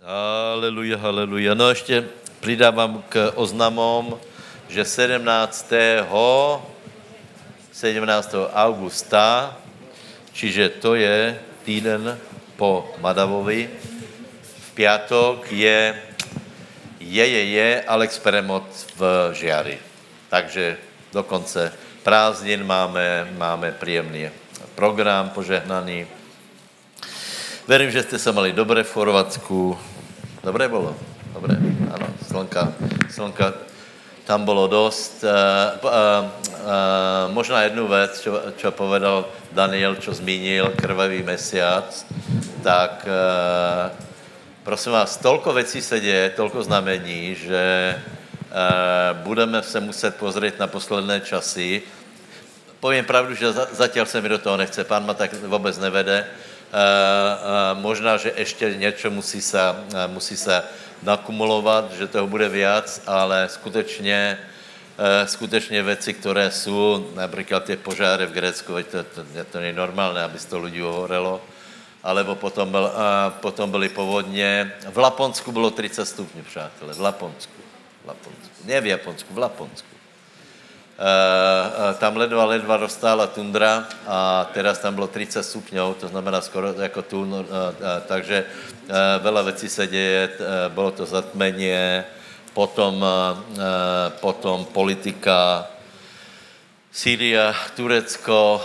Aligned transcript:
Haleluja, 0.00 0.96
haleluja. 0.96 1.54
No 1.54 1.68
ještě 1.68 2.08
přidávám 2.40 3.04
k 3.08 3.32
oznamom, 3.34 4.16
že 4.68 4.84
17. 4.84 5.72
17. 7.72 8.34
augusta, 8.54 9.56
čiže 10.32 10.68
to 10.80 10.94
je 10.96 11.36
týden 11.64 12.16
po 12.56 12.88
Madavovi, 13.04 13.68
v 14.40 14.68
pátek 14.72 15.52
je 15.52 16.00
je, 17.00 17.26
je, 17.28 17.44
je 17.44 17.68
Alex 17.84 18.18
Peremot 18.18 18.64
v 18.96 19.30
Žiari. 19.36 19.78
Takže 20.28 20.80
do 21.12 21.22
konce 21.22 21.72
prázdnin 22.02 22.64
máme, 22.64 23.28
máme 23.36 23.72
příjemný 23.72 24.32
program 24.74 25.28
požehnaný. 25.28 26.19
Verím, 27.68 27.90
že 27.90 28.02
jste 28.02 28.18
se 28.18 28.32
mali 28.32 28.52
dobré 28.52 28.82
v 28.82 28.92
Chorvatsku. 28.92 29.78
Dobré 30.44 30.68
bylo? 30.68 30.96
Dobré, 31.32 31.56
ano. 31.94 32.06
Slnka, 32.28 32.72
slnka 33.10 33.52
tam 34.24 34.44
bylo 34.44 34.66
dost. 34.66 35.24
Uh, 35.24 35.90
uh, 35.90 35.90
uh, 35.90 37.32
možná 37.32 37.62
jednu 37.62 37.88
věc, 37.88 38.28
čo 38.56 38.70
povedal 38.70 39.24
Daniel, 39.52 39.96
čo 39.96 40.14
zmínil, 40.14 40.72
krvavý 40.76 41.22
mesiac, 41.22 42.06
tak 42.62 43.06
uh, 43.06 43.90
prosím 44.62 44.92
vás, 44.92 45.16
tolko 45.16 45.52
věcí 45.52 45.82
se 45.82 46.00
děje, 46.00 46.30
tolko 46.30 46.62
znamení, 46.62 47.34
že 47.34 47.94
uh, 47.98 49.18
budeme 49.26 49.62
se 49.62 49.80
muset 49.80 50.16
pozrieť 50.16 50.58
na 50.58 50.66
posledné 50.66 51.20
časy. 51.20 51.82
Povím 52.80 53.04
pravdu, 53.04 53.34
že 53.34 53.52
za, 53.52 53.68
zatím 53.72 54.06
se 54.06 54.20
mi 54.20 54.28
do 54.28 54.38
toho 54.38 54.56
nechce, 54.56 54.84
pán 54.84 55.06
ma 55.06 55.14
tak 55.14 55.34
vůbec 55.34 55.78
nevede. 55.78 56.26
Uh, 56.70 56.76
uh, 56.76 57.82
možná, 57.82 58.16
že 58.16 58.32
ještě 58.36 58.74
něco 58.74 59.10
musí 59.10 59.42
se, 59.42 59.58
uh, 59.70 60.12
musí 60.12 60.36
se 60.36 60.62
nakumulovat, 61.02 61.92
že 61.92 62.06
toho 62.06 62.26
bude 62.26 62.48
viac, 62.48 63.02
ale 63.06 63.48
skutečně, 63.48 64.38
skutečně 65.24 65.82
věci, 65.82 66.14
které 66.14 66.50
jsou, 66.50 67.10
například 67.14 67.64
ty 67.64 67.76
požáry 67.76 68.26
v 68.26 68.32
Grécku, 68.32 68.72
to, 68.90 69.04
to, 69.04 69.24
to 69.52 69.60
není 69.60 69.76
normálné, 69.76 70.22
aby 70.22 70.38
to 70.38 70.58
lidí 70.58 70.82
ohorelo, 70.82 71.40
alebo 72.02 72.34
potom, 72.34 72.70
byl, 72.70 72.92
potom 73.40 73.70
byly 73.70 73.88
povodně. 73.88 74.72
V 74.92 74.98
Laponsku 74.98 75.52
bylo 75.52 75.70
30 75.70 76.06
stupňů, 76.06 76.42
přátelé, 76.42 76.94
v 76.94 77.00
Laponsku. 77.00 77.62
V 78.04 78.08
Laponsku. 78.08 78.50
Ne 78.64 78.80
v 78.80 78.86
Japonsku, 78.86 79.34
v 79.34 79.38
Laponsku. 79.38 79.89
Uh, 81.00 81.96
tam 81.96 82.16
ledva, 82.16 82.44
ledva 82.44 82.76
rozstála 82.76 83.26
tundra 83.32 83.88
a 84.04 84.44
teraz 84.52 84.78
tam 84.84 84.94
bylo 84.94 85.08
30 85.08 85.42
stupňů, 85.42 85.94
to 85.94 86.08
znamená 86.08 86.40
skoro 86.40 86.76
jako 86.76 87.02
tu, 87.02 87.24
uh, 87.24 87.44
takže 88.06 88.44
veľa 89.22 89.42
věcí 89.42 89.68
se 89.68 89.86
děje, 89.86 90.28
bylo 90.68 90.90
to 90.90 91.06
zatmenie, 91.06 92.04
potom, 92.52 93.04
potom 94.20 94.64
politika, 94.64 95.66
Sýria, 96.90 97.54
Turecko, 97.76 98.62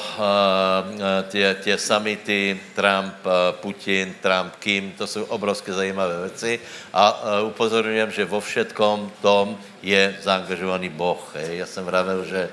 tě, 1.29 1.57
tě 1.61 1.77
samity, 1.77 2.59
Trump, 2.75 3.13
Putin, 3.51 4.15
Trump, 4.21 4.55
Kim, 4.59 4.91
to 4.91 5.07
jsou 5.07 5.23
obrovské 5.23 5.73
zajímavé 5.73 6.19
věci 6.21 6.59
a 6.93 7.21
upozorňujem, 7.41 8.11
že 8.11 8.25
vo 8.25 8.41
všetkom 8.41 9.11
tom 9.21 9.57
je 9.81 10.17
zaangažovaný 10.25 10.89
Boh. 10.89 11.21
Já 11.37 11.65
jsem 11.65 11.85
vravil, 11.85 12.25
že 12.25 12.49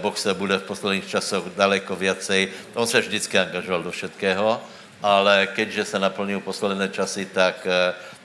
Boh 0.00 0.18
se 0.18 0.34
bude 0.34 0.58
v 0.58 0.62
posledních 0.72 1.08
časoch 1.08 1.44
daleko 1.52 1.96
viacej, 1.96 2.48
on 2.74 2.86
se 2.86 3.00
vždycky 3.00 3.38
angažoval 3.38 3.82
do 3.82 3.90
všetkého, 3.90 4.60
ale 5.02 5.46
keďže 5.52 5.84
se 5.84 5.98
naplňují 5.98 6.40
posledné 6.40 6.88
časy, 6.88 7.28
tak 7.28 7.66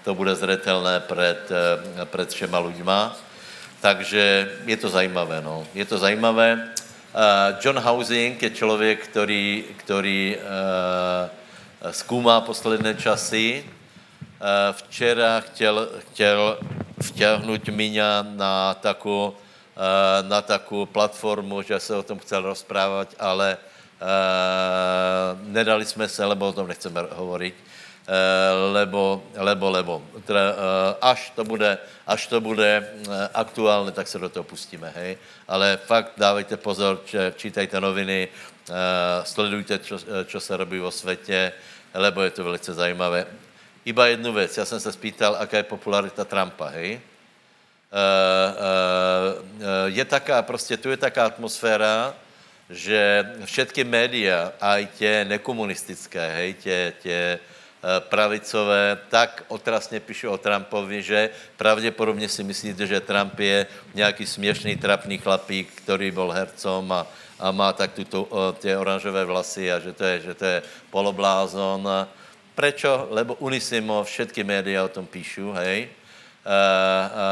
to 0.03 0.15
bude 0.15 0.35
zretelné 0.35 0.99
před, 0.99 1.43
před 2.07 2.29
všema 2.29 2.59
ľuďma 2.59 3.28
takže 3.81 4.51
je 4.65 4.77
to 4.77 4.89
zajímavé, 4.89 5.41
no. 5.41 5.67
Je 5.73 5.85
to 5.85 5.97
zajímavé. 5.97 6.69
John 7.61 7.79
Housing 7.79 8.41
je 8.41 8.49
člověk, 8.49 9.07
který, 9.07 9.65
který 9.77 10.37
uh, 10.37 11.91
zkoumá 11.91 12.41
posledné 12.41 12.95
časy. 12.95 13.63
Uh, 13.63 14.47
včera 14.71 15.39
chtěl, 15.39 15.89
chtěl 15.99 16.57
vtěhnout 17.01 17.69
Míňa 17.69 18.25
na 18.29 18.73
takovou, 18.73 19.27
uh, 19.27 20.29
na 20.29 20.41
takovou 20.41 20.85
platformu, 20.85 21.61
že 21.61 21.79
se 21.79 21.95
o 21.95 22.03
tom 22.03 22.19
chcel 22.19 22.41
rozprávat, 22.41 23.15
ale 23.19 23.57
nedali 25.43 25.85
jsme 25.85 26.07
se, 26.07 26.25
lebo 26.25 26.47
o 26.47 26.53
tom 26.53 26.67
nechceme 26.67 27.01
hovorit 27.11 27.55
Eh, 27.55 27.78
lebo, 28.73 29.23
lebo, 29.37 29.69
lebo. 29.69 29.93
Teda, 30.25 30.41
eh, 30.49 30.55
až 31.01 31.29
to 31.35 31.43
bude, 31.43 31.77
až 32.07 32.27
to 32.27 32.41
bude 32.41 32.65
eh, 32.65 33.29
aktuálne, 33.33 33.91
tak 33.91 34.07
se 34.07 34.19
do 34.19 34.29
toho 34.29 34.43
pustíme, 34.43 34.89
hej. 34.95 35.17
Ale 35.47 35.77
fakt 35.77 36.17
dávejte 36.17 36.57
pozor, 36.57 37.01
čítajte 37.35 37.81
noviny, 37.81 38.27
sledujte, 39.23 39.79
čo, 39.81 39.97
čo 40.25 40.39
se 40.39 40.57
robí 40.57 40.79
vo 40.79 40.91
světě, 40.91 41.53
lebo 41.93 42.21
je 42.21 42.29
to 42.29 42.43
velice 42.43 42.73
zajímavé. 42.73 43.25
Iba 43.85 44.07
jednu 44.07 44.33
věc, 44.33 44.57
já 44.57 44.65
jsem 44.65 44.79
se 44.79 44.91
spýtal, 44.91 45.35
aká 45.39 45.57
je 45.57 45.63
popularita 45.63 46.25
Trumpa, 46.25 46.69
hej. 46.69 47.01
Je 49.85 50.05
taká, 50.05 50.41
prostě 50.41 50.77
tu 50.77 50.89
je 50.89 50.97
taká 50.97 51.25
atmosféra, 51.25 52.13
že 52.69 53.25
všetky 53.45 53.83
média, 53.83 54.53
aj 54.61 54.87
tě 54.97 55.25
nekomunistické, 55.25 56.29
hej, 56.29 56.53
tě, 56.53 56.93
tě, 57.01 57.39
Eh, 57.41 57.58
pravicové 57.99 58.97
tak 59.09 59.43
otrasně 59.47 59.99
píšu 59.99 60.29
o 60.29 60.37
Trumpovi, 60.37 61.01
že 61.01 61.29
pravděpodobně 61.57 62.29
si 62.29 62.43
myslíte, 62.43 62.87
že 62.87 62.99
Trump 62.99 63.39
je 63.39 63.67
nějaký 63.93 64.25
směšný, 64.25 64.75
trapný 64.75 65.17
chlapík, 65.17 65.71
který 65.75 66.11
byl 66.11 66.31
hercom 66.31 66.91
a, 66.91 67.07
a 67.39 67.51
má 67.51 67.73
tak 67.73 67.93
tuto, 67.93 68.27
tě 68.59 68.77
oranžové 68.77 69.25
vlasy 69.25 69.71
a 69.71 69.79
že 69.79 69.93
to 69.93 70.03
je, 70.03 70.19
že 70.19 70.33
to 70.33 70.45
je 70.45 70.61
poloblázon. 70.91 71.87
Prečo? 72.55 73.07
Lebo 73.15 73.39
Unisimo, 73.39 74.03
všetky 74.03 74.43
média 74.43 74.83
o 74.83 74.91
tom 74.91 75.07
píšu, 75.07 75.55
hej. 75.55 75.87
A, 76.43 76.51
a, 76.51 77.25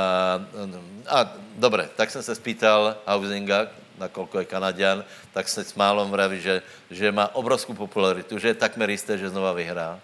a 1.08 1.18
dobré, 1.56 1.90
tak 1.96 2.12
jsem 2.12 2.24
se 2.24 2.36
spýtal 2.36 2.96
Housinga, 3.08 3.68
nakoľko 3.98 4.40
je 4.40 4.46
Kanadian, 4.46 5.04
tak 5.34 5.50
se 5.50 5.64
s 5.64 5.74
málom 5.76 6.12
vraví, 6.12 6.40
že, 6.40 6.62
že 6.92 7.12
má 7.12 7.28
obrovskou 7.36 7.74
popularitu, 7.74 8.38
že 8.40 8.48
je 8.54 8.62
takmer 8.62 8.90
jisté, 8.90 9.18
že 9.18 9.30
znova 9.30 9.52
vyhrá. 9.52 10.00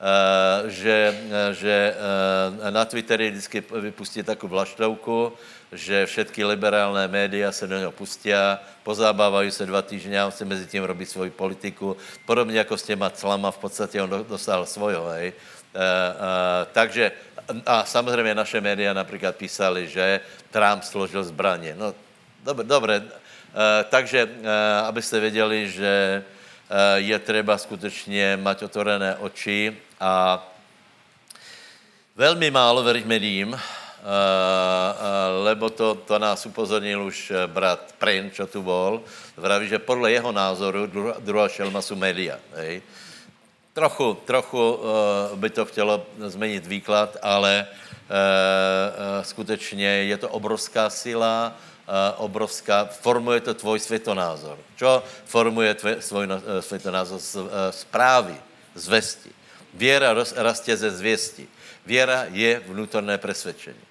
Eh, 0.00 0.70
že, 0.72 1.12
eh, 1.12 1.52
že 1.52 1.76
eh, 1.92 2.70
na 2.72 2.88
Twitteri 2.88 3.30
vždycky 3.30 3.60
vypustí 3.60 4.22
takovou 4.24 4.56
vlaštovku, 4.56 5.36
že 5.76 6.08
všetky 6.08 6.40
liberálné 6.40 7.04
média 7.04 7.52
se 7.52 7.68
do 7.68 7.76
něho 7.78 7.92
pustí, 7.92 8.32
pozábávají 8.82 9.50
se 9.50 9.66
dva 9.66 9.82
týdny 9.82 10.18
a 10.18 10.26
on 10.26 10.32
se 10.32 10.44
mezi 10.44 10.66
tím 10.66 10.88
robí 10.88 11.04
svoji 11.04 11.30
politiku. 11.30 11.96
Podobně 12.26 12.58
jako 12.58 12.76
s 12.76 12.82
těma 12.82 13.10
clama 13.10 13.50
v 13.50 13.58
podstatě 13.58 14.02
on 14.02 14.24
dosáhl 14.28 14.66
svojho, 14.66 15.08
hej. 15.08 15.32
takže 16.72 17.12
a 17.66 17.84
samozřejmě 17.84 18.34
naše 18.34 18.60
média 18.60 18.92
například 18.92 19.36
písali, 19.36 19.88
že 19.88 20.20
Trump 20.50 20.82
složil 20.82 21.24
zbraně. 21.24 21.76
No, 21.78 21.94
dobré, 22.42 22.64
dobré. 22.66 23.02
takže 23.88 24.28
abyste 24.84 25.20
věděli, 25.20 25.70
že 25.70 26.24
je 26.94 27.18
třeba 27.18 27.58
skutečně 27.58 28.38
mať 28.42 28.62
otvorené 28.62 29.16
oči 29.16 29.76
a 30.00 30.40
velmi 32.16 32.50
málo 32.50 32.80
veriť 32.80 33.04
médiím, 33.04 33.52
uh, 33.52 33.60
uh, 33.60 33.60
lebo 35.44 35.68
to, 35.68 35.94
to 36.08 36.16
nás 36.18 36.40
upozornil 36.48 37.04
už 37.04 37.30
eh, 37.30 37.46
brat 37.46 37.92
Prin, 38.00 38.32
čo 38.32 38.48
tu 38.48 38.64
bol, 38.64 39.04
vraví, 39.36 39.68
že 39.68 39.78
podle 39.78 40.08
jeho 40.12 40.32
názoru 40.32 40.88
druhá, 41.20 41.48
šelma 41.48 41.84
jsou 41.84 41.96
média. 42.00 42.40
Hej. 42.56 42.82
Trochu, 43.72 44.14
trochu 44.24 44.80
by 45.34 45.50
to 45.50 45.64
chtělo 45.64 46.06
změnit 46.18 46.66
výklad, 46.66 47.16
ale 47.22 47.66
skutečně 49.22 49.86
je 49.86 50.16
to 50.18 50.28
obrovská 50.28 50.90
sila, 50.90 51.54
obrovská, 52.16 52.84
formuje 52.84 53.40
to 53.40 53.54
tvoj 53.54 53.80
světonázor. 53.80 54.58
Čo 54.76 55.02
formuje 55.24 55.74
tvoj, 55.74 55.96
světonázor? 56.60 57.20
Zprávy, 57.70 58.36
zvesti. 58.74 59.30
Věra 59.74 60.14
rastě 60.36 60.76
ze 60.76 60.90
zvěsti. 60.90 61.48
Věra 61.86 62.26
je 62.30 62.60
vnútorné 62.66 63.18
presvedčení. 63.18 63.90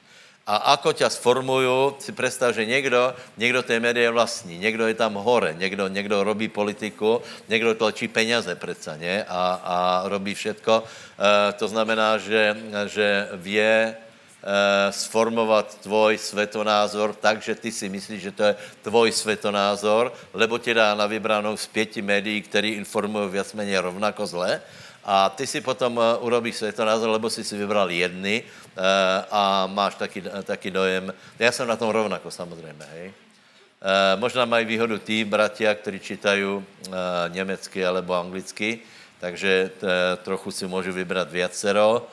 A 0.50 0.74
ako 0.74 0.98
ťa 0.98 1.14
sformujú, 1.14 2.02
si 2.02 2.10
představ, 2.10 2.58
že 2.58 2.66
někdo, 2.66 3.14
někdo 3.38 3.62
té 3.62 3.78
média 3.78 4.10
vlastní, 4.10 4.58
někdo 4.58 4.90
je 4.90 4.98
tam 4.98 5.14
hore, 5.14 5.54
někdo, 5.54 5.88
někdo 5.88 6.24
robí 6.26 6.50
politiku, 6.50 7.22
někdo 7.46 7.76
tlačí 7.78 8.08
peněze 8.10 8.56
přece, 8.56 8.98
ne? 8.98 9.24
A, 9.30 9.62
a 9.64 9.78
robí 10.10 10.34
všetko. 10.34 10.74
E, 10.81 11.54
to 11.54 11.68
znamená, 11.68 12.18
že, 12.18 12.58
že 12.90 13.30
vě 13.34 13.94
e, 13.94 13.96
sformovat 14.90 15.86
tvoj 15.86 16.18
svetonázor 16.18 17.14
tak, 17.14 17.46
že 17.46 17.54
ty 17.56 17.70
si 17.70 17.86
myslíš, 17.90 18.22
že 18.22 18.31
to 18.31 18.44
je 18.44 18.56
tvoj 18.81 19.12
svetonázor, 19.12 20.10
lebo 20.34 20.58
ti 20.58 20.74
dá 20.74 20.98
na 20.98 21.06
vybranou 21.06 21.58
z 21.58 21.68
pěti 21.68 22.02
médií, 22.02 22.42
který 22.42 22.70
informují 22.74 23.30
víc 23.30 23.54
méně 23.54 23.81
rovnako 23.81 24.26
zle 24.26 24.62
A 25.10 25.30
ty 25.30 25.48
si 25.48 25.62
potom 25.62 25.98
urobíš 26.22 26.56
světonázor, 26.56 27.10
lebo 27.10 27.30
si 27.30 27.44
si 27.44 27.58
vybral 27.58 27.90
jedny 27.90 28.44
a 29.32 29.66
máš 29.66 29.96
taky, 29.96 30.22
taky 30.44 30.72
dojem, 30.72 31.14
já 31.40 31.52
jsem 31.52 31.68
na 31.68 31.76
tom 31.76 31.90
rovnako 31.90 32.32
samozřejmě, 32.32 32.86
hej. 32.94 33.14
Možná 34.16 34.46
mají 34.46 34.66
výhodu 34.66 34.98
tí 34.98 35.26
bratia, 35.26 35.76
kteří 35.76 36.00
čítají 36.00 36.46
německy 37.28 37.86
alebo 37.86 38.14
anglicky, 38.14 38.80
takže 39.20 39.72
trochu 40.24 40.52
si 40.52 40.68
můžu 40.68 40.94
vybrat 40.94 41.32
viacero 41.32 42.08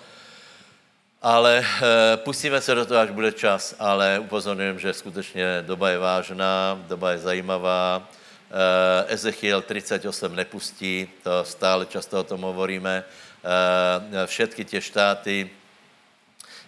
ale 1.23 1.59
e, 1.59 2.17
pustíme 2.17 2.61
se 2.61 2.75
do 2.75 2.87
toho, 2.87 3.01
až 3.01 3.11
bude 3.11 3.33
čas, 3.33 3.75
ale 3.79 4.19
upozorňujem, 4.19 4.79
že 4.79 4.93
skutečně 4.93 5.63
doba 5.67 5.91
je 5.91 5.99
vážná, 5.99 6.79
doba 6.87 7.11
je 7.11 7.19
zajímavá. 7.19 8.09
E, 8.51 9.13
Ezechiel 9.15 9.63
38 9.63 10.37
nepustí, 10.37 11.09
to 11.23 11.45
stále 11.45 11.87
často 11.87 12.21
o 12.21 12.25
tom 12.25 12.41
hovoríme. 12.41 13.05
E, 13.05 14.27
všetky 14.27 14.65
tie 14.65 14.81
štáty, 14.81 15.51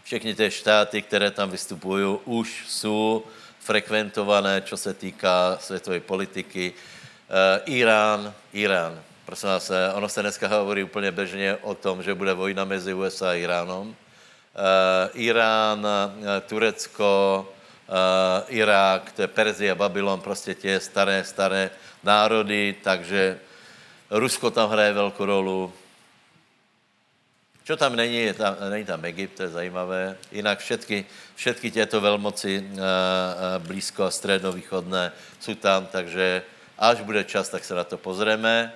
všechny 0.04 0.34
ty 0.34 0.50
štáty, 0.50 1.02
které 1.02 1.30
tam 1.30 1.50
vystupují, 1.50 2.18
už 2.24 2.64
jsou 2.68 3.24
frekventované, 3.60 4.60
čo 4.60 4.76
se 4.76 4.94
týká 4.94 5.58
světové 5.60 6.00
politiky. 6.00 6.72
E, 6.72 7.60
Irán, 7.66 8.34
Irán, 8.52 9.02
prosím 9.26 9.48
vás, 9.48 9.70
ono 9.94 10.08
se 10.08 10.22
dneska 10.22 10.48
hovorí 10.48 10.82
úplně 10.82 11.12
běžně 11.12 11.56
o 11.62 11.74
tom, 11.74 12.02
že 12.02 12.14
bude 12.14 12.34
vojna 12.34 12.64
mezi 12.64 12.94
USA 12.94 13.30
a 13.30 13.34
Iránom 13.34 13.96
uh, 14.58 15.10
Irán, 15.14 15.86
Turecko, 16.46 17.46
Irák, 18.48 19.12
to 19.12 19.22
je 19.22 19.28
Perzia, 19.28 19.74
Babylon, 19.74 20.20
prostě 20.20 20.54
tě 20.54 20.80
staré, 20.80 21.24
staré 21.24 21.70
národy, 22.02 22.76
takže 22.82 23.38
Rusko 24.10 24.50
tam 24.50 24.70
hraje 24.70 24.92
velkou 24.92 25.24
rolu. 25.24 25.72
Čo 27.64 27.76
tam 27.76 27.96
není, 27.96 28.16
je 28.16 28.34
tam, 28.34 28.56
není 28.70 28.84
tam 28.84 29.04
Egypt, 29.04 29.36
to 29.36 29.42
je 29.42 29.48
zajímavé. 29.48 30.16
Jinak 30.32 30.58
všetky, 30.58 31.04
všetky 31.34 31.70
těto 31.70 32.00
velmoci 32.00 32.58
uh, 32.58 32.78
uh, 32.78 32.80
blízko 33.58 34.04
a 34.04 34.10
středovýchodné 34.10 35.12
jsou 35.40 35.54
tam, 35.54 35.86
takže 35.86 36.42
až 36.78 37.00
bude 37.00 37.24
čas, 37.24 37.48
tak 37.48 37.64
se 37.64 37.74
na 37.74 37.84
to 37.84 37.98
pozřeme 37.98 38.72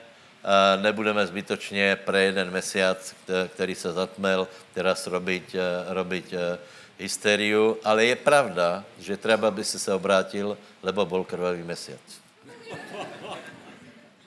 nebudeme 0.83 1.27
zbytočně 1.27 1.97
pre 1.97 2.23
jeden 2.23 2.51
mesiac, 2.51 3.15
který 3.49 3.75
se 3.75 3.93
zatmel, 3.93 4.49
teraz 4.75 5.07
robiť, 5.07 5.55
eh, 5.55 5.61
robiť 5.95 6.33
eh, 6.33 6.59
hysteriu, 6.99 7.79
ale 7.85 8.05
je 8.05 8.17
pravda, 8.17 8.85
že 8.99 9.17
třeba 9.17 9.51
by 9.51 9.65
si 9.65 9.79
se 9.79 9.95
obrátil, 9.95 10.59
lebo 10.83 11.07
bol 11.07 11.25
krvavý 11.25 11.63
mesiac. 11.63 12.01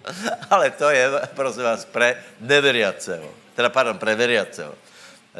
ale 0.49 0.71
to 0.71 0.89
je, 0.89 1.09
prosím 1.35 1.63
vás, 1.63 1.85
pre 1.85 2.23
neveriaceho. 2.39 3.29
Teda, 3.55 3.69
pardon, 3.69 3.97
pre 3.97 4.15
veriaceho. 4.15 4.75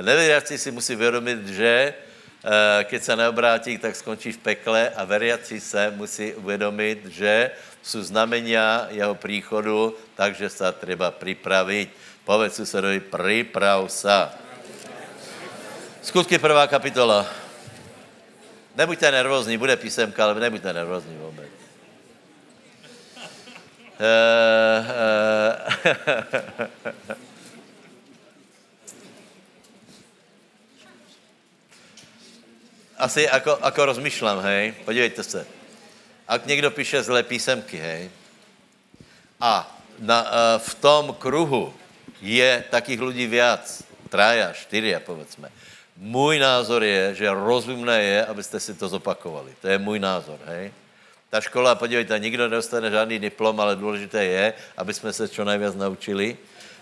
Neveriaci 0.01 0.57
si 0.57 0.72
musí 0.72 0.95
vědomit, 0.95 1.48
že 1.48 1.94
eh, 1.94 2.83
keď 2.83 3.04
se 3.04 3.16
neobrátí, 3.16 3.78
tak 3.78 3.95
skončí 3.95 4.31
v 4.31 4.38
pekle 4.38 4.89
a 4.89 5.06
veriaci 5.06 5.60
se 5.60 5.92
musí 5.95 6.33
uvědomit, 6.33 7.06
že 7.06 7.51
jsou 7.83 8.01
znamenia 8.01 8.88
jeho 8.89 9.16
příchodu, 9.16 9.95
takže 10.16 10.50
se 10.50 10.71
treba 10.71 11.12
připravit. 11.12 11.89
Povedz 12.25 12.56
susedovi, 12.56 13.00
připrav 13.00 13.92
se. 13.92 14.44
Skutky 16.06 16.38
prvá 16.38 16.68
kapitola. 16.68 17.25
Nebuďte 18.75 19.12
nervózní, 19.12 19.57
bude 19.57 19.75
písemka, 19.78 20.24
ale 20.24 20.40
nebuďte 20.40 20.74
nervózní 20.74 21.18
vůbec. 21.18 21.50
Uh, 23.98 24.86
uh, 24.86 25.66
Asi 32.98 33.22
jako, 33.22 33.60
jako 33.66 33.86
rozmýšlám, 33.86 34.40
hej, 34.40 34.74
podívejte 34.86 35.24
se. 35.24 35.48
Ak 36.28 36.46
někdo 36.46 36.72
píše 36.72 37.04
zlé 37.04 37.24
písemky, 37.24 37.78
hej, 37.78 38.12
a 39.42 39.78
na, 40.00 40.22
uh, 40.22 40.30
v 40.57 40.75
tom 40.75 41.16
kruhu 41.19 41.74
je 42.22 42.63
takých 42.69 43.02
lidí 43.02 43.28
viac, 43.28 43.84
traja, 44.10 44.54
čtyři, 44.54 44.96
povedzme. 45.00 45.52
Můj 45.97 46.39
názor 46.39 46.83
je, 46.83 47.15
že 47.15 47.31
rozumné 47.31 48.03
je, 48.03 48.25
abyste 48.25 48.59
si 48.59 48.74
to 48.74 48.88
zopakovali. 48.88 49.56
To 49.62 49.68
je 49.68 49.77
můj 49.77 50.00
názor, 50.00 50.39
hej. 50.45 50.71
Ta 51.30 51.42
škola, 51.42 51.75
podívejte, 51.75 52.19
nikdo 52.19 52.44
nedostane 52.44 52.92
žádný 52.92 53.19
diplom, 53.19 53.59
ale 53.59 53.75
důležité 53.75 54.25
je, 54.25 54.53
aby 54.77 54.94
jsme 54.94 55.13
se 55.13 55.27
čo 55.27 55.44
nejvíc 55.44 55.75
naučili. 55.75 56.38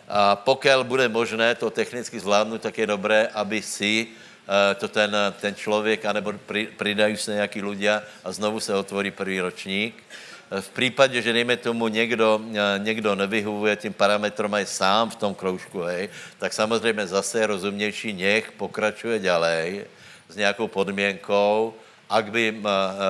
A 0.07 0.35
pokud 0.35 0.83
bude 0.83 1.09
možné 1.09 1.55
to 1.55 1.69
technicky 1.69 2.19
zvládnout, 2.19 2.61
tak 2.61 2.77
je 2.77 2.87
dobré, 2.87 3.27
aby 3.33 3.61
si 3.61 4.07
Eh, 4.43 4.75
to 4.75 4.87
ten, 4.87 5.15
ten 5.39 5.55
člověk, 5.55 6.05
anebo 6.05 6.33
pridají 6.77 7.17
se 7.17 7.33
nějaký 7.33 7.61
ľudia 7.63 8.03
a 8.23 8.31
znovu 8.31 8.59
se 8.59 8.75
otvorí 8.75 9.11
první 9.11 9.39
ročník. 9.39 10.03
Eh, 10.51 10.61
v 10.61 10.69
případě, 10.69 11.21
že 11.21 11.33
dejme 11.33 11.57
tomu 11.57 11.87
někdo, 11.87 12.41
eh, 12.53 12.79
někdo 12.79 13.15
nevyhovuje 13.15 13.75
tím 13.75 13.93
parametrom 13.93 14.53
a 14.53 14.59
je 14.59 14.65
sám 14.65 15.09
v 15.09 15.15
tom 15.15 15.35
kroužku, 15.35 15.81
hej, 15.81 16.09
tak 16.37 16.53
samozřejmě 16.53 17.07
zase 17.07 17.47
rozumnější 17.47 18.13
nech 18.13 18.51
pokračuje 18.51 19.19
ďalej 19.19 19.85
s 20.29 20.35
nějakou 20.35 20.67
podmínkou, 20.67 21.73
ak 22.09 22.31
by 22.31 22.61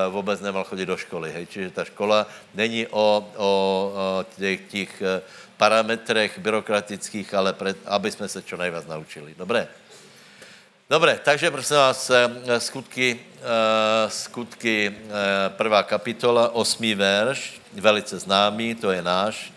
vůbec 0.10 0.42
nemal 0.42 0.64
chodit 0.64 0.86
do 0.86 0.98
školy. 0.98 1.32
Hej. 1.32 1.46
Čiže 1.46 1.70
ta 1.72 1.84
škola 1.84 2.28
není 2.56 2.88
o, 2.88 2.92
o, 2.96 3.24
o 3.36 4.26
těch, 4.38 4.62
těch 4.62 5.04
parametrech 5.58 6.40
byrokratických, 6.40 7.34
ale 7.34 7.54
pre, 7.54 7.76
aby 7.86 8.12
jsme 8.12 8.28
se 8.28 8.42
čo 8.42 8.58
nejvíc 8.58 8.88
naučili. 8.88 9.36
Dobré? 9.38 9.68
Dobře, 10.90 11.20
takže 11.24 11.52
prosím 11.52 11.76
vás, 11.76 12.10
eh, 12.10 12.60
skutky, 12.60 13.20
eh, 13.40 14.10
skutky 14.10 14.96
eh, 14.96 15.50
prvá 15.50 15.84
kapitola, 15.84 16.56
osmý 16.56 16.96
verš, 16.96 17.62
velice 17.74 18.20
známý, 18.20 18.76
to 18.76 18.92
je 18.92 19.02
náš 19.02 19.54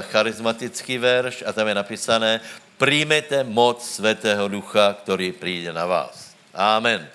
charizmatický 0.00 0.98
verš 0.98 1.44
a 1.46 1.52
tam 1.52 1.68
je 1.68 1.74
napísané, 1.74 2.40
přijmete 2.78 3.44
moc 3.44 3.90
Svatého 3.90 4.48
Ducha, 4.48 4.96
který 5.02 5.32
přijde 5.32 5.72
na 5.72 5.86
vás. 5.86 6.34
Amen. 6.54 7.08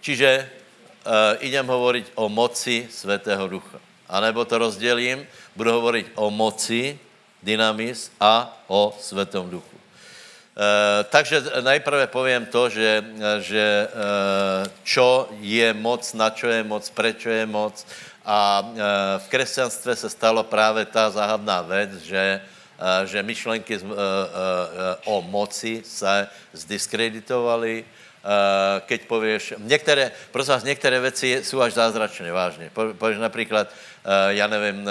Čiže 0.00 0.50
uh, 1.06 1.12
idem 1.38 1.66
hovoriť 1.66 2.06
o 2.14 2.28
moci 2.28 2.88
Svatého 2.90 3.48
Ducha. 3.48 3.78
A 4.08 4.20
nebo 4.20 4.44
to 4.44 4.58
rozdělím, 4.58 5.26
budu 5.56 5.72
hovoriť 5.72 6.06
o 6.14 6.30
moci, 6.30 6.98
dynamis 7.42 8.10
a 8.20 8.58
o 8.66 8.96
Svatom 9.00 9.50
Duchu. 9.50 9.76
Eh, 10.60 11.04
takže 11.08 11.64
nejprve 11.64 12.04
povím 12.12 12.44
to, 12.52 12.68
že, 12.68 13.00
že 13.40 13.88
eh, 13.88 14.68
čo 14.84 15.32
je 15.40 15.72
moc, 15.72 16.04
na 16.12 16.28
čo 16.28 16.52
je 16.52 16.60
moc, 16.60 16.84
prečo 16.92 17.32
je 17.32 17.48
moc. 17.48 17.80
A 18.28 18.60
eh, 18.60 18.80
v 19.24 19.26
křesťanstve 19.32 19.96
se 19.96 20.08
stalo 20.12 20.44
právě 20.44 20.84
ta 20.84 21.08
záhadná 21.10 21.62
věc, 21.64 21.90
že, 22.04 22.40
že 23.04 23.22
myšlenky 23.22 23.80
o 25.04 25.22
moci 25.22 25.82
se 25.84 26.28
zdiskreditovaly, 26.52 27.84
keď 28.86 29.00
pověš, 29.04 29.54
některé, 29.58 30.12
prosím 30.32 30.52
vás, 30.52 30.64
některé 30.64 31.00
věci 31.00 31.40
jsou 31.44 31.60
až 31.60 31.72
zázračné, 31.72 32.32
vážně. 32.32 32.70
Pověš 32.72 33.18
například, 33.18 33.68
já 34.28 34.46
nevím, 34.46 34.88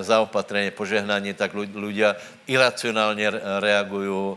zaopatření, 0.00 0.70
požehnání, 0.70 1.34
tak 1.36 1.52
ľudia 1.52 2.16
iracionálně 2.48 3.32
reagují, 3.60 4.36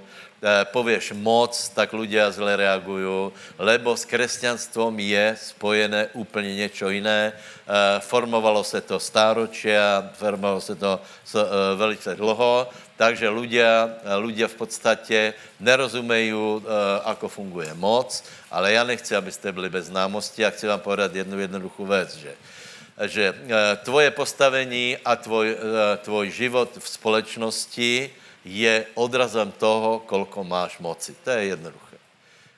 pověš 0.72 1.12
moc, 1.19 1.51
tak 1.75 1.91
ľudia 1.91 2.31
zle 2.31 2.55
reagují, 2.55 3.31
lebo 3.60 3.98
s 3.98 4.05
křesťanstvom 4.08 5.00
je 5.00 5.36
spojené 5.36 6.08
úplně 6.13 6.55
něco 6.55 6.89
jiné. 6.89 7.34
Eh, 7.36 8.00
formovalo 8.00 8.63
se 8.63 8.81
to 8.81 9.00
stáročia, 9.00 10.10
formovalo 10.13 10.62
se 10.62 10.75
to 10.75 11.00
eh, 11.00 11.39
velice 11.75 12.15
dlouho, 12.15 12.67
takže 12.98 13.29
ľudia, 13.29 13.96
ľudia 14.19 14.48
v 14.48 14.55
podstatě 14.55 15.34
nerozumejí, 15.60 16.34
ako 17.03 17.27
funguje 17.27 17.72
moc, 17.74 18.24
ale 18.51 18.72
já 18.72 18.84
nechci, 18.84 19.15
abyste 19.15 19.51
byli 19.51 19.69
bez 19.69 19.86
známosti 19.86 20.46
a 20.46 20.50
chci 20.50 20.67
vám 20.67 20.79
povedat 20.79 21.15
jednu 21.15 21.39
jednoduchou 21.39 21.86
věc, 21.86 22.15
že 22.15 22.34
že 23.08 23.31
tvoje 23.88 24.12
postavení 24.12 24.98
a 25.05 25.15
tvoj, 25.15 25.55
tvoj 26.03 26.25
život 26.36 26.67
v 26.75 26.89
společnosti 26.89 28.12
je 28.49 28.85
odrazem 28.97 29.51
toho, 29.51 30.01
kolko 30.09 30.43
máš 30.43 30.81
moci. 30.81 31.13
To 31.23 31.29
je 31.29 31.53
jednoduché. 31.53 31.97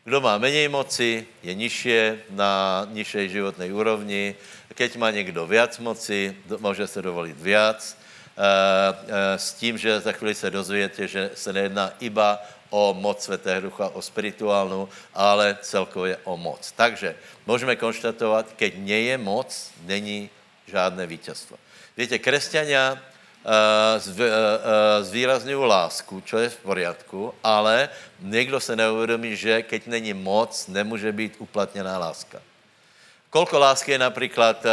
Kdo 0.04 0.22
má 0.22 0.38
méně 0.38 0.70
moci, 0.70 1.28
je 1.44 1.54
nižší 1.54 2.24
na 2.30 2.88
nižší 2.92 3.30
životné 3.30 3.68
úrovni. 3.74 4.36
Keď 4.74 4.98
má 4.98 5.12
někdo 5.12 5.46
viac 5.48 5.78
moci, 5.80 6.36
může 6.60 6.88
se 6.88 7.02
dovolit 7.02 7.38
viac. 7.38 7.78
Eh, 7.84 8.40
eh, 8.40 9.38
s 9.38 9.54
tím, 9.54 9.78
že 9.78 10.00
za 10.00 10.12
chvíli 10.12 10.36
se 10.36 10.50
dozvíte, 10.50 11.08
že 11.08 11.32
se 11.36 11.54
nejedná 11.54 11.94
iba 12.00 12.40
o 12.72 12.96
moc 12.96 13.24
Svatého 13.24 13.62
Ducha, 13.62 13.92
o 13.92 14.02
spirituálnu, 14.02 14.90
ale 15.14 15.58
celkově 15.62 16.18
o 16.24 16.38
moc. 16.38 16.72
Takže 16.72 17.16
můžeme 17.46 17.76
konštatovat, 17.76 18.56
keď 18.56 18.74
nie 18.80 19.02
je 19.12 19.18
moc, 19.18 19.52
není 19.84 20.30
žádné 20.68 21.06
vítězstvo. 21.06 21.60
Víte, 21.98 22.20
křesťania 22.20 23.11
zvýrazňují 25.02 25.68
lásku, 25.68 26.22
čo 26.22 26.38
je 26.38 26.50
v 26.50 26.58
poriadku, 26.58 27.34
ale 27.44 27.90
někdo 28.20 28.60
se 28.60 28.76
neuvědomí, 28.76 29.36
že 29.36 29.62
keď 29.62 29.88
není 29.88 30.14
moc, 30.14 30.68
nemůže 30.68 31.12
být 31.12 31.36
uplatněná 31.40 31.98
láska. 31.98 32.40
Kolko 33.30 33.60
lásky 33.60 33.92
je 33.92 34.00
například 34.00 34.66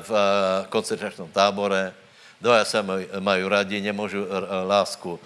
v 0.00 0.10
koncentračním 0.68 1.28
tábore, 1.28 1.92
dvoja 2.40 2.64
se 2.64 2.84
mají 3.18 3.48
rádi, 3.48 3.80
nemůžu 3.80 4.26
lásku 4.66 5.20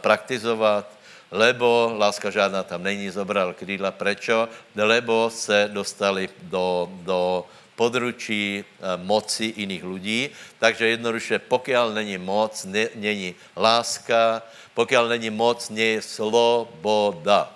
praktizovat, 0.00 0.86
lebo 1.30 1.94
láska 1.98 2.30
žádná 2.30 2.62
tam 2.62 2.82
není, 2.82 3.10
zobral 3.10 3.52
krídla. 3.52 3.90
Prečo? 3.90 4.48
Lebo 4.76 5.30
se 5.30 5.68
dostali 5.72 6.28
do, 6.42 6.88
do 6.92 7.44
područí 7.78 8.66
moci 9.06 9.54
jiných 9.56 9.84
lidí. 9.86 10.22
Takže 10.58 10.98
jednoduše, 10.98 11.38
pokud 11.38 11.94
není 11.94 12.18
moc, 12.18 12.66
ne, 12.66 12.90
není 12.98 13.34
láska, 13.54 14.42
pokud 14.74 15.06
není 15.06 15.30
moc, 15.30 15.70
není 15.70 16.02
sloboda. 16.02 17.54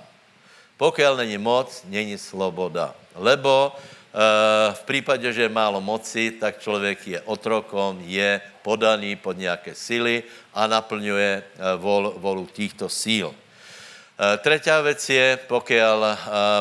Pokud 0.78 1.18
není 1.18 1.38
moc, 1.38 1.82
není 1.90 2.14
sloboda. 2.18 2.94
Lebo 3.18 3.74
v 4.72 4.82
případě, 4.86 5.32
že 5.32 5.42
je 5.42 5.48
málo 5.48 5.80
moci, 5.80 6.30
tak 6.30 6.62
člověk 6.62 7.06
je 7.06 7.20
otrokom, 7.20 7.98
je 8.06 8.40
podaný 8.62 9.16
pod 9.16 9.34
nějaké 9.34 9.74
síly 9.74 10.22
a 10.54 10.66
naplňuje 10.66 11.42
vol, 11.76 12.14
volu 12.16 12.46
těchto 12.46 12.88
síl. 12.88 13.34
Třetí 14.38 14.70
věc 14.82 15.10
je, 15.10 15.38
pokud, 15.46 15.74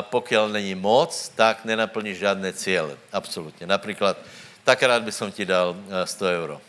pokud 0.00 0.48
není 0.52 0.74
moc, 0.74 1.28
tak 1.28 1.64
nenaplníš 1.64 2.18
žádné 2.18 2.52
cíle. 2.52 2.96
Absolutně. 3.12 3.66
Například, 3.66 4.16
tak 4.64 4.82
rád 4.82 5.02
bych 5.02 5.14
ti 5.30 5.44
dal 5.44 5.76
100 6.04 6.24
euro. 6.24 6.60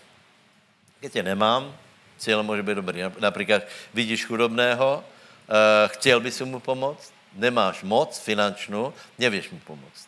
Když 0.99 1.11
tě 1.11 1.23
nemám, 1.23 1.75
cíl 2.17 2.43
může 2.43 2.63
být 2.63 2.75
dobrý. 2.75 3.01
Například 3.19 3.63
vidíš 3.93 4.25
chudobného, 4.25 5.03
chtěl 5.87 6.19
bys 6.19 6.41
mu 6.41 6.59
pomoct, 6.59 7.13
nemáš 7.33 7.83
moc 7.83 8.19
finančnou, 8.19 8.93
nevíš 9.19 9.49
mu 9.49 9.59
pomoct. 9.59 10.07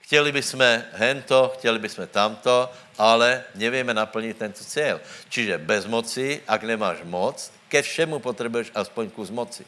Chtěli 0.00 0.32
bychom 0.32 0.60
hento, 0.92 1.52
chtěli 1.54 1.78
bychom 1.78 2.06
tamto, 2.06 2.70
ale 2.98 3.44
nevíme 3.54 3.94
naplnit 3.94 4.38
tento 4.38 4.64
cíl. 4.64 5.00
Čiže 5.28 5.58
bez 5.58 5.86
moci, 5.86 6.42
ak 6.48 6.62
nemáš 6.62 6.98
moc, 7.04 7.52
ke 7.68 7.82
všemu 7.82 8.18
potřebuješ 8.18 8.70
aspoň 8.74 9.10
kus 9.10 9.30
moci 9.30 9.64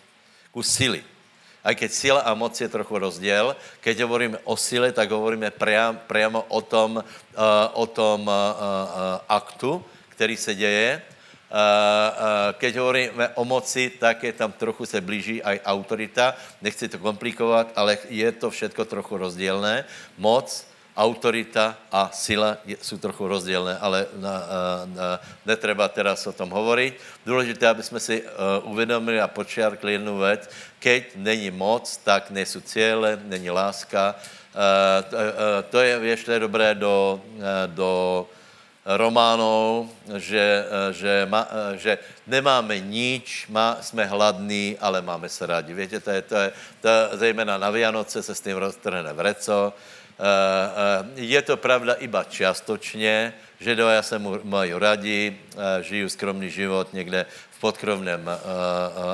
kus 0.56 0.72
sily. 0.72 1.04
A 1.60 1.76
keď 1.76 1.90
sila 1.92 2.20
a 2.25 2.32
moc 2.32 2.56
je 2.56 2.64
trochu 2.64 2.96
rozděl, 2.96 3.52
keď 3.84 4.08
hovoríme 4.08 4.38
o 4.48 4.56
sile, 4.56 4.88
tak 4.88 5.12
hovoríme 5.12 5.52
priam, 5.52 6.00
priamo 6.08 6.48
o 6.48 6.64
tom, 6.64 6.96
uh, 6.96 7.04
o 7.76 7.84
tom 7.84 8.25
uh, 8.25 8.32
uh, 8.32 9.20
aktu, 9.28 9.84
který 10.16 10.36
se 10.36 10.54
děje. 10.54 11.02
Uh, 11.02 11.52
uh, 11.52 12.56
keď 12.56 12.72
hovoríme 12.76 13.28
o 13.34 13.44
moci, 13.44 13.92
tak 14.00 14.25
je 14.25 14.32
tam 14.32 14.52
trochu 14.52 14.86
se 14.86 15.00
blíží 15.00 15.42
aj 15.42 15.60
autorita. 15.66 16.38
Nechci 16.62 16.88
to 16.88 16.98
komplikovat, 17.02 17.75
ale 17.76 17.98
je 18.08 18.32
to 18.32 18.50
všetko 18.50 18.84
trochu 18.84 19.16
rozdělné. 19.16 19.84
Moc, 20.18 20.48
autorita 20.96 21.76
a 21.92 22.10
sila 22.12 22.56
jsou 22.80 22.98
trochu 22.98 23.28
rozdílné, 23.28 23.78
ale 23.78 24.06
na, 24.16 24.42
na, 24.84 25.20
netreba 25.46 25.88
teraz 25.88 26.26
o 26.26 26.32
tom 26.32 26.50
hovorit. 26.50 26.96
Důležité, 27.26 27.68
aby 27.68 27.82
jsme 27.82 28.00
si 28.00 28.22
uh, 28.22 28.28
uvědomili 28.72 29.20
a 29.20 29.28
počiarkli 29.28 29.92
jednu 29.92 30.18
věc. 30.18 30.50
Keď 30.78 31.02
není 31.16 31.50
moc, 31.50 31.96
tak 31.96 32.30
nejsou 32.30 32.60
cíle, 32.60 33.20
není 33.24 33.50
láska. 33.50 34.14
Uh, 34.16 35.10
to, 35.10 35.16
uh, 35.16 35.22
to 35.70 35.78
je 35.80 35.98
ještě 36.02 36.38
dobré 36.38 36.74
do, 36.74 37.20
uh, 37.36 37.42
do 37.66 38.26
Románov, 38.86 39.90
že, 40.16 40.64
že, 40.90 41.26
ma, 41.26 41.48
že 41.74 41.98
nemáme 42.26 42.78
nič, 42.78 43.50
má, 43.50 43.82
jsme 43.82 44.04
hladní, 44.04 44.78
ale 44.80 45.02
máme 45.02 45.28
se 45.28 45.46
rádi. 45.46 45.74
Víte, 45.74 46.00
to 46.00 46.10
je, 46.10 46.22
to 46.22 46.34
je, 46.34 46.52
to 46.80 46.88
je 46.88 47.08
zejména 47.12 47.58
na 47.58 47.70
Vianoce 47.70 48.22
se 48.22 48.34
s 48.34 48.40
tím 48.40 48.56
roztrhne 48.56 49.12
vreco, 49.12 49.74
Eh, 49.74 49.74
eh, 49.74 49.95
je 51.14 51.42
to 51.42 51.56
pravda 51.56 51.94
iba 51.94 52.25
částočně, 52.25 53.35
že 53.61 53.76
já 53.78 54.02
se 54.02 54.18
mají 54.44 54.73
rádi, 54.73 55.37
eh, 55.56 55.82
žiju 55.82 56.08
skromný 56.08 56.50
život 56.50 56.92
někde 56.92 57.26
v 57.56 57.61
podkrovném, 57.61 58.20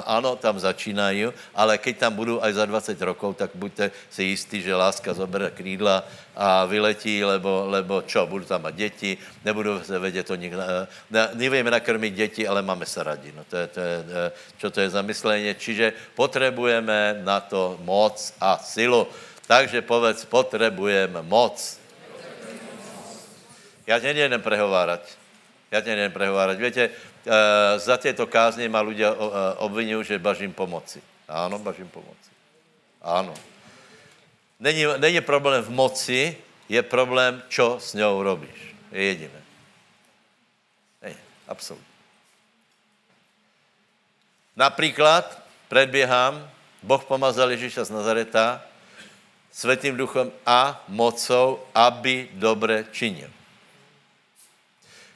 ano, 0.06 0.36
tam 0.36 0.58
začínají, 0.58 1.30
ale 1.54 1.78
keď 1.78 1.98
tam 1.98 2.12
budu 2.14 2.42
až 2.42 2.54
za 2.54 2.66
20 2.66 3.02
rokov, 3.02 3.36
tak 3.36 3.50
buďte 3.54 3.90
si 4.10 4.34
jistí, 4.34 4.58
že 4.62 4.74
láska 4.74 5.14
zobere 5.14 5.54
krídla 5.54 6.02
a 6.34 6.66
vyletí, 6.66 7.22
lebo, 7.22 7.70
lebo 7.70 8.02
čo, 8.02 8.26
budu 8.26 8.44
tam 8.44 8.66
mít 8.66 8.74
děti, 8.74 9.18
nebudu 9.44 9.78
se 9.86 9.98
vědět 9.98 10.26
to 10.26 10.34
nikdo, 10.34 10.58
ne, 11.10 11.28
nevíme 11.34 11.70
nakrmit 11.70 12.14
děti, 12.14 12.42
ale 12.42 12.62
máme 12.66 12.86
se 12.86 13.02
rádi. 13.02 13.30
No 13.30 13.46
to 13.46 13.56
je, 13.56 13.66
to 13.66 13.80
je, 13.80 13.96
čo 14.58 14.70
to 14.70 14.80
je 14.80 14.90
zamyslení. 14.90 15.54
Čiže 15.54 15.92
potřebujeme 16.18 17.22
na 17.22 17.40
to 17.40 17.78
moc 17.86 18.34
a 18.40 18.58
silu. 18.58 19.06
Takže 19.46 19.82
povedz, 19.82 20.24
potřebujeme 20.24 21.22
moc. 21.22 21.80
Já 23.86 23.98
tě 23.98 24.14
nejdem 24.14 24.42
prehovárat. 24.42 25.02
Já 25.70 25.80
tě 25.80 25.90
nejdem 25.90 26.12
prehovárat. 26.12 26.58
Víte, 26.58 26.88
uh, 26.88 27.32
za 27.76 27.96
těto 27.96 28.26
kázně 28.26 28.68
má 28.68 28.80
lidé 28.80 29.10
uh, 29.10 29.32
obvinují, 29.56 30.04
že 30.04 30.18
bažím 30.18 30.52
pomoci. 30.52 31.02
Ano, 31.28 31.58
bažím 31.58 31.88
pomoci. 31.88 32.30
Ano. 33.02 33.34
Není, 34.60 34.84
není 34.96 35.20
problém 35.20 35.62
v 35.62 35.70
moci, 35.70 36.36
je 36.68 36.82
problém, 36.82 37.42
čo 37.48 37.80
s 37.80 37.94
ňou 37.94 38.22
robíš. 38.22 38.74
Je 38.92 39.02
jediné. 39.02 39.42
Ne, 41.02 41.14
absolutně. 41.48 41.92
Například, 44.56 45.42
predběhám, 45.68 46.50
Boh 46.82 47.04
pomazal 47.04 47.50
Ježíša 47.50 47.84
z 47.84 47.90
Nazareta 47.90 48.62
Svetým 49.52 49.96
duchem 49.96 50.32
a 50.46 50.80
mocou, 50.88 51.60
aby 51.76 52.28
dobre 52.32 52.88
činil. 52.88 53.28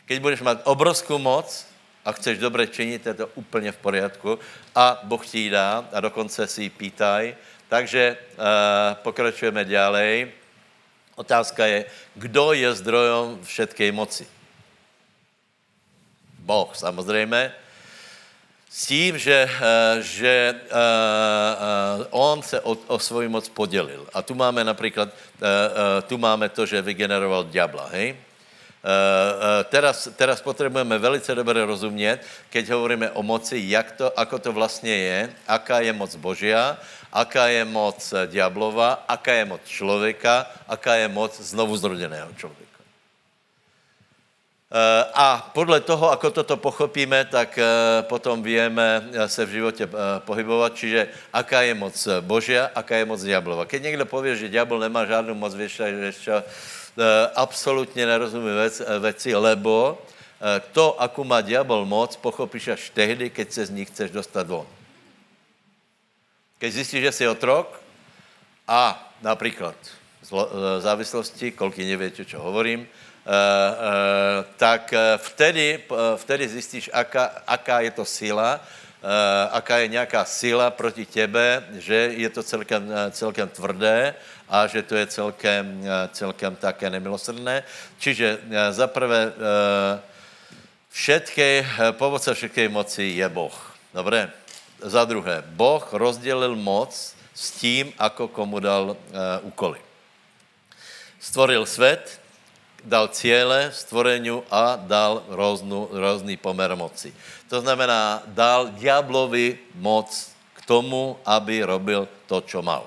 Keď 0.04 0.20
budeš 0.20 0.40
mít 0.44 0.60
obrovskou 0.68 1.18
moc 1.18 1.48
a 2.04 2.12
chceš 2.12 2.38
dobre 2.38 2.68
činit, 2.68 3.06
je 3.06 3.14
to 3.14 3.26
úplně 3.34 3.72
v 3.72 3.76
poriadku 3.76 4.38
a 4.74 5.00
Boh 5.02 5.26
ti 5.26 5.50
dá 5.50 5.88
a 5.92 6.00
dokonce 6.00 6.46
si 6.46 6.62
ji 6.62 6.70
pýtaj. 6.70 7.34
Takže 7.68 8.14
uh, 8.14 8.94
pokračujeme 9.02 9.64
ďalej. 9.64 10.30
Otázka 11.16 11.66
je, 11.66 11.88
kdo 12.14 12.52
je 12.52 12.68
zdrojom 12.74 13.42
všetkej 13.42 13.90
moci? 13.92 14.28
Boh, 16.38 16.70
samozřejmě 16.76 17.65
s 18.70 18.86
tím, 18.86 19.18
že, 19.18 19.48
eh, 19.48 20.02
že 20.02 20.54
uh, 20.54 20.68
uh, 20.68 22.06
on 22.10 22.42
se 22.42 22.60
o, 22.60 22.76
o 22.86 22.98
svoji 22.98 23.28
moc 23.28 23.48
podělil. 23.48 24.06
A 24.14 24.22
tu 24.22 24.34
máme 24.34 24.64
například, 24.64 25.08
tu 26.06 26.18
máme 26.18 26.48
to, 26.48 26.66
že 26.66 26.82
vygeneroval 26.82 27.44
ďabla, 27.44 27.88
hej? 27.92 28.16
Teraz, 29.68 30.08
teraz 30.16 30.40
potřebujeme 30.40 30.98
velice 30.98 31.34
dobře 31.34 31.66
rozumět, 31.66 32.22
keď 32.50 32.70
hovoríme 32.70 33.10
o 33.10 33.22
moci, 33.22 33.62
jak 33.66 33.92
to, 33.92 34.18
ako 34.18 34.38
to 34.38 34.52
vlastně 34.52 34.96
je, 34.96 35.30
aká 35.48 35.80
je 35.80 35.92
moc 35.92 36.16
Božia, 36.16 36.78
aká 37.12 37.46
je 37.50 37.64
moc 37.64 37.98
ďablova, 38.26 39.04
aká 39.08 39.32
je 39.32 39.44
moc 39.44 39.60
člověka, 39.66 40.46
aká 40.68 40.94
je 40.94 41.08
moc 41.08 41.34
znovu 41.40 41.76
zrodeného 41.76 42.30
člověka. 42.38 42.75
Eh, 44.76 45.04
a 45.14 45.40
podle 45.56 45.80
toho, 45.80 46.12
ako 46.12 46.28
toto 46.36 46.60
pochopíme, 46.60 47.24
tak 47.32 47.56
eh, 47.56 47.64
potom 48.04 48.44
víme 48.44 49.08
eh, 49.08 49.24
se 49.24 49.48
v 49.48 49.50
životě 49.50 49.88
pohybovat, 50.28 50.76
čiže 50.76 51.08
aká 51.32 51.64
je 51.64 51.72
moc 51.72 51.96
Božia, 52.20 52.68
aká 52.76 53.00
je 53.00 53.08
moc 53.08 53.16
diablova. 53.24 53.64
Keď 53.64 53.82
někdo 53.82 54.04
pově, 54.04 54.36
že 54.36 54.52
diabol 54.52 54.76
nemá 54.76 55.08
žádnou 55.08 55.32
moc, 55.32 55.54
víš, 55.56 55.80
čo, 56.20 56.44
absolutně 57.34 58.06
nerozumí 58.06 58.52
věc, 58.52 58.82
věci, 59.00 59.34
lebo 59.34 59.98
to, 60.72 61.00
akou 61.00 61.24
má 61.24 61.40
diabol 61.40 61.84
moc, 61.84 62.16
pochopíš 62.16 62.68
až 62.68 62.82
tehdy, 62.90 63.30
keď 63.30 63.52
se 63.52 63.66
z 63.66 63.70
ní 63.70 63.84
chceš 63.84 64.10
dostat 64.10 64.48
von. 64.48 64.66
Keď 66.58 66.72
zjistíš, 66.72 67.02
že 67.02 67.12
jsi 67.12 67.28
otrok 67.28 67.80
a 68.68 69.12
například 69.22 69.76
závislosti, 70.80 71.52
kolky 71.52 71.84
nevíte, 71.84 72.24
čo 72.24 72.42
hovorím, 72.42 72.88
tak 74.56 74.92
eh, 74.92 75.18
vtedy, 75.18 75.82
vtedy 76.16 76.48
zjistíš, 76.48 76.90
aká, 76.92 77.42
aká 77.46 77.80
je 77.80 77.90
to 77.90 78.04
síla, 78.04 78.60
aká 79.50 79.78
je 79.78 79.88
nějaká 79.88 80.24
síla 80.24 80.70
proti 80.70 81.06
tebe, 81.06 81.62
že 81.78 81.94
je 81.94 82.30
to 82.30 82.42
celkem, 82.42 82.82
celkem 83.10 83.48
tvrdé 83.48 84.14
a 84.48 84.66
že 84.66 84.82
to 84.82 84.98
je 84.98 85.06
celkem, 85.06 85.84
celkem 86.10 86.56
také 86.56 86.90
nemilosrdné. 86.90 87.62
Čiže 88.02 88.40
za 88.70 88.86
prvé, 88.90 89.30
všetky, 90.90 91.66
povodce 91.94 92.34
všetké 92.34 92.66
moci 92.66 93.14
je 93.14 93.28
Boh. 93.28 93.54
Dobré? 93.94 94.26
Za 94.82 95.04
druhé, 95.04 95.44
Boh 95.54 95.86
rozdělil 95.92 96.56
moc 96.58 97.14
s 97.30 97.50
tím, 97.62 97.94
ako 97.98 98.26
komu 98.28 98.58
dal 98.58 98.96
úkoly. 99.46 99.78
Stvoril 101.20 101.66
svět, 101.66 102.25
dal 102.86 103.10
cíle 103.10 103.74
stvoreniu 103.74 104.46
a 104.50 104.78
dal 104.78 105.26
různu, 105.28 105.90
různý 105.90 106.38
pomer 106.38 106.70
moci. 106.78 107.10
To 107.50 107.60
znamená, 107.60 108.22
dal 108.26 108.70
diablovi 108.78 109.58
moc 109.74 110.30
k 110.54 110.66
tomu, 110.66 111.18
aby 111.26 111.66
robil 111.66 112.08
to, 112.26 112.40
čo 112.40 112.62
mal. 112.62 112.86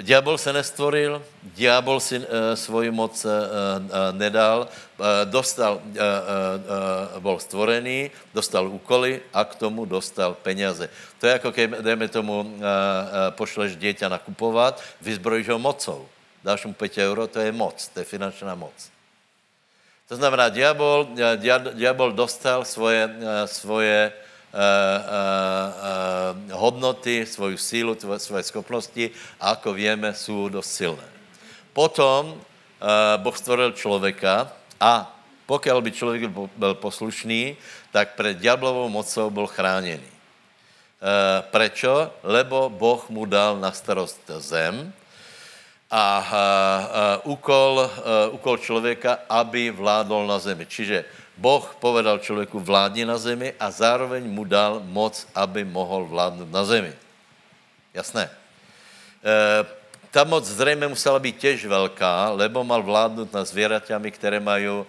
Diabol 0.00 0.38
se 0.38 0.52
nestvoril, 0.52 1.18
diabol 1.42 2.00
si 2.00 2.16
e, 2.16 2.56
svoji 2.56 2.94
moc 2.94 3.20
e, 3.20 3.28
e, 3.28 3.32
nedal, 4.14 4.64
e, 4.64 5.26
dostal, 5.26 5.82
e, 5.82 5.98
e, 5.98 7.20
bol 7.20 7.36
stvorený, 7.42 8.08
dostal 8.30 8.70
úkoly 8.70 9.20
a 9.34 9.44
k 9.44 9.58
tomu 9.58 9.84
dostal 9.84 10.38
peněze. 10.40 10.88
To 11.18 11.26
je 11.26 11.32
jako 11.32 11.52
keď, 11.52 11.66
dejme 11.82 12.08
tomu, 12.08 12.38
e, 12.38 12.46
e, 12.46 13.30
pošleš 13.34 13.76
dieťa 13.76 14.08
nakupovat, 14.08 14.78
vyzbrojíš 15.02 15.48
ho 15.48 15.58
mocou. 15.58 16.06
Dáš 16.44 16.64
mu 16.64 16.72
5 16.72 16.98
euro, 16.98 17.26
to 17.26 17.40
je 17.40 17.52
moc, 17.52 17.76
to 17.76 18.00
je 18.00 18.04
finančná 18.04 18.54
moc. 18.54 18.74
To 20.08 20.16
znamená, 20.16 20.48
diabol, 20.48 21.06
diabol 21.78 22.12
dostal 22.12 22.66
svoje, 22.66 23.06
svoje 23.46 24.10
uh, 24.10 24.58
uh, 24.58 26.34
hodnoty, 26.50 27.22
svoju 27.22 27.54
sílu, 27.54 27.94
svoje 28.18 28.42
schopnosti 28.42 29.14
a 29.38 29.54
ako 29.54 29.72
víme, 29.72 30.14
jsou 30.14 30.48
dost 30.48 30.74
silné. 30.74 31.06
Potom 31.72 32.42
Boh 33.16 33.38
stvoril 33.38 33.72
člověka 33.72 34.52
a 34.80 35.16
pokud 35.46 35.80
by 35.80 35.90
člověk 35.90 36.30
byl 36.56 36.74
poslušný, 36.74 37.56
tak 37.92 38.14
před 38.14 38.38
diablovou 38.38 38.88
mocou 38.88 39.30
byl 39.30 39.46
chráněný. 39.46 40.10
Prečo? 41.50 42.10
Lebo 42.22 42.70
Boh 42.70 43.10
mu 43.10 43.24
dal 43.24 43.58
na 43.58 43.72
starost 43.72 44.20
zem 44.26 44.92
a, 45.90 45.98
a, 45.98 46.06
a 46.22 46.42
úkol, 47.26 47.82
a, 47.82 47.90
úkol 48.30 48.58
člověka, 48.58 49.18
aby 49.28 49.70
vládol 49.74 50.26
na 50.26 50.38
zemi. 50.38 50.66
Čiže 50.66 51.04
Boh 51.40 51.64
povedal 51.80 52.18
člověku 52.20 52.60
vládni 52.60 53.04
na 53.04 53.18
zemi 53.18 53.56
a 53.56 53.70
zároveň 53.70 54.28
mu 54.28 54.44
dal 54.44 54.84
moc, 54.84 55.26
aby 55.34 55.64
mohl 55.64 56.04
vládnout 56.04 56.52
na 56.52 56.64
zemi. 56.64 56.92
Jasné. 57.94 58.30
E, 59.24 59.64
ta 60.10 60.24
moc 60.24 60.44
zřejmě 60.44 60.88
musela 60.88 61.18
být 61.18 61.38
těž 61.38 61.66
velká, 61.66 62.30
lebo 62.30 62.64
mal 62.64 62.82
vládnout 62.82 63.32
na 63.32 63.44
zvěraťami, 63.44 64.10
které 64.10 64.40
mají 64.40 64.68
e, 64.68 64.84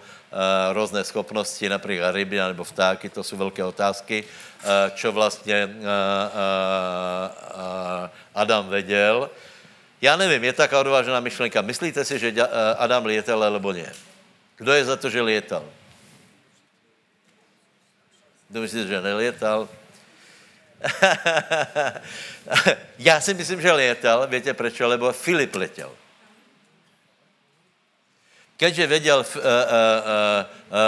různé 0.72 1.04
schopnosti, 1.04 1.68
například 1.68 2.10
ryby 2.14 2.36
nebo 2.38 2.64
vtáky, 2.64 3.08
to 3.08 3.24
jsou 3.24 3.36
velké 3.36 3.64
otázky, 3.64 4.24
e, 4.24 4.90
čo 4.94 5.12
vlastně 5.12 5.56
e, 5.56 5.66
e, 5.66 5.72
e, 8.06 8.10
Adam 8.34 8.68
věděl. 8.68 9.30
Já 10.02 10.16
nevím, 10.16 10.44
je 10.44 10.52
taká 10.52 10.80
odvážená 10.80 11.20
myšlenka. 11.20 11.62
Myslíte 11.62 12.04
si, 12.04 12.18
že 12.18 12.34
e, 12.34 12.42
Adam 12.74 13.06
lietal, 13.06 13.38
alebo 13.38 13.72
ne? 13.72 13.86
Kdo 14.58 14.72
je 14.74 14.84
za 14.84 14.96
to, 14.98 15.10
že 15.10 15.22
lietal? 15.22 15.62
Kdo 18.50 18.60
myslí, 18.60 18.88
že 18.88 19.00
nelietal? 19.00 19.68
Já 22.98 23.20
si 23.20 23.34
myslím, 23.34 23.60
že 23.60 23.72
lietal, 23.72 24.26
víte 24.26 24.54
proč? 24.54 24.80
Lebo 24.80 25.12
Filip 25.12 25.54
letěl. 25.54 25.90
Keďže 28.56 28.86
věděl 28.86 29.18
uh, 29.18 29.26
uh, 29.34 29.40
uh, 29.40 29.46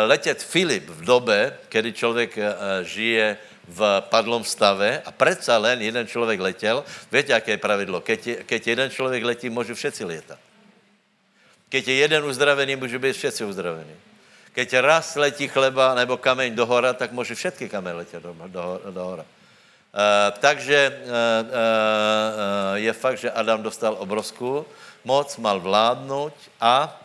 letět 0.06 0.42
Filip 0.42 0.88
v 0.88 1.04
době, 1.04 1.58
kdy 1.68 1.92
člověk 1.92 2.36
uh, 2.36 2.42
žije 2.82 3.36
v 3.68 4.02
padlom 4.08 4.44
stave 4.44 5.02
a 5.04 5.10
přece 5.10 5.56
len 5.56 5.82
jeden 5.82 6.06
člověk 6.06 6.40
letěl, 6.40 6.84
víte, 7.12 7.32
jaké 7.32 7.50
je 7.50 7.58
pravidlo? 7.58 8.00
Keď, 8.00 8.44
keď 8.46 8.66
jeden 8.66 8.90
člověk 8.90 9.24
letí, 9.24 9.50
můžu 9.50 9.74
všetci 9.74 10.04
lietat. 10.04 10.38
Keď 11.68 11.88
je 11.88 11.94
jeden 11.94 12.24
uzdravený, 12.24 12.76
můžu 12.76 12.98
být 12.98 13.16
všetci 13.16 13.44
uzdravení. 13.44 13.96
Keď 14.52 14.86
raz 14.86 15.16
letí 15.16 15.48
chleba 15.48 15.94
nebo 15.94 16.16
kameň 16.16 16.54
do 16.54 16.66
hora, 16.66 16.92
tak 16.92 17.12
může 17.12 17.34
všetky 17.34 17.68
kameň 17.68 17.94
letět 17.96 18.22
do, 18.22 18.36
do, 18.46 18.80
do 18.90 19.04
hora. 19.04 19.24
Uh, 19.94 20.38
takže 20.38 20.90
uh, 20.90 21.06
uh, 21.06 22.74
je 22.74 22.92
fakt, 22.92 23.18
že 23.18 23.30
Adam 23.30 23.62
dostal 23.62 23.94
obrovskou 23.98 24.66
moc, 25.04 25.36
mal 25.36 25.60
vládnout 25.60 26.34
a 26.60 27.00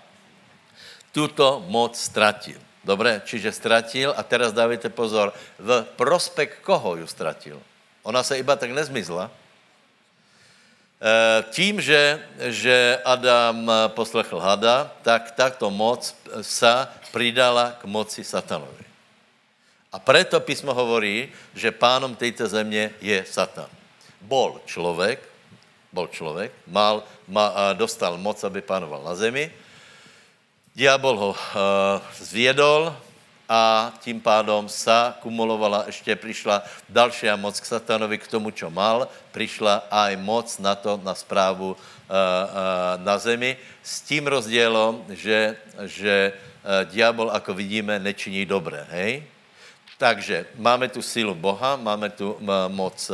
tuto 1.12 1.65
moc 1.67 1.93
ztratil. 1.97 2.57
Dobré, 2.89 3.21
čiže 3.21 3.54
ztratil 3.54 4.10
a 4.17 4.25
teraz 4.25 4.49
dávajte 4.49 4.89
pozor, 4.89 5.30
v 5.62 5.86
prospekt 5.93 6.65
koho 6.65 6.97
ju 6.97 7.06
ztratil? 7.06 7.62
Ona 8.02 8.25
se 8.25 8.41
iba 8.41 8.58
tak 8.58 8.73
nezmizla, 8.73 9.30
Eh, 10.99 11.43
tím, 11.56 11.80
že, 11.80 12.19
že 12.52 12.99
Adam 13.08 13.71
poslechl 13.95 14.36
hada, 14.36 14.91
tak 14.99 15.32
tato 15.32 15.71
moc 15.71 16.12
sa 16.43 16.91
pridala 17.15 17.80
k 17.80 17.88
moci 17.88 18.19
satanovi. 18.19 18.84
A 19.95 19.97
preto 20.04 20.43
písmo 20.43 20.75
hovorí, 20.75 21.32
že 21.56 21.71
pánom 21.71 22.12
této 22.19 22.43
země 22.52 22.91
je 22.99 23.23
Satan. 23.23 23.71
Bol 24.19 24.60
člověk, 24.67 25.23
bol 25.88 26.12
člověk, 26.12 26.52
mal, 26.67 27.08
ma, 27.32 27.71
dostal 27.80 28.19
moc, 28.19 28.43
aby 28.43 28.60
pánoval 28.60 28.99
na 28.99 29.15
zemi. 29.15 29.47
Diabol 30.79 31.19
ho 31.19 31.31
uh, 31.35 32.93
a 33.49 33.91
tím 33.99 34.23
pádom 34.23 34.71
sa 34.71 35.19
kumulovala, 35.19 35.83
ještě 35.91 36.15
přišla 36.15 36.63
další 36.89 37.27
moc 37.35 37.59
k 37.59 37.65
satanovi, 37.65 38.17
k 38.17 38.31
tomu, 38.31 38.47
čo 38.51 38.71
mal, 38.71 39.11
přišla 39.35 39.91
aj 39.91 40.15
moc 40.15 40.47
na 40.59 40.75
to, 40.79 40.95
na 41.03 41.11
správu 41.11 41.75
uh, 41.75 41.75
uh, 41.75 42.95
na 43.03 43.17
zemi, 43.19 43.57
s 43.83 44.01
tím 44.07 44.27
rozdělom, 44.27 45.03
že, 45.09 45.57
že 45.83 46.31
uh, 46.31 46.87
diabol, 46.87 47.27
ako 47.27 47.59
vidíme, 47.59 47.99
nečiní 47.99 48.47
dobré, 48.47 48.87
hej? 48.95 49.27
Takže 49.99 50.47
máme 50.55 50.87
tu 50.87 51.03
sílu 51.03 51.35
Boha, 51.35 51.75
máme 51.75 52.07
tu 52.15 52.39
moc, 52.71 53.11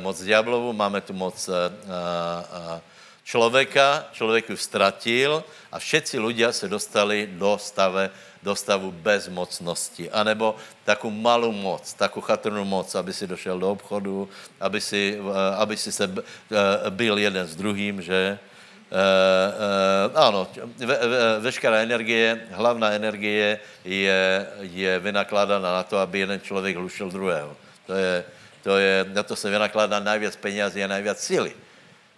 moc 0.00 0.16
diablovu, 0.16 0.72
máme 0.72 1.04
tu 1.04 1.12
moc 1.12 1.36
uh, 1.44 1.68
uh, 1.84 2.80
člověka, 3.26 4.06
člověk 4.14 4.50
ju 4.50 4.56
ztratil 4.56 5.44
a 5.72 5.82
všetci 5.82 6.14
ľudia 6.22 6.54
se 6.54 6.70
dostali 6.70 7.26
do 7.26 7.58
stave 7.58 8.14
do 8.46 8.54
stavu 8.54 8.94
bezmocnosti. 8.94 10.06
A 10.10 10.22
nebo 10.22 10.54
takovou 10.86 11.10
malou 11.10 11.52
moc, 11.52 11.82
takovou 11.98 12.22
chatrnou 12.30 12.64
moc, 12.64 12.94
aby 12.94 13.10
si 13.10 13.26
došel 13.26 13.58
do 13.58 13.70
obchodu, 13.74 14.28
aby 14.62 14.78
si, 14.80 15.18
eh, 15.18 15.54
aby 15.58 15.74
si 15.74 15.90
se 15.90 16.06
eh, 16.06 16.90
byl 16.90 17.18
jeden 17.18 17.42
s 17.42 17.56
druhým, 17.58 18.02
že? 18.02 18.38
Uh, 18.86 20.14
ano, 20.14 20.46
ve, 20.78 20.86
ve, 20.86 21.40
veškerá 21.40 21.82
energie, 21.82 22.46
hlavná 22.54 22.94
energie 22.94 23.58
je, 23.82 24.46
je 24.62 24.92
vynakládána 25.02 25.74
na 25.74 25.82
to, 25.82 25.98
aby 25.98 26.18
jeden 26.18 26.40
člověk 26.40 26.76
hlušil 26.78 27.10
druhého. 27.10 27.56
To 27.86 27.92
je, 27.92 28.24
to 28.62 28.78
je, 28.78 29.06
na 29.10 29.22
to 29.26 29.34
se 29.36 29.50
vynakládá 29.50 29.98
nejvíc 29.98 30.38
penězí 30.38 30.84
a 30.84 30.86
nejvíc 30.86 31.18
síly. 31.18 31.52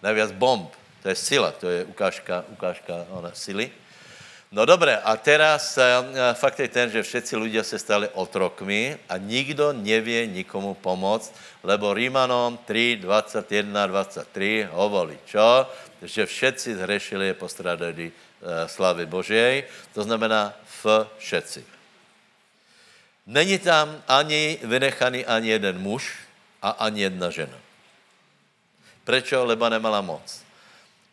Nejvíc 0.03 0.31
bomb. 0.37 0.69
To 1.03 1.09
je 1.09 1.15
sila, 1.15 1.51
to 1.55 1.71
je 1.71 1.87
ukážka, 1.87 2.43
ukážka 2.51 3.07
ona, 3.15 3.31
sily. 3.31 3.71
No 4.49 4.65
dobré, 4.65 4.97
a 4.97 5.13
teraz 5.13 5.77
uh, 5.77 6.33
fakt 6.33 6.57
je 6.57 6.65
ten, 6.65 6.89
že 6.89 7.05
všetci 7.05 7.37
ľudia 7.37 7.61
se 7.61 7.77
stali 7.77 8.09
otrokmi 8.17 8.97
a 9.05 9.21
nikdo 9.21 9.77
nevie 9.77 10.25
nikomu 10.25 10.73
pomoct, 10.73 11.29
lebo 11.61 11.93
Rímanom 11.93 12.57
3, 12.65 12.97
21, 13.05 13.69
23 13.69 14.73
hovorí, 14.73 15.21
čo? 15.29 15.69
Že 16.01 16.25
všetci 16.25 16.81
zhrešili 16.81 17.29
a 17.29 17.37
postradali 17.37 18.09
uh, 18.09 18.65
slavy 18.65 19.05
Božej, 19.05 19.69
to 19.93 20.01
znamená 20.01 20.57
v 20.81 21.05
všetci. 21.21 21.61
Není 23.29 23.61
tam 23.61 24.01
ani 24.09 24.57
vynechaný 24.65 25.21
ani 25.29 25.53
jeden 25.53 25.77
muž 25.77 26.09
a 26.57 26.89
ani 26.89 27.05
jedna 27.05 27.29
žena. 27.29 27.59
Prečo? 29.05 29.45
Lebo 29.45 29.69
nemala 29.69 30.01
moc. 30.01 30.48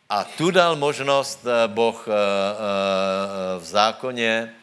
A 0.09 0.23
tu 0.23 0.51
dal 0.51 0.75
možnost 0.75 1.45
eh, 1.45 1.67
Boh 1.67 2.07
eh, 2.07 2.11
eh, 2.11 3.59
v 3.59 3.65
zákoně 3.65 4.53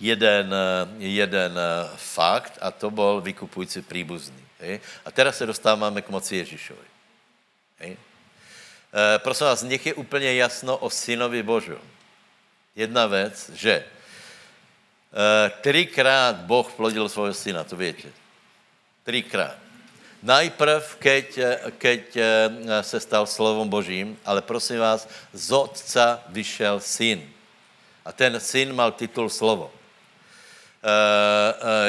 jeden, 0.00 0.54
jeden 0.98 1.58
fakt 1.96 2.58
a 2.60 2.70
to 2.70 2.90
byl 2.90 3.20
vykupující 3.20 3.82
příbuzný. 3.82 4.44
A 5.04 5.10
teraz 5.10 5.36
se 5.36 5.46
dostáváme 5.46 6.02
k 6.02 6.08
moci 6.08 6.36
Ježíšovi. 6.36 6.86
Prosím 9.18 9.46
vás, 9.46 9.62
nech 9.62 9.86
je 9.86 9.94
úplně 9.94 10.34
jasno 10.34 10.76
o 10.76 10.90
synovi 10.90 11.42
Božu. 11.42 11.78
Jedna 12.76 13.06
věc, 13.06 13.50
že 13.54 13.84
třikrát 15.60 16.36
Boh 16.36 16.72
plodil 16.72 17.08
svého 17.08 17.34
syna, 17.34 17.64
to 17.64 17.76
víte. 17.76 18.08
Třikrát. 19.04 19.63
Najprv, 20.24 20.80
keď, 21.04 21.26
keď 21.76 22.02
eh, 22.16 22.24
se 22.80 22.96
stal 23.00 23.28
slovom 23.28 23.68
Božím, 23.68 24.16
ale 24.24 24.40
prosím 24.40 24.80
vás, 24.80 25.04
z 25.36 25.52
otca 25.52 26.24
vyšel 26.32 26.80
syn. 26.80 27.20
A 28.04 28.12
ten 28.12 28.40
syn 28.40 28.72
mal 28.72 28.92
titul 28.92 29.28
slovo. 29.28 29.72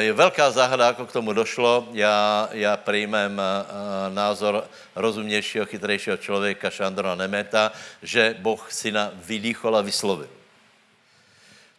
je 0.00 0.12
velká 0.12 0.50
záhada, 0.50 0.88
ako 0.88 1.04
k 1.06 1.12
tomu 1.12 1.32
došlo. 1.32 1.88
Já, 1.92 2.48
já 2.52 2.76
přijmem 2.76 3.40
názor 4.08 4.64
rozumnějšího, 4.96 5.66
chytrejšího 5.66 6.16
člověka 6.16 6.70
Šandrona 6.70 7.14
Nemeta, 7.14 7.72
že 8.02 8.36
Boh 8.40 8.72
syna 8.72 9.12
vydýchol 9.12 9.76
a 9.76 9.84
vyslovil. 9.84 10.35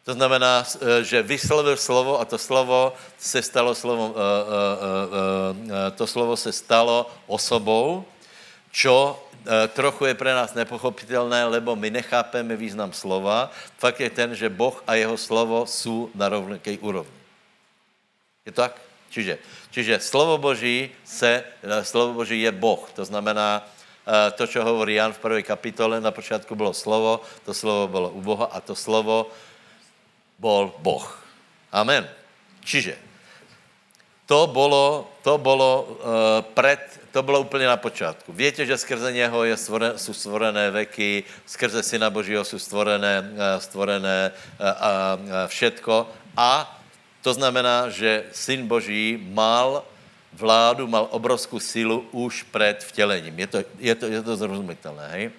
To 0.08 0.16
znamená, 0.16 0.64
že 1.04 1.20
vyslovil 1.20 1.76
slovo 1.76 2.16
a 2.16 2.24
to 2.24 2.40
slovo 2.40 2.96
se 3.20 3.44
stalo 3.44 3.76
slovom, 3.76 4.16
to 6.00 6.08
slovo 6.08 6.40
se 6.40 6.56
stalo 6.56 7.12
osobou, 7.28 8.08
čo 8.72 9.20
trochu 9.76 10.08
je 10.08 10.16
pre 10.16 10.32
nás 10.32 10.56
nepochopitelné, 10.56 11.52
lebo 11.52 11.76
my 11.76 11.92
nechápeme 11.92 12.56
význam 12.56 12.96
slova. 12.96 13.52
Fakt 13.76 14.00
je 14.00 14.08
ten, 14.08 14.32
že 14.32 14.48
Boh 14.48 14.80
a 14.88 14.96
jeho 14.96 15.20
slovo 15.20 15.68
jsou 15.68 16.08
na 16.16 16.32
rovnakej 16.32 16.80
úrovni. 16.80 17.20
Je 18.48 18.56
to 18.56 18.64
tak? 18.64 18.80
Čiže, 19.12 19.44
čiže 19.76 20.00
slovo 20.00 20.40
Boží 20.40 20.88
se, 21.04 21.44
slovo 21.84 22.24
Boží 22.24 22.48
je 22.48 22.52
Boh. 22.56 22.88
To 22.96 23.04
znamená, 23.04 23.60
to, 24.40 24.48
čo 24.48 24.64
hovorí 24.64 24.96
Jan 24.96 25.12
v 25.12 25.20
prvej 25.20 25.44
kapitole, 25.44 26.00
na 26.00 26.16
počátku 26.16 26.56
bylo 26.56 26.72
slovo, 26.72 27.20
to 27.44 27.52
slovo 27.52 27.88
bylo 27.88 28.10
u 28.16 28.22
Boha 28.24 28.48
a 28.56 28.64
to 28.64 28.72
slovo 28.72 29.28
bol 30.40 30.74
Boh. 30.80 31.06
Amen. 31.72 32.08
Čiže 32.64 32.98
to 34.26 34.48
bylo, 34.48 35.08
to 35.24 35.38
bylo 35.38 35.84
uh, 35.84 35.98
před, 36.54 37.00
to 37.12 37.24
bylo 37.24 37.40
úplně 37.40 37.66
na 37.68 37.78
počátku. 37.78 38.34
Víte, 38.34 38.66
že 38.66 38.78
skrze 38.78 39.12
něho 39.14 39.44
je 39.44 39.58
stvoren, 39.58 39.94
jsou 39.96 40.14
stvorené 40.14 40.72
veky, 40.72 41.24
skrze 41.46 41.84
Syna 41.84 42.10
Božího 42.10 42.44
jsou 42.44 42.60
stvorené, 42.60 43.20
uh, 43.20 43.62
stvorené 43.62 44.32
uh, 44.32 44.68
uh, 44.68 45.48
všetko 45.48 46.08
a 46.38 46.80
to 47.22 47.34
znamená, 47.34 47.90
že 47.90 48.24
Syn 48.32 48.68
Boží 48.68 49.20
mal 49.32 49.84
vládu, 50.34 50.88
mal 50.88 51.08
obrovskou 51.12 51.60
sílu 51.60 52.08
už 52.12 52.44
před 52.44 52.84
vtělením. 52.84 53.40
Je 53.40 53.48
to, 53.48 53.58
je 53.80 53.96
to, 53.96 54.06
je 54.06 54.22
to 54.24 54.38
zrozumitelné, 54.38 55.08
hej? 55.12 55.32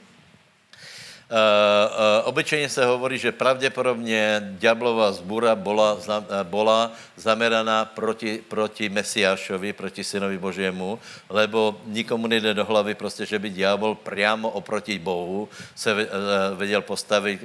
Uh, 1.28 1.36
uh, 1.36 2.28
obyčejně 2.28 2.68
se 2.68 2.84
hovorí, 2.84 3.18
že 3.18 3.32
pravděpodobně 3.32 4.40
ďablová 4.58 5.12
zbura 5.12 5.54
bola, 5.54 5.92
uh, 5.94 6.24
bola 6.42 6.92
zameraná 7.16 7.84
proti, 7.84 8.40
proti 8.48 8.88
Mesiášovi, 8.88 9.72
proti 9.72 10.04
synovi 10.04 10.38
Božiemu, 10.38 10.98
lebo 11.28 11.80
nikomu 11.84 12.26
nejde 12.26 12.54
do 12.54 12.64
hlavy 12.64 12.94
prostě, 12.94 13.26
že 13.26 13.38
by 13.38 13.50
ďábel 13.50 13.94
priamo 13.94 14.48
oproti 14.48 14.98
Bohu 14.98 15.48
se 15.74 16.08
věděl 16.56 16.82
postavit 16.82 17.44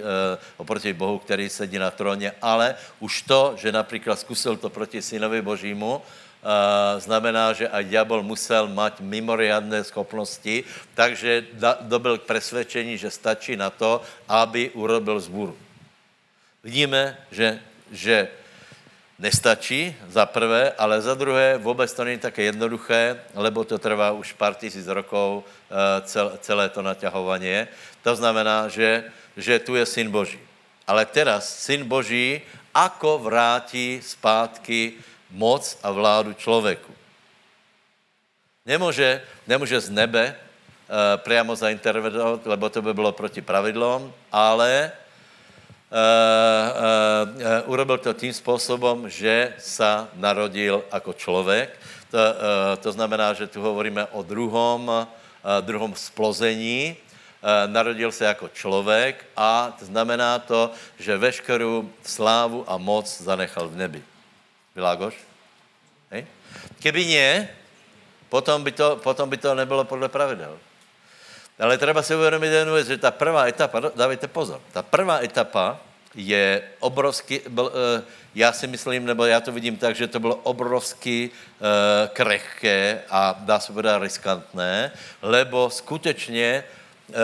oproti 0.58 0.94
Bohu, 0.94 1.20
který 1.20 1.50
sedí 1.50 1.78
na 1.78 1.92
tróně, 1.92 2.32
ale 2.42 2.76
už 3.00 3.22
to, 3.22 3.54
že 3.58 3.72
například 3.72 4.20
zkusil 4.20 4.58
to 4.58 4.70
proti 4.70 5.02
synovi 5.02 5.42
Božímu, 5.42 6.02
znamená, 7.00 7.56
že 7.56 7.72
aj 7.72 7.84
diabol 7.88 8.20
musel 8.20 8.68
mať 8.68 9.00
mimoriadné 9.00 9.84
schopnosti, 9.88 10.68
takže 10.92 11.56
dobil 11.88 12.20
k 12.20 12.28
presvedčení, 12.28 13.00
že 13.00 13.08
stačí 13.08 13.56
na 13.56 13.72
to, 13.72 14.04
aby 14.28 14.70
urobil 14.76 15.20
zbůru. 15.20 15.56
Vidíme, 16.64 17.18
že, 17.32 17.60
že 17.92 18.28
nestačí, 19.20 19.96
za 20.08 20.26
prvé, 20.26 20.72
ale 20.78 21.02
za 21.02 21.16
druhé 21.16 21.58
vůbec 21.58 21.94
to 21.94 22.04
není 22.04 22.20
také 22.20 22.44
jednoduché, 22.44 23.20
lebo 23.36 23.64
to 23.64 23.80
trvá 23.80 24.12
už 24.12 24.34
pár 24.34 24.56
tisíc 24.56 24.88
rokov 24.88 25.44
celé 26.40 26.70
to 26.70 26.82
naťahovanie. 26.82 27.68
To 28.04 28.16
znamená, 28.16 28.68
že, 28.68 29.08
že 29.38 29.60
tu 29.60 29.76
je 29.76 29.86
Syn 29.86 30.12
Boží. 30.12 30.40
Ale 30.84 31.06
teraz 31.08 31.48
Syn 31.64 31.88
Boží 31.88 32.44
ako 32.74 33.20
vrátí 33.32 34.02
zpátky 34.04 34.94
moc 35.34 35.78
a 35.84 35.92
vládu 35.92 36.34
člověku. 36.34 36.94
Nemůže, 38.66 39.22
nemůže 39.48 39.80
z 39.80 39.90
nebe 39.90 40.24
e, 40.32 40.36
priamo 41.18 41.56
zaintervenovat, 41.56 42.46
lebo 42.46 42.70
to 42.70 42.82
by 42.82 42.94
bylo 42.94 43.12
proti 43.12 43.42
pravidlům, 43.42 44.14
ale 44.32 44.72
e, 44.72 44.92
e, 47.44 47.62
urobil 47.62 47.98
to 47.98 48.14
tím 48.14 48.34
způsobem, 48.34 49.10
že 49.10 49.54
sa 49.60 50.08
narodil 50.16 50.84
jako 50.94 51.14
člověk. 51.14 51.76
To, 52.14 52.20
to 52.78 52.92
znamená, 52.94 53.34
že 53.34 53.50
tu 53.50 53.58
hovoríme 53.58 54.06
o 54.14 54.22
druhom, 54.22 54.86
druhom 55.66 55.96
splození. 55.98 56.94
Narodil 57.66 58.12
se 58.14 58.26
jako 58.26 58.54
člověk 58.54 59.26
a 59.34 59.74
to 59.80 59.86
znamená 59.86 60.40
to, 60.40 60.70
že 61.02 61.18
veškerou 61.18 61.90
slávu 62.06 62.70
a 62.70 62.78
moc 62.78 63.10
zanechal 63.10 63.66
v 63.66 63.76
nebi. 63.76 64.13
Világoš? 64.76 65.14
Hej? 66.10 66.26
Keby 66.82 67.02
nie, 67.06 67.48
potom 68.30 68.66
by, 68.66 68.72
to, 68.74 68.98
potom 68.98 69.30
by 69.30 69.38
to 69.38 69.54
nebylo 69.54 69.86
podle 69.86 70.10
pravidel. 70.10 70.58
Ale 71.60 71.78
třeba 71.78 72.02
si 72.02 72.16
uvědomit 72.16 72.48
jednu 72.48 72.74
věc, 72.74 72.88
že 72.88 72.98
ta 72.98 73.12
prvá 73.12 73.46
etapa, 73.46 73.80
dávejte 73.96 74.28
pozor, 74.28 74.62
ta 74.74 74.82
prvá 74.82 75.22
etapa 75.22 75.78
je 76.16 76.62
obrovský, 76.80 77.42
byl, 77.50 77.66
uh, 77.66 78.04
já 78.36 78.54
si 78.54 78.68
myslím, 78.68 79.06
nebo 79.06 79.26
já 79.26 79.40
to 79.42 79.52
vidím 79.52 79.78
tak, 79.78 79.96
že 79.96 80.08
to 80.08 80.20
bylo 80.20 80.36
obrovsky 80.36 81.30
uh, 81.30 81.68
krehké 82.14 83.02
a 83.10 83.38
dá 83.40 83.60
se 83.60 83.74
povedat 83.74 84.02
riskantné, 84.02 84.92
lebo 85.22 85.70
skutečně 85.70 86.64
uh, 87.10 87.16
uh, 87.16 87.22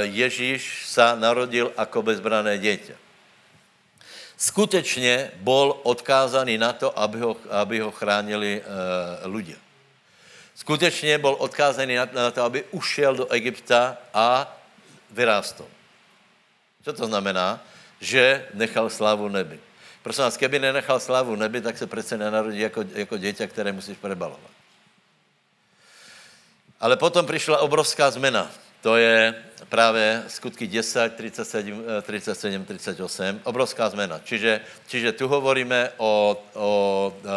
Ježíš 0.00 0.88
sa 0.88 1.16
narodil 1.16 1.72
jako 1.78 2.02
bezbrané 2.02 2.58
dieťa 2.58 3.03
skutečně 4.36 5.30
bol 5.40 5.80
odkázaný 5.82 6.58
na 6.58 6.72
to, 6.72 6.98
aby 6.98 7.18
ho, 7.20 7.36
aby 7.50 7.80
ho 7.80 7.90
chránili 7.90 8.60
uh, 8.60 8.66
ľudia. 9.30 9.56
Skutečně 10.54 11.18
bol 11.18 11.34
odkázaný 11.34 11.94
na, 11.94 12.06
na 12.14 12.30
to, 12.30 12.42
aby 12.42 12.64
ušel 12.70 13.14
do 13.14 13.26
Egypta 13.32 13.98
a 14.14 14.56
vyrástol. 15.10 15.66
Co 16.84 16.92
to 16.92 17.06
znamená? 17.06 17.60
Že 18.00 18.46
nechal 18.54 18.90
slávu 18.90 19.28
nebi. 19.28 19.58
Prosím 20.02 20.24
vás, 20.24 20.36
keby 20.36 20.58
nenechal 20.58 21.00
slávu 21.00 21.36
nebi, 21.36 21.60
tak 21.60 21.78
se 21.78 21.86
přece 21.86 22.18
nenarodí 22.18 22.60
jako, 22.60 22.84
jako 22.94 23.16
dieťa, 23.16 23.46
které 23.46 23.72
musíš 23.72 23.98
prebalovat. 23.98 24.50
Ale 26.80 26.96
potom 26.96 27.26
přišla 27.26 27.58
obrovská 27.58 28.10
zmena 28.10 28.50
to 28.84 28.96
je 28.96 29.34
právě 29.68 30.22
skutky 30.28 30.66
10, 30.66 31.14
37, 31.16 31.84
37 32.02 32.64
38, 32.64 33.40
obrovská 33.44 33.88
zmena. 33.88 34.20
Čiže, 34.24 34.60
čiže 34.86 35.12
tu 35.12 35.28
hovoríme 35.28 35.90
o, 35.96 36.36
o 36.52 36.68
uh, 37.16 37.24
uh, 37.24 37.32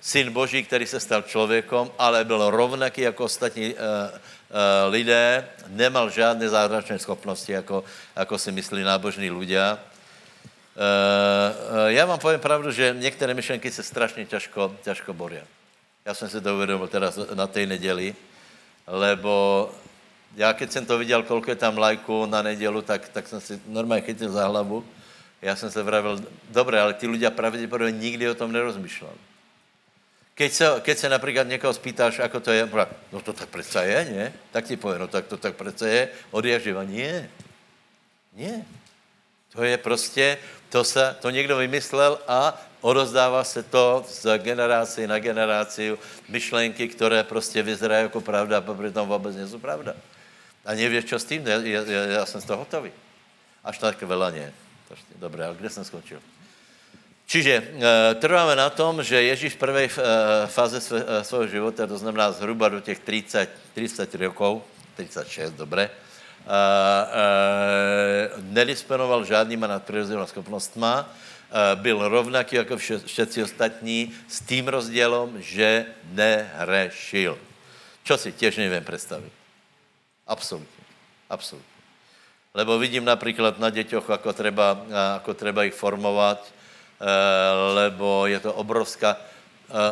syn 0.00 0.30
Boží, 0.30 0.62
který 0.62 0.86
se 0.86 1.00
stal 1.00 1.22
člověkom, 1.22 1.90
ale 1.98 2.24
byl 2.24 2.50
rovnaký 2.50 3.00
jako 3.00 3.24
ostatní 3.24 3.74
uh, 3.74 3.80
uh, 3.80 4.14
lidé, 4.94 5.48
nemal 5.66 6.10
žádné 6.10 6.48
zázračné 6.48 6.98
schopnosti, 6.98 7.52
jako, 7.52 7.84
jako 8.16 8.38
si 8.38 8.52
myslí 8.52 8.82
nábožní. 8.82 9.30
Uh, 9.30 9.42
uh, 9.42 9.50
já 11.86 12.06
vám 12.06 12.18
povím 12.18 12.40
pravdu, 12.40 12.70
že 12.70 12.94
některé 12.98 13.34
myšlenky 13.34 13.70
se 13.70 13.82
strašně 13.82 14.26
těžko, 14.26 14.76
těžko 14.82 15.12
boria. 15.12 15.42
Já 16.04 16.14
jsem 16.14 16.28
si 16.28 16.40
to 16.40 16.54
uvědomil 16.54 16.88
teda 16.88 17.12
na 17.34 17.46
té 17.46 17.66
neděli, 17.66 18.14
lebo 18.86 19.70
já 20.36 20.52
keď 20.52 20.72
jsem 20.72 20.86
to 20.86 20.98
viděl, 20.98 21.22
kolik 21.22 21.48
je 21.48 21.56
tam 21.56 21.78
lajků 21.78 22.26
na 22.26 22.42
nedělu, 22.42 22.82
tak, 22.82 23.08
tak 23.08 23.28
jsem 23.28 23.40
si 23.40 23.60
normálně 23.66 24.02
chytil 24.02 24.30
za 24.30 24.46
hlavu. 24.46 24.84
Já 25.42 25.56
jsem 25.56 25.70
se 25.70 25.82
vravil, 25.82 26.20
dobré, 26.50 26.80
ale 26.80 26.94
ty 26.94 27.06
lidé 27.06 27.30
pravděpodobně 27.30 27.98
nikdy 27.98 28.30
o 28.30 28.34
tom 28.34 28.52
nerozmýšleli. 28.52 29.16
Keď 30.34 30.52
se, 30.52 30.66
keď 30.80 30.98
se 30.98 31.08
například 31.08 31.48
někoho 31.48 31.72
spýtáš, 31.72 32.18
ako 32.18 32.40
to 32.40 32.50
je, 32.50 32.68
no 33.12 33.20
to 33.20 33.32
tak 33.32 33.48
přece 33.48 33.84
je, 33.84 34.04
ne? 34.04 34.32
Tak 34.52 34.64
ti 34.64 34.76
pově, 34.76 34.98
no 34.98 35.08
tak 35.08 35.26
to 35.26 35.36
tak 35.36 35.56
přece 35.56 35.88
je, 35.88 36.08
od 36.30 36.44
živa. 36.44 36.84
Nie. 36.84 37.30
Nie. 38.32 38.64
To 39.52 39.64
je 39.64 39.76
prostě, 39.76 40.38
to, 40.68 40.84
se, 40.84 41.16
to 41.20 41.30
někdo 41.30 41.56
vymyslel 41.56 42.18
a 42.28 42.62
odozdává 42.80 43.44
se 43.44 43.62
to 43.62 44.04
z 44.08 44.38
generaci 44.38 45.06
na 45.06 45.18
generaci 45.18 45.98
myšlenky, 46.28 46.88
které 46.88 47.24
prostě 47.24 47.62
vyzerají 47.62 48.02
jako 48.02 48.20
pravda 48.20 48.58
a 48.58 48.74
přitom 48.74 49.08
vůbec 49.08 49.36
nejsou 49.36 49.58
pravda. 49.58 49.94
A 50.64 50.74
nevíš, 50.74 51.04
čo 51.04 51.18
s 51.18 51.24
tím? 51.24 51.46
Já, 51.46 51.60
já, 51.60 52.02
já 52.20 52.26
jsem 52.26 52.40
z 52.40 52.44
toho 52.44 52.58
hotový. 52.58 52.92
Až 53.64 53.78
tak 53.78 54.00
veľa 54.00 54.32
nie. 54.32 54.48
Dobré, 55.20 55.44
ale 55.44 55.54
kde 55.54 55.70
jsem 55.70 55.84
skončil? 55.84 56.18
Čiže 57.30 57.54
e, 57.54 57.64
trváme 58.18 58.58
na 58.58 58.66
tom, 58.74 59.06
že 59.06 59.22
Ježíš 59.22 59.54
v 59.54 59.62
prvej 59.62 59.86
e, 59.86 59.92
fáze 60.50 60.82
sve, 60.82 60.98
e, 61.06 61.22
svého 61.22 61.46
života, 61.46 61.86
to 61.86 61.94
znamená 61.94 62.34
zhruba 62.34 62.66
do 62.68 62.80
těch 62.82 62.98
30, 62.98 63.46
30 63.74 64.14
rokov, 64.18 64.66
36, 64.98 65.54
dobré, 65.54 65.86
e, 65.86 65.90
e, 65.90 65.94
nedisponoval 68.50 69.22
žádnýma 69.22 69.70
nadprirozenými 69.78 70.26
schopnostma, 70.26 71.06
e, 71.06 71.76
byl 71.78 72.08
rovnaký 72.08 72.56
jako 72.56 72.74
všetci 73.06 73.46
ostatní 73.46 74.10
s 74.26 74.40
tím 74.42 74.66
rozdělom, 74.66 75.38
že 75.38 75.86
nehrešil. 76.10 77.38
Čo 78.02 78.18
si 78.18 78.32
těž 78.32 78.56
nevím 78.56 78.82
představit. 78.82 79.39
Absolutně. 80.30 80.84
Absolutně. 81.30 81.74
Lebo 82.54 82.78
vidím 82.78 83.04
například 83.04 83.58
na 83.58 83.70
děťoch, 83.70 84.10
ako 84.10 84.30
treba, 84.32 84.78
ako 85.18 85.34
treba 85.34 85.66
ich 85.66 85.74
formovat. 85.74 86.38
lebo 87.74 88.26
je 88.26 88.40
to 88.40 88.52
obrovská, 88.52 89.16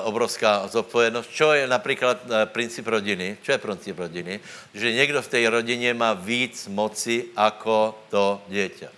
obrovská 0.03 0.68
zodpovědnost. 0.68 1.31
Čo 1.31 1.53
je 1.53 1.66
například 1.66 2.18
princip 2.44 2.87
rodiny? 2.87 3.37
Čo 3.42 3.53
je 3.53 3.59
princip 3.59 3.98
rodiny? 3.98 4.40
Že 4.74 4.92
někdo 4.92 5.22
v 5.22 5.29
té 5.29 5.51
rodině 5.51 5.94
má 5.94 6.12
víc 6.12 6.68
moci 6.68 7.24
jako 7.37 7.98
to 8.11 8.42
dieťa. 8.48 8.88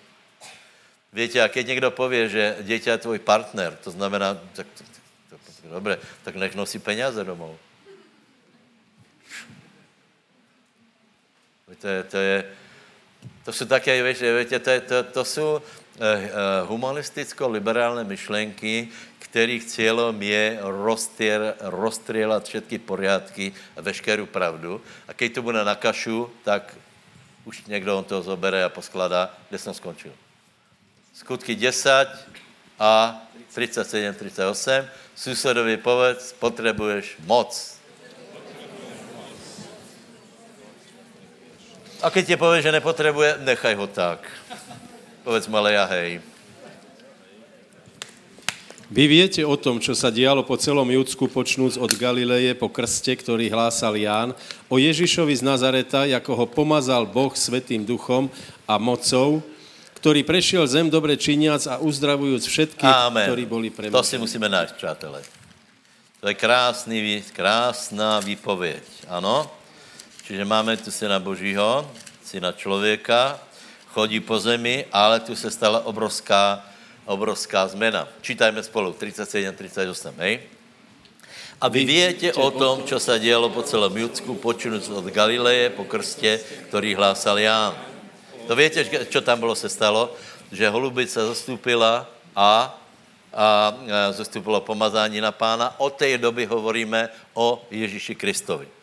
Víte, 1.13 1.43
a 1.43 1.49
keď 1.49 1.67
někdo 1.67 1.91
pově, 1.91 2.29
že 2.29 2.57
dieťa 2.63 2.91
je 2.91 2.99
tvůj 2.99 3.19
partner, 3.19 3.79
to 3.83 3.91
znamená, 3.91 4.35
tak, 4.55 4.67
tak, 4.79 4.87
tak, 5.31 5.41
tak 5.43 5.71
dobré, 5.71 5.99
tak 6.23 6.35
nech 6.37 6.55
nosí 6.55 6.79
peněze 6.79 7.25
domů. 7.25 7.59
To 11.81 11.89
je, 11.89 12.03
to 12.03 12.17
je, 12.17 12.45
to 13.45 13.53
jsou 13.53 13.65
také, 13.65 14.03
víte, 14.39 14.59
to, 14.59 14.71
je, 14.71 14.81
to, 14.81 15.03
to 15.03 15.25
jsou 15.25 15.63
uh, 15.63 16.69
humanisticko-liberální 16.69 18.09
myšlenky, 18.09 18.89
kterých 19.19 19.65
cílem 19.65 20.23
je 20.23 20.59
rozstřel, 20.61 21.55
rozstřelat 21.61 22.45
všechny 22.45 22.79
poriadky 22.79 23.53
a 23.77 23.81
veškerou 23.81 24.27
pravdu. 24.27 24.81
A 25.09 25.13
když 25.13 25.31
to 25.31 25.43
bude 25.43 25.65
na 25.65 25.75
kašu, 25.75 26.31
tak 26.45 26.77
už 27.45 27.65
někdo 27.65 27.99
on 27.99 28.05
to 28.05 28.23
zobere 28.23 28.65
a 28.65 28.69
poskladá, 28.69 29.35
kde 29.49 29.59
jsem 29.59 29.75
skončil. 29.75 30.13
Skutky 31.15 31.55
10 31.55 32.09
a 32.79 33.23
37, 33.49 34.15
38. 34.15 34.73
Susedovi 35.15 35.77
povedz, 35.77 36.33
potřebuješ 36.33 37.17
moc. 37.25 37.80
A 42.01 42.09
keď 42.09 42.25
ti 42.33 42.37
povie, 42.41 42.65
že 42.65 42.73
nepotřebuje, 42.73 43.45
nechaj 43.45 43.77
ho 43.77 43.85
tak. 43.85 44.25
Povedz 45.21 45.45
mu 45.53 45.61
ale 45.61 45.77
ja 45.77 45.85
hej. 45.85 46.25
Vy 48.91 49.05
viete 49.07 49.43
o 49.47 49.55
tom, 49.55 49.79
čo 49.79 49.95
sa 49.95 50.11
dialo 50.11 50.43
po 50.43 50.59
celom 50.59 50.89
Judsku, 50.89 51.31
počnúc 51.31 51.79
od 51.79 51.93
Galileje 51.95 52.57
po 52.59 52.67
krste, 52.73 53.15
ktorý 53.15 53.47
hlásal 53.47 53.95
Ján, 53.95 54.35
o 54.67 54.81
Ježišovi 54.81 55.31
z 55.39 55.47
Nazareta, 55.47 56.09
ako 56.11 56.33
ho 56.35 56.47
pomazal 56.49 57.07
Boh 57.07 57.31
Svetým 57.37 57.87
duchom 57.87 58.27
a 58.67 58.81
mocou, 58.83 59.45
ktorý 60.01 60.25
prešiel 60.25 60.65
zem 60.67 60.89
dobre 60.89 61.15
činiac 61.15 61.63
a 61.69 61.79
uzdravujúc 61.79 62.43
všetkých, 62.49 62.97
Amen. 63.13 63.29
ktorí 63.29 63.45
boli 63.47 63.69
premocení. 63.71 63.95
To 63.95 64.03
si 64.03 64.17
musíme 64.19 64.49
nájsť, 64.49 64.73
přátelé. 64.75 65.21
To 66.25 66.27
je 66.27 66.35
krásný, 66.35 67.23
krásná 67.37 68.19
výpověď, 68.25 68.83
ano? 69.07 69.60
Čiže 70.31 70.47
máme 70.47 70.79
tu 70.79 70.95
syna 70.95 71.19
Božího, 71.19 71.91
syna 72.23 72.55
člověka, 72.55 73.35
chodí 73.91 74.23
po 74.23 74.39
zemi, 74.39 74.87
ale 74.95 75.19
tu 75.27 75.35
se 75.35 75.51
stala 75.51 75.83
obrovská, 75.83 76.63
obrovská 77.03 77.67
zmena. 77.67 78.07
Čítajme 78.23 78.63
spolu, 78.63 78.95
37, 78.95 79.51
38, 79.51 80.15
hej? 80.23 80.47
A 81.59 81.67
vy 81.67 81.83
viete 81.83 82.31
o 82.39 82.55
tom, 82.55 82.87
čo 82.87 83.03
sa 83.03 83.19
dialo 83.19 83.51
po 83.51 83.67
celém 83.67 84.07
Judsku, 84.07 84.39
počinúc 84.39 84.87
od 84.87 85.11
Galileje 85.11 85.75
po 85.75 85.83
krste, 85.83 86.39
ktorý 86.71 86.95
hlásal 86.95 87.35
Ján. 87.35 87.75
To 88.47 88.55
víte, 88.55 88.87
čo 89.11 89.27
tam 89.27 89.43
bylo 89.43 89.59
se 89.59 89.67
stalo? 89.67 90.15
Že 90.55 90.71
holubice 90.71 91.27
zastupila 91.27 92.07
a, 92.39 92.79
a 93.35 93.75
zastupilo 94.15 94.63
pomazání 94.63 95.19
na 95.19 95.35
pána. 95.35 95.75
Od 95.83 95.91
té 95.91 96.15
doby 96.23 96.47
hovoríme 96.47 97.11
o 97.35 97.67
Ježíši 97.71 98.15
Kristovi. 98.15 98.79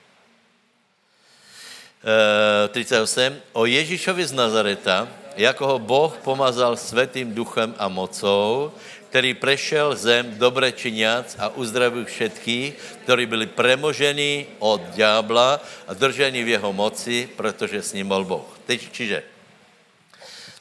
E, 2.07 2.67
38. 2.71 3.35
O 3.51 3.67
Ježíšovi 3.67 4.23
z 4.25 4.31
Nazareta, 4.31 5.07
jako 5.35 5.67
ho 5.67 5.79
Boh 5.79 6.15
pomazal 6.23 6.79
svetým 6.79 7.35
duchem 7.35 7.75
a 7.77 7.87
mocou, 7.87 8.71
který 9.09 9.33
prešel 9.33 9.95
zem 9.95 10.39
dobre 10.39 10.71
činiac 10.71 11.35
a 11.39 11.51
uzdravil 11.51 12.05
všetkých, 12.05 12.73
kteří 13.03 13.25
byli 13.25 13.45
premožení 13.45 14.45
od 14.59 14.81
ďábla 14.95 15.59
a 15.87 15.93
držení 15.93 16.43
v 16.43 16.47
jeho 16.47 16.73
moci, 16.73 17.29
protože 17.35 17.83
s 17.83 17.93
ním 17.93 18.07
bol 18.07 18.23
Boh. 18.23 18.47
Teď, 18.65 18.87
čiže 18.91 19.23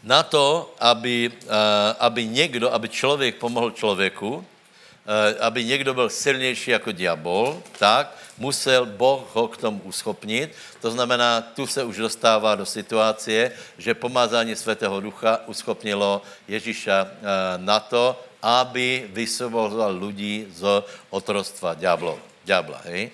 na 0.03 0.23
to, 0.23 0.75
aby, 0.83 1.31
eh, 1.31 1.95
aby 1.99 2.27
někdo, 2.27 2.75
aby 2.75 2.89
člověk 2.89 3.39
pomohl 3.39 3.71
člověku, 3.71 4.43
eh, 4.43 5.39
aby 5.39 5.65
někdo 5.65 5.95
byl 5.95 6.11
silnější 6.11 6.71
jako 6.71 6.93
diabol, 6.93 7.63
tak 7.79 8.26
musel 8.39 8.87
Boh 8.87 9.25
ho 9.33 9.49
k 9.49 9.57
tomu 9.57 9.81
uschopnit. 9.85 10.53
To 10.81 10.91
znamená, 10.91 11.41
tu 11.41 11.67
se 11.67 11.85
už 11.85 11.97
dostává 11.97 12.55
do 12.55 12.67
situace, 12.67 13.51
že 13.79 13.95
pomazání 13.95 14.57
Svatého 14.57 15.01
Ducha 15.01 15.41
uschopnilo 15.47 16.23
Ježíša 16.49 16.97
eh, 17.07 17.13
na 17.57 17.81
to, 17.81 18.17
aby 18.43 19.11
vysvobozoval 19.11 19.99
lidí 19.99 20.47
z 20.55 20.85
otrostva 21.11 21.75
diabla. 21.75 22.81
Hej? 22.85 23.11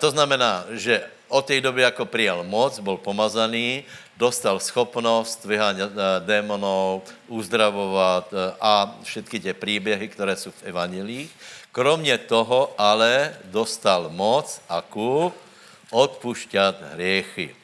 To 0.00 0.08
znamená, 0.10 0.64
že 0.72 1.04
od 1.28 1.46
té 1.46 1.60
doby, 1.60 1.82
jako 1.82 2.06
přijal 2.06 2.44
moc, 2.44 2.78
byl 2.78 2.96
pomazaný, 2.96 3.84
dostal 4.16 4.60
schopnost 4.60 5.44
vyhánět 5.44 5.90
eh, 5.92 6.20
démonů, 6.20 7.02
uzdravovat 7.28 8.32
eh, 8.32 8.56
a 8.60 8.94
všechny 9.02 9.40
ty 9.40 9.54
příběhy, 9.54 10.08
které 10.08 10.36
jsou 10.36 10.50
v 10.50 10.62
evangelích. 10.62 11.30
Kromě 11.72 12.18
toho 12.18 12.74
ale 12.78 13.36
dostal 13.44 14.08
moc 14.08 14.60
a 14.68 14.80
ku 14.80 15.32
odpušťat 15.90 16.82
hriechy. 16.82 17.56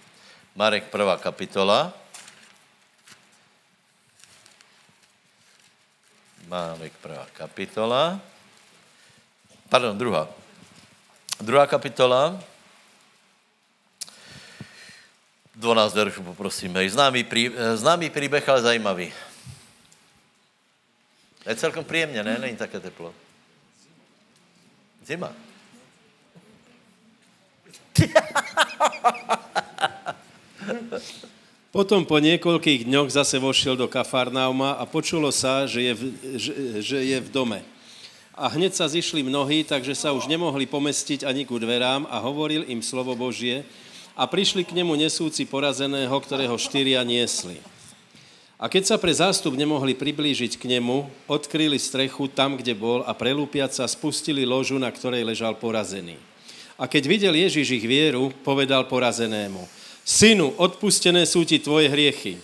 Marek 0.56 0.84
prvá 0.84 1.16
kapitola. 1.16 1.92
Marek 6.48 6.92
prvá 7.00 7.26
kapitola. 7.32 8.20
Pardon, 9.68 9.98
druhá. 9.98 10.28
Druhá 11.40 11.66
kapitola. 11.66 12.51
12 15.56 15.94
veršů 15.94 16.22
poprosím. 16.22 16.76
Známý, 16.88 17.24
prí, 17.24 17.50
eh, 17.52 17.76
známý 17.76 18.10
příběh, 18.10 18.48
ale 18.48 18.62
zajímavý. 18.62 19.12
Je 21.46 21.56
celkem 21.56 21.84
příjemně, 21.84 22.22
ne? 22.22 22.38
Není 22.40 22.56
také 22.56 22.80
teplo. 22.80 23.14
Zima. 25.06 25.32
Potom 31.72 32.04
po 32.04 32.20
niekoľkých 32.20 32.84
dňoch 32.84 33.08
zase 33.10 33.40
vošiel 33.40 33.80
do 33.80 33.88
Kafarnauma 33.88 34.76
a 34.76 34.84
počulo 34.84 35.32
sa, 35.32 35.64
že 35.64 35.80
je 35.80 35.92
v, 35.96 36.02
že, 36.36 36.52
že 36.84 36.98
je 37.00 37.16
v 37.16 37.28
dome. 37.32 37.64
A 38.36 38.52
hneď 38.52 38.76
sa 38.76 38.88
zišli 38.88 39.24
mnohí, 39.24 39.64
takže 39.64 39.96
sa 39.96 40.12
už 40.12 40.28
nemohli 40.28 40.68
pomestiť 40.68 41.24
ani 41.24 41.48
ku 41.48 41.56
dverám 41.56 42.04
a 42.12 42.20
hovoril 42.20 42.68
im 42.68 42.84
slovo 42.84 43.16
Božie, 43.16 43.64
a 44.12 44.28
prišli 44.28 44.64
k 44.64 44.76
nemu 44.76 44.92
nesúci 44.96 45.48
porazeného, 45.48 46.12
ktorého 46.12 46.56
štyria 46.60 47.00
niesli. 47.04 47.56
A 48.62 48.70
keď 48.70 48.94
sa 48.94 48.96
pre 49.00 49.10
zástup 49.10 49.58
nemohli 49.58 49.90
priblížiť 49.90 50.54
k 50.54 50.78
nemu, 50.78 51.10
odkryli 51.26 51.82
strechu 51.82 52.30
tam, 52.30 52.54
kde 52.54 52.78
bol 52.78 53.02
a 53.02 53.10
prelúpiac 53.10 53.74
sa 53.74 53.90
spustili 53.90 54.46
ložu, 54.46 54.78
na 54.78 54.86
ktorej 54.86 55.26
ležal 55.26 55.58
porazený. 55.58 56.14
A 56.78 56.86
keď 56.86 57.02
videl 57.10 57.34
Ježiš 57.34 57.82
ich 57.82 57.82
vieru, 57.82 58.30
povedal 58.46 58.86
porazenému, 58.86 59.66
synu, 60.06 60.54
odpustené 60.62 61.26
sú 61.26 61.42
ti 61.42 61.58
tvoje 61.58 61.90
hriechy. 61.90 62.38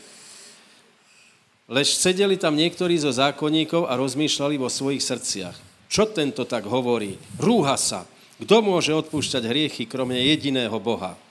Lež 1.70 1.94
sedeli 1.94 2.34
tam 2.34 2.58
niektorí 2.58 2.98
zo 2.98 3.14
zákonníkov 3.14 3.86
a 3.86 3.94
rozmýšľali 3.94 4.56
vo 4.58 4.66
svojich 4.66 5.04
srdciach. 5.04 5.56
Čo 5.86 6.10
tento 6.10 6.42
tak 6.48 6.66
hovorí? 6.66 7.14
Rúha 7.38 7.78
sa. 7.78 8.08
Kto 8.42 8.58
môže 8.58 8.90
odpúšťať 8.90 9.46
hriechy, 9.46 9.86
kromne 9.86 10.18
jediného 10.18 10.74
Boha? 10.82 11.27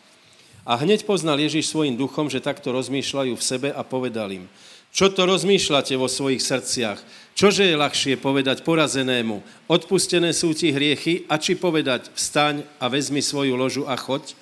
A 0.68 0.76
hneď 0.76 1.08
poznal 1.08 1.40
Ježíš 1.40 1.72
svojim 1.72 1.96
duchom, 1.96 2.28
že 2.28 2.44
takto 2.44 2.76
rozmýšľajú 2.76 3.34
v 3.40 3.48
sebe 3.48 3.70
a 3.72 3.88
povedal 3.88 4.28
im, 4.36 4.52
čo 4.92 5.08
to 5.08 5.24
rozmýšľate 5.24 5.96
vo 5.96 6.12
svojich 6.12 6.44
srdciach? 6.44 7.00
Čože 7.40 7.72
je 7.72 7.80
ľahšie 7.80 8.20
povedať 8.20 8.68
porazenému, 8.68 9.40
odpustené 9.72 10.36
sú 10.36 10.52
ti 10.52 10.76
hriechy, 10.76 11.24
a 11.32 11.40
či 11.40 11.56
povedať, 11.56 12.12
vstaň 12.12 12.68
a 12.84 12.92
vezmi 12.92 13.24
svoju 13.24 13.56
ložu 13.56 13.88
a 13.88 13.96
choď? 13.96 14.36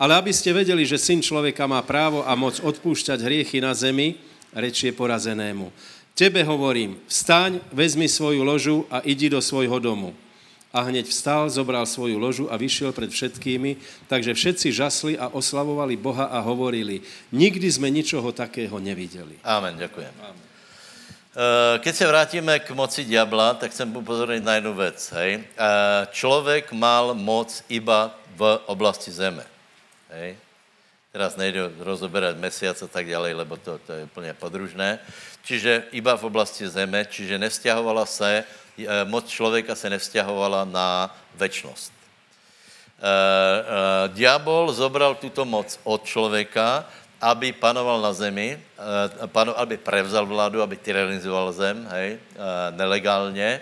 Ale 0.00 0.16
aby 0.16 0.32
ste 0.32 0.56
vedeli, 0.56 0.88
že 0.88 0.96
syn 0.96 1.20
človeka 1.20 1.68
má 1.68 1.84
právo 1.84 2.24
a 2.24 2.32
moc 2.32 2.56
odpúšťať 2.56 3.20
hriechy 3.20 3.60
na 3.60 3.76
zemi, 3.76 4.16
rečie 4.56 4.96
porazenému. 4.96 5.68
Tebe 6.16 6.40
hovorím, 6.40 6.96
vstaň, 7.04 7.60
vezmi 7.68 8.08
svoju 8.08 8.40
ložu 8.40 8.88
a 8.88 9.04
idi 9.04 9.28
do 9.28 9.44
svojho 9.44 9.76
domu 9.76 10.16
a 10.70 10.86
hneď 10.86 11.10
vstal, 11.10 11.50
zobral 11.50 11.82
svoju 11.82 12.18
ložu 12.18 12.46
a 12.46 12.54
vyšiel 12.54 12.94
pred 12.94 13.10
všetkými, 13.10 13.76
takže 14.06 14.34
všetci 14.34 14.66
žasli 14.70 15.12
a 15.18 15.26
oslavovali 15.34 15.98
Boha 15.98 16.30
a 16.30 16.38
hovorili, 16.38 17.02
nikdy 17.34 17.66
sme 17.66 17.90
ničoho 17.90 18.30
takého 18.30 18.78
nevideli. 18.78 19.34
Amen, 19.42 19.74
ďakujem. 19.74 20.14
Eh, 21.30 21.78
keď 21.78 21.94
se 21.94 22.06
vrátíme 22.06 22.58
k 22.58 22.70
moci 22.74 23.04
diabla, 23.04 23.54
tak 23.54 23.70
chcem 23.70 23.86
upozornit 23.96 24.44
na 24.44 24.54
jednu 24.54 24.74
věc. 24.74 25.12
Hej. 25.14 25.30
Eh, 25.38 26.06
člověk 26.10 26.72
mal 26.72 27.14
moc 27.14 27.64
iba 27.68 28.18
v 28.34 28.58
oblasti 28.66 29.10
zeme. 29.10 29.46
Hej. 30.10 30.34
Teraz 31.10 31.34
nejde 31.34 31.70
rozoberať 31.82 32.38
mesiac 32.38 32.82
a 32.82 32.86
tak 32.86 33.06
ďalej, 33.06 33.34
lebo 33.34 33.56
to, 33.58 33.78
to 33.86 33.92
je 33.92 34.02
úplně 34.04 34.34
podružné. 34.34 34.98
Čiže 35.42 35.90
iba 35.90 36.14
v 36.16 36.24
oblasti 36.24 36.68
zeme, 36.68 37.06
čiže 37.06 37.38
nevzťahovala 37.38 38.06
se, 38.06 38.44
moc 39.04 39.28
člověka 39.28 39.74
se 39.74 39.90
nevzťahovala 39.90 40.64
na 40.64 41.16
večnost. 41.34 41.92
Uh, 43.00 43.06
uh, 43.06 44.14
diabol 44.14 44.72
zobral 44.72 45.14
tuto 45.14 45.44
moc 45.44 45.80
od 45.84 46.04
člověka, 46.04 46.84
aby 47.20 47.52
panoval 47.52 48.00
na 48.00 48.12
zemi, 48.12 48.56
aby 49.56 49.76
prevzal 49.76 50.26
vládu, 50.26 50.62
aby 50.62 50.76
tyranizoval 50.76 51.52
zem, 51.52 51.88
hej, 51.90 52.18
nelegálně. 52.70 53.60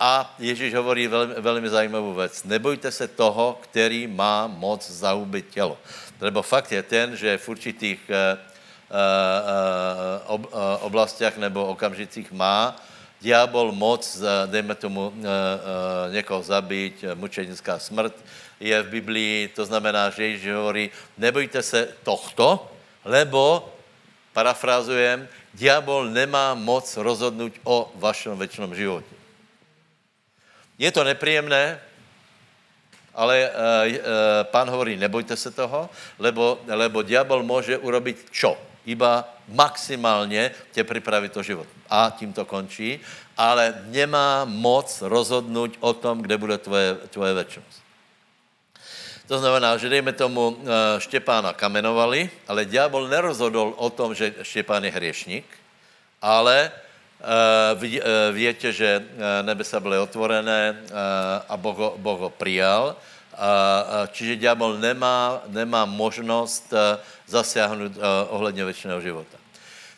A 0.00 0.34
Ježíš 0.38 0.74
hovorí 0.74 1.06
velmi, 1.06 1.34
velmi 1.34 1.68
zajímavou 1.68 2.14
věc. 2.14 2.44
Nebojte 2.44 2.90
se 2.90 3.08
toho, 3.08 3.60
který 3.60 4.06
má 4.06 4.46
moc 4.46 4.90
zahubit 4.90 5.52
tělo. 5.52 5.76
Lebo 6.20 6.42
fakt 6.42 6.72
je 6.72 6.82
ten, 6.82 7.16
že 7.16 7.38
v 7.38 7.48
určitých 7.48 8.00
ob, 10.26 10.48
oblastiach 10.80 11.36
nebo 11.36 11.66
okamžicích 11.66 12.32
má 12.32 12.76
diabol 13.24 13.72
moc, 13.72 14.04
dejme 14.46 14.74
tomu, 14.76 15.12
někoho 16.12 16.42
zabít, 16.42 17.04
mučenická 17.14 17.78
smrt 17.80 18.12
je 18.60 18.82
v 18.82 18.88
Biblii, 18.88 19.48
to 19.48 19.64
znamená, 19.64 20.10
že 20.10 20.24
Ježíš 20.24 20.52
hovorí, 20.52 20.90
nebojte 21.18 21.62
se 21.62 21.88
tohto, 22.04 22.68
lebo, 23.04 23.72
parafrázujem, 24.32 25.28
diabol 25.54 26.12
nemá 26.12 26.54
moc 26.54 26.84
rozhodnout 26.96 27.52
o 27.64 27.92
vašem 27.94 28.38
věčnom 28.38 28.74
životě. 28.74 29.14
Je 30.78 30.92
to 30.92 31.04
nepříjemné, 31.04 31.80
ale 33.14 33.50
uh, 33.50 33.92
uh, 33.92 34.00
pán 34.42 34.70
hovorí, 34.70 34.96
nebojte 34.96 35.36
se 35.36 35.50
toho, 35.50 35.90
lebo, 36.18 36.60
lebo 36.66 37.02
diabol 37.02 37.42
může 37.42 37.78
urobit 37.78 38.26
čo? 38.30 38.58
Iba 38.86 39.28
maximálně 39.48 40.50
tě 40.72 40.84
připravit 40.84 41.32
to 41.32 41.42
život. 41.42 41.66
A 41.90 42.12
tím 42.18 42.32
to 42.32 42.44
končí, 42.44 43.00
ale 43.36 43.74
nemá 43.84 44.44
moc 44.44 45.02
rozhodnout 45.02 45.70
o 45.80 45.92
tom, 45.92 46.22
kde 46.22 46.38
bude 46.38 46.58
tvoje, 46.58 46.94
tvoje 46.94 47.34
věčnost. 47.34 47.82
To 49.26 49.38
znamená, 49.38 49.76
že 49.76 49.88
dejme 49.88 50.12
tomu 50.12 50.56
eh, 50.60 51.00
Štěpána 51.00 51.52
kamenovali, 51.52 52.30
ale 52.48 52.64
diabol 52.64 53.08
nerozhodol 53.08 53.74
o 53.76 53.90
tom, 53.90 54.14
že 54.14 54.34
Štěpán 54.42 54.84
je 54.84 54.90
hriešník, 54.90 55.44
ale 56.22 56.72
větě, 58.32 58.72
že 58.72 59.04
nebesa 59.42 59.80
byly 59.80 59.98
otvorené 59.98 60.76
a 61.48 61.56
Boh 61.56 61.76
ho, 61.76 61.94
boh 61.96 62.20
ho 62.20 62.30
přijal, 62.30 62.96
čiže 64.12 64.36
diabol 64.36 64.78
nemá, 64.78 65.42
nemá 65.46 65.84
možnost 65.84 66.72
eh, 66.72 66.98
zasáhnout 67.26 67.92
eh, 67.96 68.00
ohledně 68.28 68.64
věčného 68.64 69.00
života. 69.00 69.38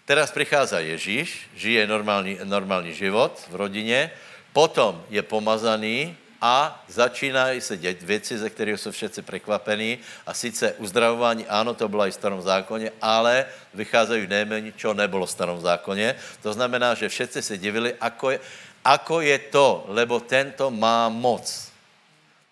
Teraz 0.04 0.30
přichází 0.30 0.76
Ježíš, 0.78 1.50
žije 1.54 1.86
normální, 1.86 2.38
normální 2.44 2.94
život 2.94 3.42
v 3.50 3.54
rodině, 3.54 4.10
potom 4.52 5.04
je 5.10 5.22
pomazaný 5.22 6.16
a 6.40 6.84
začínají 6.88 7.60
se 7.60 7.76
dět 7.76 8.02
věci, 8.02 8.38
ze 8.38 8.50
kterých 8.50 8.80
jsou 8.80 8.90
všetci 8.90 9.22
překvapení. 9.22 9.98
A 10.26 10.34
sice 10.34 10.72
uzdravování, 10.72 11.46
ano, 11.46 11.74
to 11.74 11.88
bylo 11.88 12.06
i 12.06 12.10
v 12.10 12.14
starom 12.14 12.42
zákoně, 12.42 12.92
ale 13.02 13.46
vycházejí 13.74 14.26
nejméně, 14.26 14.72
čo 14.72 14.94
nebylo 14.94 15.26
v 15.26 15.30
starom 15.30 15.60
zákoně. 15.60 16.14
To 16.42 16.52
znamená, 16.52 16.94
že 16.94 17.08
všetci 17.08 17.42
se 17.42 17.58
divili, 17.58 17.94
ako 18.00 18.30
je, 18.30 18.38
ako 18.84 19.20
je 19.20 19.38
to, 19.38 19.84
lebo 19.88 20.20
tento 20.20 20.70
má 20.70 21.08
moc. 21.08 21.72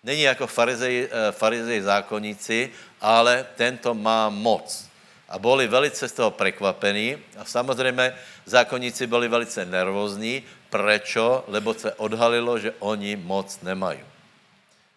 Není 0.05 0.21
jako 0.21 0.47
farizej, 0.47 1.09
eh, 1.09 1.31
farizej 1.31 1.81
zákonníci, 1.81 2.69
ale 3.01 3.45
tento 3.57 3.93
má 3.97 4.29
moc. 4.29 4.85
A 5.29 5.39
byli 5.41 5.67
velice 5.67 6.05
z 6.07 6.13
toho 6.13 6.31
překvapení. 6.31 7.17
A 7.37 7.45
samozřejmě 7.45 8.13
zákonníci 8.45 9.07
byli 9.07 9.27
velice 9.27 9.65
nervózní. 9.65 10.45
Prečo? 10.69 11.43
Lebo 11.47 11.73
se 11.73 11.93
odhalilo, 11.93 12.59
že 12.59 12.77
oni 12.79 13.15
moc 13.17 13.61
nemají. 13.65 13.99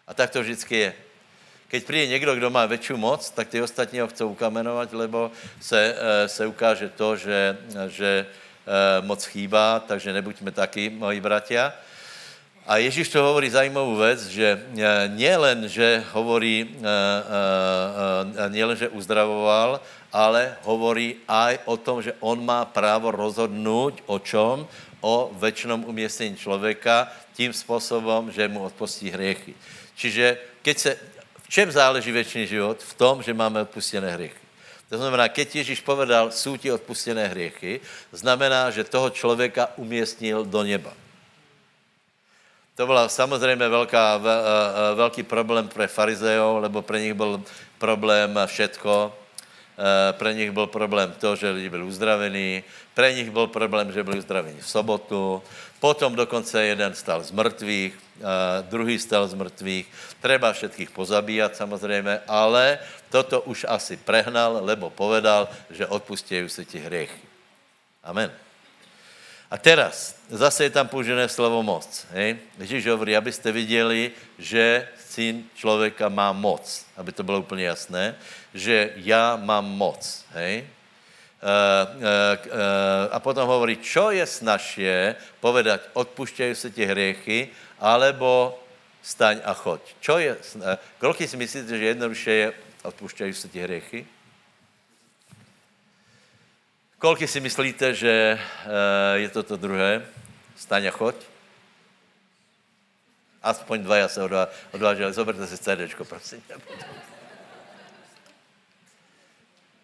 A 0.07 0.13
tak 0.13 0.29
to 0.29 0.41
vždycky 0.45 0.75
je. 0.75 0.93
Keď 1.67 1.83
přijde 1.83 2.07
někdo, 2.07 2.35
kdo 2.35 2.49
má 2.49 2.65
větší 2.65 2.93
moc, 2.93 3.29
tak 3.29 3.49
ty 3.49 3.61
ostatní 3.61 3.99
ho 3.99 4.07
chcou 4.07 4.29
ukamenovat, 4.29 4.93
lebo 4.93 5.31
se, 5.61 5.95
eh, 5.97 6.27
se 6.29 6.45
ukáže 6.45 6.89
to, 6.89 7.17
že, 7.17 7.57
že 7.87 8.25
eh, 8.29 9.01
moc 9.01 9.25
chýbá, 9.25 9.79
takže 9.81 10.13
nebuďme 10.13 10.51
taky, 10.51 10.89
moji 10.89 11.21
bratia. 11.21 11.73
A 12.69 12.77
Ježíš 12.77 13.09
to 13.09 13.25
hovorí 13.25 13.49
zajímavou 13.49 13.97
věc, 13.97 14.29
že 14.29 14.47
eh, 14.61 15.09
nielen, 15.17 15.65
že 15.65 16.05
hovorí, 16.13 16.69
eh, 16.69 16.85
eh, 16.85 18.49
nielen, 18.53 18.77
že 18.77 18.93
uzdravoval, 18.93 19.81
ale 20.13 20.53
hovorí 20.61 21.17
aj 21.25 21.65
o 21.65 21.81
tom, 21.81 21.97
že 22.05 22.13
on 22.21 22.37
má 22.45 22.69
právo 22.69 23.09
rozhodnout 23.09 24.05
o 24.05 24.21
čom? 24.21 24.69
O 25.01 25.33
večnom 25.33 25.81
uměstnění 25.81 26.37
člověka 26.37 27.09
tím 27.33 27.53
způsobem, 27.53 28.29
že 28.31 28.45
mu 28.47 28.61
odpustí 28.61 29.09
hriechy. 29.09 29.57
Čiže 29.97 30.37
keď 30.61 30.77
se, 30.77 30.91
v 31.41 31.49
čem 31.49 31.71
záleží 31.71 32.11
věčný 32.11 32.45
život? 32.45 32.77
V 32.83 32.93
tom, 32.93 33.25
že 33.25 33.33
máme 33.33 33.65
odpustené 33.65 34.13
hriechy. 34.13 34.45
To 34.93 34.97
znamená, 34.97 35.25
keď 35.29 35.65
Ježíš 35.65 35.81
povedal, 35.81 36.31
jsou 36.31 36.57
ti 36.57 36.69
odpustené 36.69 37.33
hriechy, 37.33 37.81
znamená, 38.13 38.69
že 38.69 38.83
toho 38.85 39.09
člověka 39.09 39.73
umístnil 39.77 40.45
do 40.45 40.61
neba. 40.61 41.08
To 42.79 42.87
byla 42.87 43.09
samozřejmě 43.09 43.67
velká, 43.69 44.15
e, 44.15 44.23
e, 44.23 44.95
velký 44.95 45.23
problém 45.23 45.67
pro 45.67 45.87
farizejov, 45.87 46.63
lebo 46.63 46.81
pro 46.81 46.97
nich 46.97 47.13
byl 47.13 47.43
problém 47.77 48.39
všetko. 48.45 49.11
E, 49.75 50.13
pro 50.13 50.31
nich 50.31 50.51
byl 50.51 50.67
problém 50.67 51.11
to, 51.19 51.35
že 51.35 51.49
lidi 51.51 51.69
byli 51.69 51.83
uzdravení, 51.83 52.63
pro 52.95 53.07
nich 53.11 53.31
byl 53.31 53.47
problém, 53.47 53.91
že 53.91 54.03
byli 54.03 54.23
uzdravení 54.23 54.63
v 54.63 54.69
sobotu, 54.69 55.43
potom 55.79 56.15
dokonce 56.15 56.55
jeden 56.63 56.95
stal 56.95 57.23
z 57.23 57.31
mrtvých, 57.31 57.99
druhý 58.71 58.99
stal 58.99 59.27
z 59.27 59.33
mrtvých. 59.33 59.85
Treba 60.23 60.53
všetkých 60.53 60.91
pozabíjat 60.91 61.55
samozřejmě, 61.55 62.19
ale 62.27 62.79
toto 63.11 63.41
už 63.41 63.65
asi 63.67 63.97
prehnal, 63.99 64.59
lebo 64.63 64.89
povedal, 64.89 65.51
že 65.67 65.87
odpustějí 65.87 66.49
se 66.49 66.65
ti 66.65 66.79
hriechy. 66.79 67.27
Amen. 68.03 68.31
A 69.49 69.57
teraz, 69.57 70.13
zase 70.29 70.69
je 70.69 70.77
tam 70.77 70.85
použené 70.85 71.25
slovo 71.25 71.65
moc. 71.65 72.05
Hej? 72.13 72.37
Ježíš 72.61 72.85
hovorí, 72.93 73.17
abyste 73.17 73.51
viděli, 73.51 74.11
že 74.37 74.87
syn 75.09 75.43
člověka 75.57 76.09
má 76.09 76.29
moc, 76.33 76.85
aby 76.97 77.11
to 77.11 77.23
bylo 77.23 77.39
úplně 77.39 77.65
jasné, 77.65 78.15
že 78.53 78.93
já 78.95 79.35
mám 79.35 79.65
moc. 79.65 80.25
Hej? 80.33 80.69
Uh, 81.39 81.47
uh, 81.97 82.03
uh, 82.45 83.15
a 83.15 83.17
potom 83.19 83.47
hovorí, 83.47 83.79
čo 83.79 84.11
je 84.11 84.27
snažšie 84.27 85.15
povedať, 85.39 85.87
odpušťají 85.95 86.51
se 86.55 86.69
ti 86.69 86.83
hriechy, 86.83 87.47
alebo 87.79 88.59
staň 88.99 89.39
a 89.47 89.55
choď. 89.55 89.81
Čo 90.03 90.19
je, 90.19 90.35
kolik 90.99 91.23
si 91.23 91.37
myslíte, 91.39 91.71
že 91.71 91.85
jednoduše 91.95 92.31
je, 92.31 92.47
odpušťají 92.83 93.33
se 93.33 93.47
ti 93.47 93.59
hriechy? 93.63 94.05
Kolik 96.99 97.29
si 97.29 97.39
myslíte, 97.39 97.95
že 97.95 98.35
eh, 98.35 99.19
je 99.23 99.29
to 99.29 99.43
to 99.43 99.55
druhé? 99.55 100.03
Staň 100.59 100.85
a 100.87 100.91
choď. 100.91 101.15
Aspoň 103.43 103.83
dva 103.83 103.97
já 103.97 104.07
se 104.07 104.19
odvážili. 104.71 105.13
Zoberte 105.13 105.47
si 105.47 105.57
CDčko, 105.57 106.05
prosím. 106.05 106.43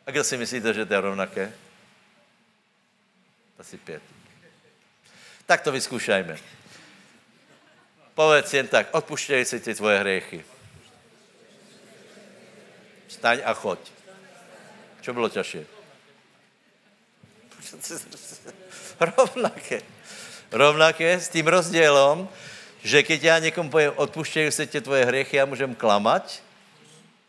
A 0.07 0.11
kdo 0.11 0.23
si 0.23 0.37
myslíte, 0.37 0.73
že 0.73 0.85
to 0.85 0.93
je 0.93 1.01
rovnaké? 1.01 1.53
Asi 3.59 3.77
pět. 3.77 4.03
Tak 5.45 5.61
to 5.61 5.71
vyzkoušajme. 5.71 6.37
Povedz 8.15 8.53
jen 8.53 8.67
tak, 8.67 8.87
odpuštěj 8.91 9.45
si 9.45 9.59
ty 9.59 9.75
tvoje 9.75 9.99
hriechy. 9.99 10.45
Staň 13.07 13.39
a 13.45 13.53
choď. 13.53 13.79
Co 15.01 15.13
bylo 15.13 15.29
těžší? 15.29 15.74
Rovnaké. 18.99 19.81
Rovnaké 20.51 21.19
s 21.19 21.29
tím 21.29 21.47
rozdělom, 21.47 22.29
že 22.83 23.03
keď 23.03 23.23
já 23.23 23.39
někomu 23.39 23.69
povím, 23.69 23.91
odpuštějí 23.95 24.51
se 24.51 24.67
tě 24.67 24.81
tvoje 24.81 25.05
hriechy, 25.05 25.37
já 25.37 25.45
můžem 25.45 25.75
klamat, 25.75 26.43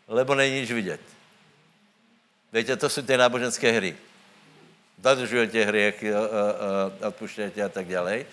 lebo 0.07 0.35
není 0.35 0.61
nič 0.61 0.71
vidět. 0.71 1.01
Víte, 2.53 2.75
to 2.75 2.89
jsou 2.89 3.01
ty 3.01 3.17
náboženské 3.17 3.71
hry. 3.71 3.95
Zadržujete 5.03 5.65
hriechy, 5.65 6.13
odpuštějte 7.07 7.63
a 7.63 7.69
tak 7.69 7.87
dále. 7.87 8.25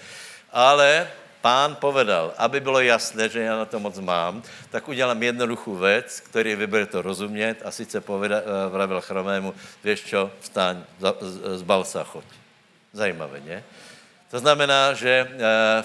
Ale 0.53 1.11
pán 1.45 1.77
povedal, 1.77 2.33
aby 2.41 2.57
bylo 2.57 2.81
jasné, 2.81 3.29
že 3.29 3.45
já 3.45 3.57
na 3.57 3.69
to 3.69 3.77
moc 3.77 4.01
mám, 4.01 4.41
tak 4.73 4.89
udělám 4.89 5.23
jednoduchou 5.23 5.77
věc, 5.77 6.21
který 6.21 6.57
vybere 6.57 6.87
to 6.87 7.03
rozumět 7.05 7.61
a 7.65 7.69
sice 7.71 8.01
poveda, 8.01 8.41
eh, 8.41 8.73
vravil 8.73 9.01
chromému, 9.01 9.53
víš 9.85 10.09
čo, 10.09 10.33
vstaň, 10.41 10.81
zbal 11.61 11.85
se 11.85 12.01
choď. 12.01 12.25
Zajímavé, 12.97 13.45
ne? 13.45 13.61
To 14.35 14.43
znamená, 14.43 14.99
že 14.99 15.11
e, 15.11 15.27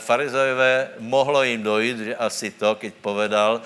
farizejové 0.02 0.98
mohlo 0.98 1.44
jim 1.46 1.62
dojít, 1.62 1.98
že 1.98 2.16
asi 2.18 2.50
to, 2.50 2.76
keď 2.82 2.94
povedal, 2.98 3.62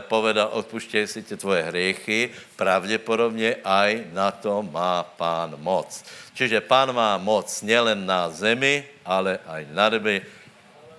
povedal, 0.00 0.48
odpuštěj 0.52 1.06
si 1.06 1.22
tě 1.22 1.36
tvoje 1.36 1.62
hriechy, 1.62 2.30
pravděpodobně 2.56 3.56
aj 3.64 4.04
na 4.12 4.30
to 4.30 4.62
má 4.62 5.02
pán 5.02 5.56
moc. 5.58 6.04
Čiže 6.34 6.60
pán 6.60 6.92
má 6.92 7.16
moc 7.16 7.48
nielen 7.64 8.06
na 8.06 8.28
zemi, 8.30 8.84
ale 9.04 9.40
aj 9.46 9.62
na 9.72 9.88
nebi. 9.88 10.22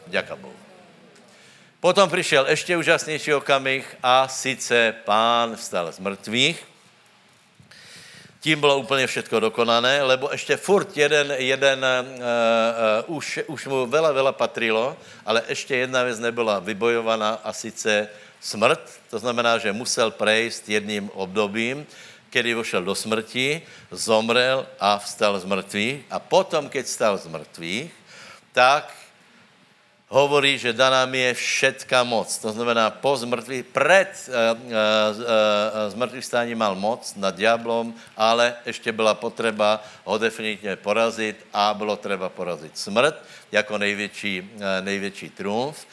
Ďaká 0.08 0.36
Bohu. 0.36 0.56
Potom 1.80 2.10
přišel 2.10 2.46
ještě 2.50 2.78
úžasnější 2.78 3.34
okamih 3.34 3.96
a 4.04 4.28
sice 4.28 4.96
pán 5.06 5.56
vstal 5.56 5.92
z 5.92 6.00
mrtvých 6.00 6.74
tím 8.44 8.60
bylo 8.60 8.78
úplně 8.78 9.08
všechno 9.08 9.40
dokonané, 9.40 10.04
lebo 10.04 10.30
ještě 10.32 10.58
furt 10.58 10.98
jeden, 10.98 11.32
jeden 11.38 11.86
uh, 11.86 13.08
uh, 13.08 13.16
už, 13.16 13.40
už 13.48 13.68
mu 13.68 13.86
vela, 13.86 14.12
vela 14.12 14.32
patrilo, 14.32 14.98
ale 15.26 15.44
ještě 15.48 15.76
jedna 15.76 16.04
věc 16.04 16.20
nebyla 16.20 16.60
vybojovaná 16.60 17.40
a 17.44 17.54
sice 17.54 18.08
smrt, 18.42 19.00
to 19.10 19.20
znamená, 19.20 19.58
že 19.58 19.72
musel 19.72 20.12
prejsť 20.12 20.70
jedním 20.70 21.10
obdobím, 21.14 21.88
kedy 22.30 22.54
vošel 22.54 22.84
do 22.84 22.96
smrti, 22.96 23.62
zomrel 23.92 24.68
a 24.80 25.00
vstal 25.00 25.40
z 25.40 25.46
mrtvých. 25.46 26.02
A 26.12 26.20
potom, 26.20 26.70
keď 26.70 26.86
vstal 26.86 27.18
z 27.18 27.28
mrtvých, 27.28 27.92
tak 28.52 28.92
hovorí, 30.14 30.62
že 30.62 30.78
daná 30.78 31.10
mi 31.10 31.26
je 31.26 31.34
všetka 31.34 32.06
moc. 32.06 32.30
To 32.38 32.54
znamená, 32.54 32.94
po 32.94 33.18
zmrtvých, 33.18 33.66
před 33.74 34.30
uh, 34.30 34.54
uh, 34.54 34.70
uh, 34.70 35.26
zmrtvých 35.90 36.26
stání 36.26 36.54
mal 36.54 36.78
moc 36.78 37.02
nad 37.18 37.34
diablom, 37.34 37.94
ale 38.14 38.54
ještě 38.66 38.92
byla 38.92 39.18
potřeba 39.18 39.82
ho 40.06 40.18
definitivně 40.18 40.76
porazit 40.76 41.46
a 41.54 41.74
bylo 41.74 41.98
třeba 41.98 42.30
porazit 42.30 42.78
smrt 42.78 43.16
jako 43.52 43.78
největší, 43.78 44.52
největší 44.82 45.30
triumf 45.30 45.86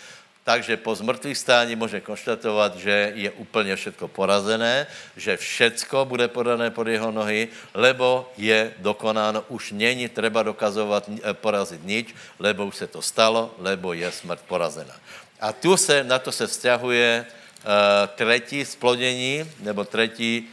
takže 0.45 0.77
po 0.77 0.95
zmrtvých 0.95 1.39
stání 1.39 1.77
může 1.77 2.01
konštatovat, 2.01 2.77
že 2.77 3.13
je 3.15 3.31
úplně 3.31 3.77
všetko 3.77 4.09
porazené, 4.09 4.87
že 5.17 5.37
všetko 5.37 6.05
bude 6.05 6.29
podané 6.29 6.71
pod 6.71 6.87
jeho 6.87 7.11
nohy, 7.13 7.49
lebo 7.75 8.33
je 8.37 8.75
dokonáno, 8.79 9.45
už 9.49 9.73
není 9.73 10.09
třeba 10.09 10.43
dokazovat, 10.43 11.09
eh, 11.09 11.35
porazit 11.35 11.85
nič, 11.85 12.15
lebo 12.39 12.67
už 12.67 12.77
se 12.77 12.87
to 12.87 13.03
stalo, 13.03 13.55
lebo 13.59 13.93
je 13.93 14.13
smrt 14.13 14.41
porazená. 14.49 14.95
A 15.41 15.53
tu 15.53 15.77
se, 15.77 16.05
na 16.05 16.19
to 16.19 16.33
se 16.33 16.47
vzťahuje 16.47 17.25
uh, 17.25 17.73
třetí 18.15 18.65
splodění, 18.65 19.45
nebo 19.61 19.85
třetí 19.85 20.49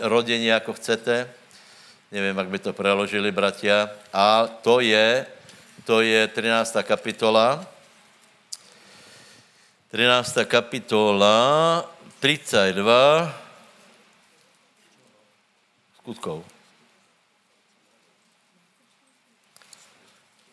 rodění, 0.00 0.46
jako 0.46 0.72
chcete. 0.72 1.30
Nevím, 2.12 2.38
jak 2.38 2.48
by 2.48 2.58
to 2.58 2.72
preložili, 2.72 3.32
bratia. 3.32 3.90
A 4.12 4.44
to 4.62 4.80
je, 4.80 5.26
to 5.84 6.00
je 6.00 6.28
13. 6.28 6.76
kapitola, 6.82 7.64
13. 9.90 10.44
kapitola, 10.44 11.84
32 12.20 13.34
skutkov. 16.02 16.44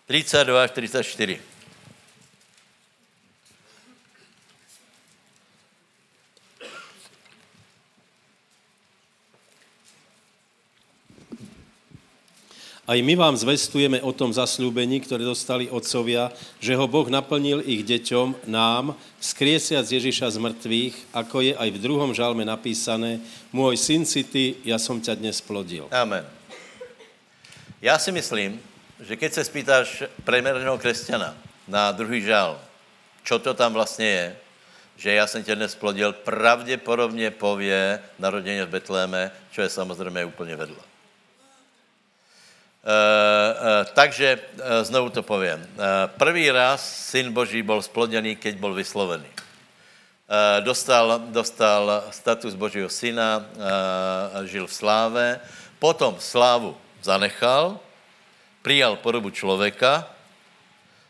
32 0.08 0.64
až 0.64 0.72
34. 12.84 12.92
Aj 12.92 13.00
my 13.00 13.16
vám 13.16 13.36
zvestujeme 13.40 14.04
o 14.04 14.12
tom 14.12 14.36
zaslúbení, 14.36 15.00
ktoré 15.00 15.24
dostali 15.24 15.72
otcovia, 15.72 16.36
že 16.60 16.76
ho 16.76 16.84
Boh 16.84 17.08
naplnil 17.08 17.64
ich 17.64 17.88
deťom, 17.88 18.44
nám, 18.52 19.00
skriesiac 19.24 19.88
Ježiša 19.88 20.36
z 20.36 20.38
mŕtvych, 20.44 20.96
ako 21.16 21.38
je 21.48 21.54
aj 21.56 21.70
v 21.72 21.80
druhom 21.80 22.12
žalme 22.12 22.44
napísané, 22.44 23.24
môj 23.56 23.80
syn 23.80 24.04
si 24.04 24.28
ty, 24.28 24.60
ja 24.68 24.76
som 24.76 25.00
ťa 25.00 25.16
dnes 25.16 25.40
plodil. 25.40 25.88
Amen. 25.96 26.28
Já 27.80 28.00
si 28.00 28.12
myslím, 28.12 28.60
že 29.00 29.16
keď 29.16 29.34
se 29.34 29.44
spýtáš 29.44 30.04
premerného 30.24 30.78
křesťana 30.78 31.36
na 31.68 31.92
druhý 31.92 32.20
žal, 32.20 32.60
čo 33.24 33.40
to 33.40 33.54
tam 33.54 33.74
vlastně 33.74 34.08
je, 34.08 34.36
že 34.98 35.10
já 35.14 35.28
jsem 35.28 35.44
tě 35.44 35.56
dnes 35.56 35.76
plodil, 35.76 36.14
pravděpodobně 36.14 37.32
pově 37.32 38.00
naroděně 38.20 38.66
v 38.66 38.70
Betléme, 38.70 39.32
čo 39.52 39.62
je 39.62 39.70
samozřejmě 39.70 40.26
úplně 40.26 40.56
vedle. 40.56 40.93
Uh, 42.84 42.90
uh, 42.90 43.88
takže 43.96 44.36
uh, 44.36 44.60
znovu 44.84 45.10
to 45.10 45.24
povím. 45.24 45.68
Prvý 46.18 46.52
raz 46.52 46.84
syn 46.84 47.32
Boží 47.34 47.64
byl 47.64 47.82
splodněný, 47.82 48.36
keď 48.36 48.56
byl 48.56 48.74
vyslovený. 48.74 49.26
Dostal, 50.60 51.20
dostal 51.30 52.04
status 52.10 52.56
Božího 52.56 52.90
syna, 52.90 53.46
žil 54.44 54.68
v 54.68 54.74
sláve, 54.74 55.40
potom 55.80 56.16
slávu 56.20 56.78
zanechal, 57.04 57.80
přijal 58.62 58.96
podobu 58.96 59.30
člověka, 59.30 60.10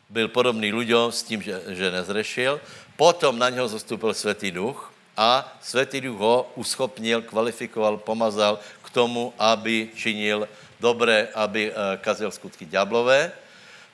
byl 0.09 0.27
podobný 0.27 0.73
lidem 0.73 1.11
s 1.11 1.23
tím, 1.23 1.41
že, 1.41 1.61
že 1.67 1.91
nezrešil, 1.91 2.61
potom 2.97 3.39
na 3.39 3.49
něho 3.49 3.67
zastupil 3.67 4.13
Světý 4.13 4.51
duch 4.51 4.93
a 5.17 5.57
Světý 5.61 6.01
duch 6.01 6.19
ho 6.19 6.51
uschopnil, 6.55 7.21
kvalifikoval, 7.21 7.97
pomazal 7.97 8.59
k 8.81 8.89
tomu, 8.89 9.33
aby 9.39 9.89
činil 9.95 10.49
dobré, 10.83 11.31
aby 11.31 11.71
uh, 11.71 11.95
kazil 12.03 12.27
skutky 12.27 12.67
ďablové. 12.67 13.31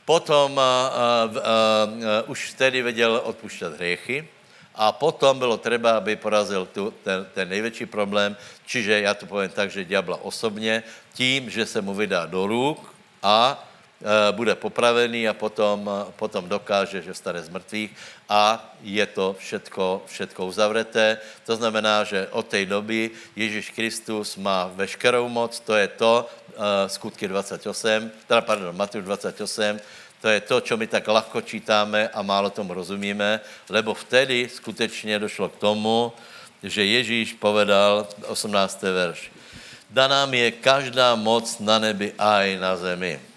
Potom 0.09 0.57
uh, 0.57 0.65
uh, 0.65 1.37
uh, 1.37 2.33
už 2.33 2.57
vtedy 2.57 2.81
věděl 2.81 3.21
odpušťat 3.23 3.77
hriechy 3.77 4.25
a 4.73 4.91
potom 4.91 5.37
bylo 5.39 5.57
třeba, 5.61 6.01
aby 6.01 6.17
porazil 6.17 6.65
tu, 6.65 6.93
ten, 7.05 7.27
ten 7.33 7.45
největší 7.49 7.85
problém, 7.85 8.33
čiže 8.65 9.01
já 9.01 9.13
to 9.13 9.25
povím 9.29 9.49
tak, 9.53 9.69
že 9.71 9.85
ďabla 9.85 10.25
osobně, 10.25 10.83
tím, 11.13 11.49
že 11.49 11.65
se 11.65 11.81
mu 11.81 11.93
vydá 11.93 12.25
do 12.25 12.47
růk 12.47 12.81
a 13.21 13.53
Eh, 13.53 13.68
bude 14.31 14.55
popravený 14.55 15.27
a 15.27 15.35
potom, 15.35 15.83
eh, 15.83 16.07
potom 16.15 16.47
dokáže, 16.47 17.03
že 17.03 17.11
stane 17.11 17.43
z 17.43 17.51
mrtvých 17.51 17.91
a 18.31 18.63
je 18.79 19.05
to 19.11 19.35
všetko, 19.35 20.07
všetko 20.07 20.47
uzavreté. 20.47 21.19
To 21.43 21.59
znamená, 21.59 22.07
že 22.07 22.31
od 22.31 22.47
té 22.47 22.63
doby 22.63 23.11
Ježíš 23.35 23.75
Kristus 23.75 24.39
má 24.39 24.71
veškerou 24.71 25.27
moc, 25.27 25.51
to 25.59 25.75
je 25.75 25.87
to, 25.99 26.23
uh, 26.23 26.87
skutky 26.87 27.27
28, 27.27 28.11
teda 28.27 28.41
pardon, 28.41 28.71
Matouš 28.71 29.03
28, 29.03 29.81
to 30.21 30.27
je 30.29 30.39
to, 30.39 30.61
čo 30.61 30.77
my 30.77 30.87
tak 30.87 31.07
lahko 31.07 31.41
čítáme 31.41 32.07
a 32.07 32.21
málo 32.21 32.49
tomu 32.49 32.73
rozumíme, 32.73 33.39
lebo 33.69 33.93
vtedy 33.93 34.47
skutečně 34.47 35.19
došlo 35.19 35.49
k 35.49 35.59
tomu, 35.59 36.13
že 36.63 36.85
Ježíš 36.85 37.33
povedal, 37.33 38.07
18. 38.27 38.83
verš, 38.93 39.31
daná 39.89 40.25
mi 40.25 40.39
je 40.39 40.51
každá 40.51 41.15
moc 41.15 41.59
na 41.59 41.79
nebi 41.79 42.13
a 42.19 42.43
i 42.43 42.55
na 42.55 42.77
zemi. 42.77 43.28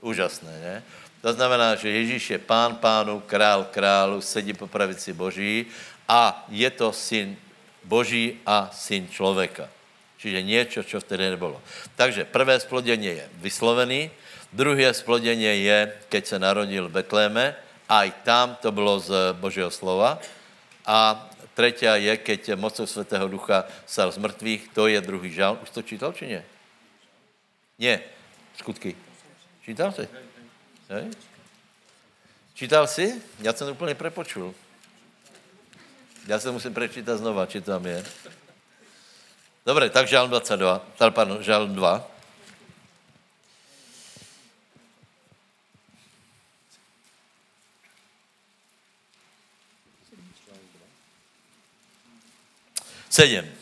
Úžasné, 0.00 0.52
ne? 0.60 0.76
To 1.22 1.32
znamená, 1.32 1.74
že 1.74 1.90
Ježíš 1.90 2.30
je 2.30 2.38
pán 2.38 2.76
pánu, 2.76 3.20
král 3.26 3.66
králu, 3.70 4.20
sedí 4.20 4.52
po 4.52 4.66
pravici 4.66 5.12
Boží 5.12 5.66
a 6.08 6.46
je 6.48 6.70
to 6.70 6.92
syn 6.92 7.36
Boží 7.84 8.38
a 8.46 8.70
syn 8.72 9.08
člověka. 9.08 9.68
Čiže 10.18 10.42
něco, 10.42 10.82
co 10.84 11.00
vtedy 11.00 11.30
nebylo. 11.30 11.62
Takže 11.96 12.24
prvé 12.24 12.60
splodění 12.60 13.06
je 13.06 13.28
vyslovený, 13.34 14.10
druhé 14.52 14.94
splodění 14.94 15.64
je, 15.64 15.92
keď 16.08 16.26
se 16.26 16.38
narodil 16.38 16.88
v 16.88 16.92
Betléme, 16.92 17.56
a 17.88 18.04
i 18.04 18.10
tam 18.10 18.56
to 18.62 18.72
bylo 18.72 19.00
z 19.00 19.32
Božího 19.32 19.70
slova. 19.70 20.18
A 20.86 21.30
třetí 21.54 21.86
je, 21.86 22.16
keď 22.16 22.54
mocou 22.54 22.86
Svatého 22.86 23.28
Ducha 23.28 23.64
sal 23.86 24.12
z 24.12 24.18
mrtvých, 24.18 24.68
to 24.74 24.86
je 24.86 25.00
druhý 25.00 25.32
žal. 25.32 25.58
Už 25.62 25.70
to 25.70 25.82
čítal, 25.82 26.12
či 26.12 26.26
ne? 26.26 26.42
Ne, 27.78 28.00
skutky. 28.58 29.05
Čítal 29.66 29.92
jsi? 29.92 30.08
Hej? 30.88 31.10
Čítal 32.54 32.86
jsi? 32.86 33.22
Já 33.38 33.52
jsem 33.52 33.68
úplně 33.68 33.94
prepočul. 33.94 34.54
Já 36.26 36.40
se 36.40 36.50
musím 36.50 36.74
prečítat 36.74 37.16
znova, 37.16 37.46
či 37.46 37.60
tam 37.60 37.86
je. 37.86 38.04
Dobře, 39.66 39.90
tak 39.90 40.08
žálm 40.08 40.30
22, 40.30 40.78
tady, 40.78 41.10
pardon, 41.10 41.42
žálm 41.42 41.74
2. 41.74 42.10
Sedm. 53.10 53.55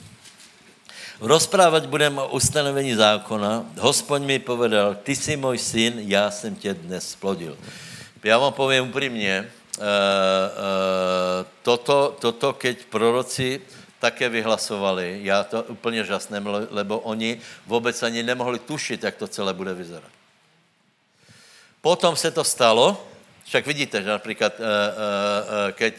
Rozprávat 1.25 1.87
budeme 1.87 2.20
o 2.20 2.37
ustanovení 2.37 2.95
zákona. 2.95 3.64
Hospodň 3.81 4.25
mi 4.25 4.39
povedal, 4.39 4.95
ty 4.95 5.16
jsi 5.16 5.37
můj 5.37 5.59
syn, 5.59 5.95
já 5.97 6.31
jsem 6.31 6.57
tě 6.57 6.75
dnes 6.75 7.11
splodil. 7.11 7.57
Já 8.25 8.39
vám 8.39 8.53
povím 8.53 8.89
upřímně, 8.89 9.49
uh, 9.79 9.85
uh, 9.85 9.87
toto, 11.62 12.16
toto, 12.20 12.53
keď 12.53 12.85
proroci 12.85 13.61
také 13.99 14.29
vyhlasovali, 14.29 15.20
já 15.22 15.45
to 15.45 15.62
úplně 15.62 16.05
žasném, 16.05 16.47
lebo 16.70 16.99
oni 16.99 17.41
vůbec 17.66 18.03
ani 18.03 18.22
nemohli 18.22 18.59
tušit, 18.59 19.03
jak 19.03 19.16
to 19.16 19.29
celé 19.29 19.55
bude 19.55 19.75
vyzerat. 19.75 20.12
Potom 21.81 22.16
se 22.16 22.31
to 22.31 22.45
stalo 22.45 23.07
Však 23.45 23.66
vidíte, 23.66 24.03
že 24.03 24.09
například, 24.09 24.53
keď, 25.72 25.95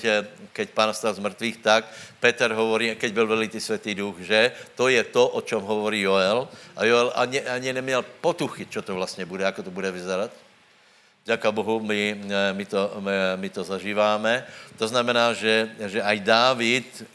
keď 0.54 0.68
pán 0.70 0.94
stal 0.94 1.14
z 1.14 1.22
mrtvých, 1.22 1.58
tak 1.62 1.86
Petr 2.20 2.52
hovorí, 2.52 2.96
keď 2.96 3.14
byl 3.14 3.28
velitý 3.28 3.62
světý 3.62 3.96
duch, 3.96 4.18
že 4.20 4.52
to 4.76 4.90
je 4.90 5.04
to, 5.04 5.28
o 5.28 5.42
čem 5.42 5.62
hovorí 5.62 6.02
Joel. 6.02 6.50
A 6.76 6.86
Joel 6.86 7.14
ani, 7.16 7.42
ani 7.42 7.74
neměl 7.74 8.06
potuchy, 8.22 8.66
co 8.66 8.82
to 8.82 8.96
vlastně 8.96 9.26
bude, 9.26 9.44
jako 9.44 9.64
to 9.64 9.72
bude 9.72 9.92
vyzerat. 9.92 10.32
Děká 11.26 11.52
Bohu, 11.52 11.80
my, 11.80 12.22
my, 12.54 12.66
to, 12.66 12.92
my, 13.00 13.12
my 13.36 13.50
to 13.50 13.64
zažíváme. 13.64 14.46
To 14.78 14.88
znamená, 14.88 15.34
že, 15.34 15.70
že 15.86 16.02
aj 16.02 16.20
Dávid 16.20 17.06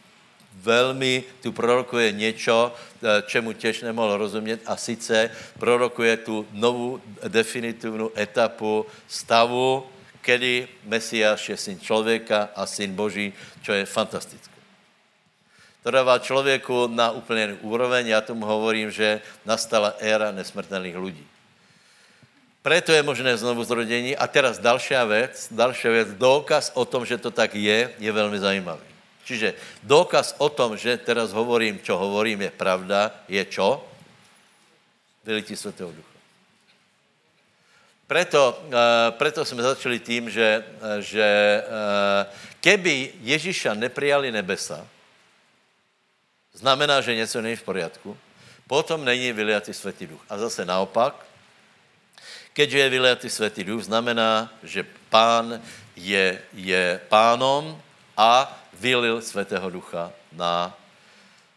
velmi 0.54 1.24
tu 1.42 1.52
prorokuje 1.52 2.12
něco, 2.12 2.74
čemu 3.26 3.52
těž 3.52 3.82
nemohl 3.82 4.16
rozumět 4.16 4.60
a 4.66 4.76
sice 4.76 5.30
prorokuje 5.58 6.16
tu 6.16 6.46
novou 6.52 7.00
definitivní 7.28 8.08
etapu 8.16 8.86
stavu, 9.08 9.86
kedy 10.22 10.68
Mesiáš 10.84 11.48
je 11.48 11.56
syn 11.56 11.80
člověka 11.80 12.48
a 12.54 12.66
syn 12.66 12.94
Boží, 12.94 13.32
čo 13.62 13.72
je 13.72 13.86
fantastické. 13.86 14.60
To 15.82 15.90
dává 15.90 16.18
člověku 16.18 16.86
na 16.92 17.10
úplně 17.10 17.56
úroveň, 17.60 18.06
já 18.06 18.20
tomu 18.20 18.46
hovorím, 18.46 18.90
že 18.90 19.20
nastala 19.46 19.94
éra 19.98 20.30
nesmrtelných 20.30 20.96
lidí. 20.96 21.26
Preto 22.60 22.92
je 22.92 23.02
možné 23.02 23.36
znovu 23.36 23.64
zrodění. 23.64 24.16
A 24.16 24.26
teraz 24.26 24.58
další 24.58 24.94
věc, 25.08 25.48
další 25.50 25.88
věc, 25.88 26.08
důkaz 26.12 26.72
o 26.74 26.84
tom, 26.84 27.06
že 27.06 27.18
to 27.18 27.30
tak 27.30 27.54
je, 27.54 27.90
je 27.98 28.12
velmi 28.12 28.38
zajímavý. 28.38 28.84
Čiže 29.24 29.54
důkaz 29.82 30.34
o 30.38 30.48
tom, 30.48 30.76
že 30.76 30.96
teraz 30.96 31.32
hovorím, 31.32 31.80
čo 31.80 31.96
hovorím, 31.96 32.40
je 32.40 32.50
pravda, 32.50 33.14
je 33.28 33.44
čo? 33.44 33.84
Vylití 35.24 35.56
Svatého 35.56 35.92
Ducha. 35.92 36.09
Preto, 38.10 38.58
uh, 38.66 38.74
preto 39.14 39.44
jsme 39.46 39.62
začali 39.62 40.02
tím, 40.02 40.30
že, 40.30 40.66
že 40.98 41.62
uh, 41.62 42.26
keby 42.58 43.22
Ježíša 43.22 43.78
neprijali 43.78 44.34
nebesa, 44.34 44.82
znamená, 46.50 46.98
že 47.00 47.14
něco 47.14 47.38
není 47.38 47.54
v 47.54 47.62
poriadku, 47.62 48.18
potom 48.66 49.06
není 49.06 49.30
vyliatý 49.30 49.70
Svatý 49.70 50.10
Duch. 50.10 50.26
A 50.26 50.42
zase 50.42 50.66
naopak, 50.66 51.22
keďže 52.50 52.78
je 52.78 52.88
vyliatý 52.90 53.30
Svatý 53.30 53.62
Duch, 53.62 53.86
znamená, 53.86 54.50
že 54.66 54.82
pán 55.06 55.62
je, 55.94 56.42
je 56.50 56.98
pánom 57.06 57.78
a 58.18 58.58
vylil 58.74 59.22
Svatého 59.22 59.70
Ducha 59.70 60.10
na 60.34 60.74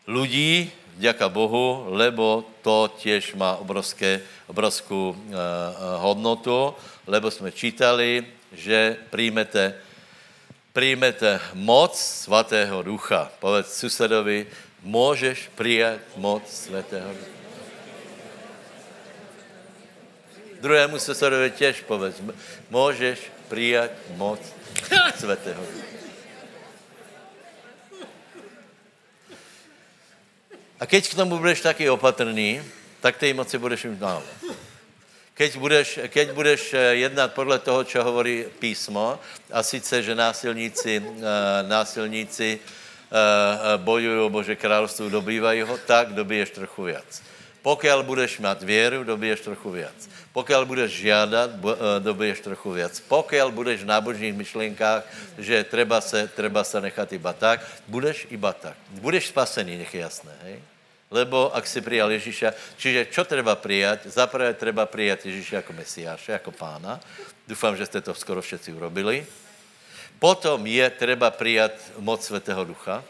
lidí, 0.06 0.70
děka 0.98 1.30
Bohu, 1.30 1.86
lebo 1.88 2.46
to 2.62 2.92
těž 2.98 3.34
má 3.34 3.56
obrovské, 3.56 4.22
obrovskou 4.48 5.10
uh, 5.10 5.34
hodnotu, 5.98 6.76
lebo 7.08 7.32
jsme 7.32 7.52
čítali, 7.52 8.26
že 8.52 8.98
přijmete, 9.10 9.76
přijmete 10.74 11.40
moc 11.54 12.00
Svatého 12.00 12.84
Ducha. 12.84 13.32
Povedz 13.40 13.78
susedovi, 13.78 14.48
můžeš 14.82 15.50
přijat 15.56 16.00
moc 16.18 16.44
Svatého 16.48 17.10
Ducha. 17.10 17.34
Druhému 20.62 21.00
susedovi 21.00 21.52
těž 21.52 21.82
povedz, 21.82 22.22
můžeš 22.70 23.20
přijat 23.50 23.92
moc 24.16 24.40
Svatého 25.20 25.62
Ducha. 25.62 25.93
A 30.84 30.86
keď 30.86 31.08
k 31.08 31.16
tomu 31.16 31.40
budeš 31.40 31.64
taky 31.64 31.88
opatrný, 31.88 32.60
tak 33.00 33.16
té 33.16 33.32
moci 33.32 33.56
budeš 33.56 33.88
mít 33.88 34.04
málo. 34.04 34.28
Keď 35.32 35.56
budeš, 35.56 35.88
keď 36.12 36.36
budeš 36.36 36.76
eh, 36.76 37.08
jednat 37.08 37.32
podle 37.32 37.56
toho, 37.60 37.88
co 37.88 38.04
hovorí 38.04 38.52
písmo, 38.60 39.16
a 39.48 39.64
sice, 39.64 40.04
že 40.04 40.16
násilníci, 40.16 41.00
uh, 41.00 41.24
násilníci 41.68 42.60
uh, 42.60 43.80
bojují 43.80 44.20
o 44.20 44.30
Bože 44.30 44.56
království, 44.56 45.10
dobývají 45.10 45.62
ho, 45.62 45.78
tak 45.78 46.14
dobiješ 46.14 46.50
trochu 46.50 46.84
víc. 46.84 47.24
Pokud 47.62 48.04
budeš 48.04 48.40
mít 48.40 48.62
věru, 48.64 49.04
dobiješ 49.04 49.40
trochu 49.40 49.72
víc. 49.72 50.10
Pokud 50.34 50.68
budeš 50.68 50.92
žádat, 50.92 51.50
dobiješ 52.00 52.40
trochu 52.40 52.72
víc. 52.72 53.00
Pokud 53.08 53.56
budeš 53.56 53.84
v 53.84 53.92
nábožných 53.94 54.36
myšlenkách, 54.36 55.04
že 55.38 55.64
treba 55.64 56.02
se, 56.02 56.28
treba 56.28 56.64
se 56.64 56.82
nechat 56.82 57.14
iba 57.14 57.34
tak, 57.34 57.64
budeš 57.88 58.28
iba 58.30 58.54
tak. 58.54 58.76
Budeš 58.90 59.32
spasený, 59.32 59.78
nech 59.78 59.94
je 59.94 60.02
jasné. 60.02 60.34
Hej? 60.44 60.73
Lebo 61.14 61.54
ak 61.54 61.70
si 61.70 61.78
přijal 61.78 62.10
Ježíša, 62.10 62.50
čiže 62.74 63.06
čo 63.14 63.22
treba 63.22 63.54
přijat? 63.54 64.10
Zaprvé 64.10 64.58
treba 64.58 64.90
přijat 64.90 65.26
Ježíša 65.26 65.56
jako 65.56 65.74
Mesiáše, 65.74 66.32
jako 66.32 66.52
pána. 66.52 67.00
Doufám, 67.48 67.78
že 67.78 67.86
jste 67.86 68.02
to 68.02 68.18
skoro 68.18 68.42
všetci 68.42 68.74
urobili. 68.74 69.22
Potom 70.18 70.66
je 70.66 70.90
treba 70.90 71.30
přijat 71.30 71.72
moc 72.02 72.26
Svatého 72.26 72.66
Ducha. 72.66 73.06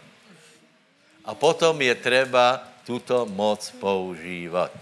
A 1.24 1.32
potom 1.32 1.80
je 1.80 1.96
treba 1.96 2.60
tuto 2.84 3.24
moc 3.24 3.72
používat. 3.80 4.76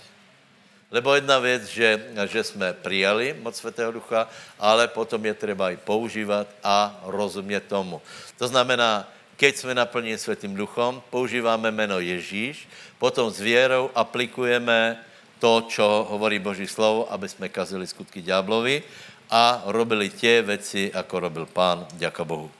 Lebo 0.91 1.15
jedna 1.15 1.39
věc, 1.39 1.63
že, 1.69 2.05
že 2.25 2.43
jsme 2.43 2.73
přijali 2.73 3.37
moc 3.37 3.53
Svatého 3.55 3.91
Ducha, 3.91 4.27
ale 4.59 4.87
potom 4.87 5.25
je 5.25 5.33
třeba 5.33 5.71
i 5.71 5.77
používat 5.77 6.47
a 6.63 6.99
rozumět 7.05 7.69
tomu. 7.69 8.01
To 8.37 8.47
znamená, 8.47 9.05
keď 9.41 9.57
jsme 9.57 9.73
naplněni 9.73 10.17
Svatým 10.21 10.53
Duchom, 10.53 11.01
používáme 11.09 11.73
jméno 11.73 11.97
Ježíš, 11.97 12.69
potom 13.01 13.33
s 13.33 13.41
věrou 13.41 13.89
aplikujeme 13.97 15.01
to, 15.41 15.65
čo 15.65 16.05
hovorí 16.13 16.37
Boží 16.37 16.69
slovo, 16.69 17.09
aby 17.09 17.25
jsme 17.25 17.49
kazili 17.49 17.89
skutky 17.89 18.21
ďáblovi 18.21 18.85
a 19.33 19.65
robili 19.65 20.13
tě 20.13 20.45
věci, 20.45 20.91
jako 20.93 21.19
robil 21.19 21.45
pán, 21.49 21.87
děka 21.97 22.21
Bohu. 22.21 22.51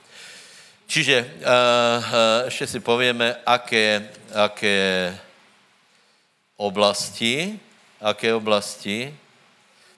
Čiže 0.90 1.22
uh, 1.22 1.38
uh, 1.38 2.50
ještě 2.50 2.66
si 2.66 2.80
povíme, 2.82 3.36
aké, 3.46 4.10
aké 4.34 5.14
oblasti, 6.58 7.60
aké 8.00 8.34
oblasti, 8.34 9.14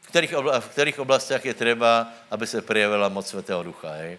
v 0.01 0.07
kterých, 0.07 0.37
obla, 0.37 0.61
v 0.61 0.69
kterých 0.69 0.99
oblastech 1.01 1.45
je 1.45 1.55
třeba, 1.55 2.13
aby 2.31 2.47
se 2.47 2.61
projevila 2.63 3.09
moc 3.09 3.25
Svatého 3.27 3.63
Ducha. 3.63 3.89
Hej? 3.89 4.19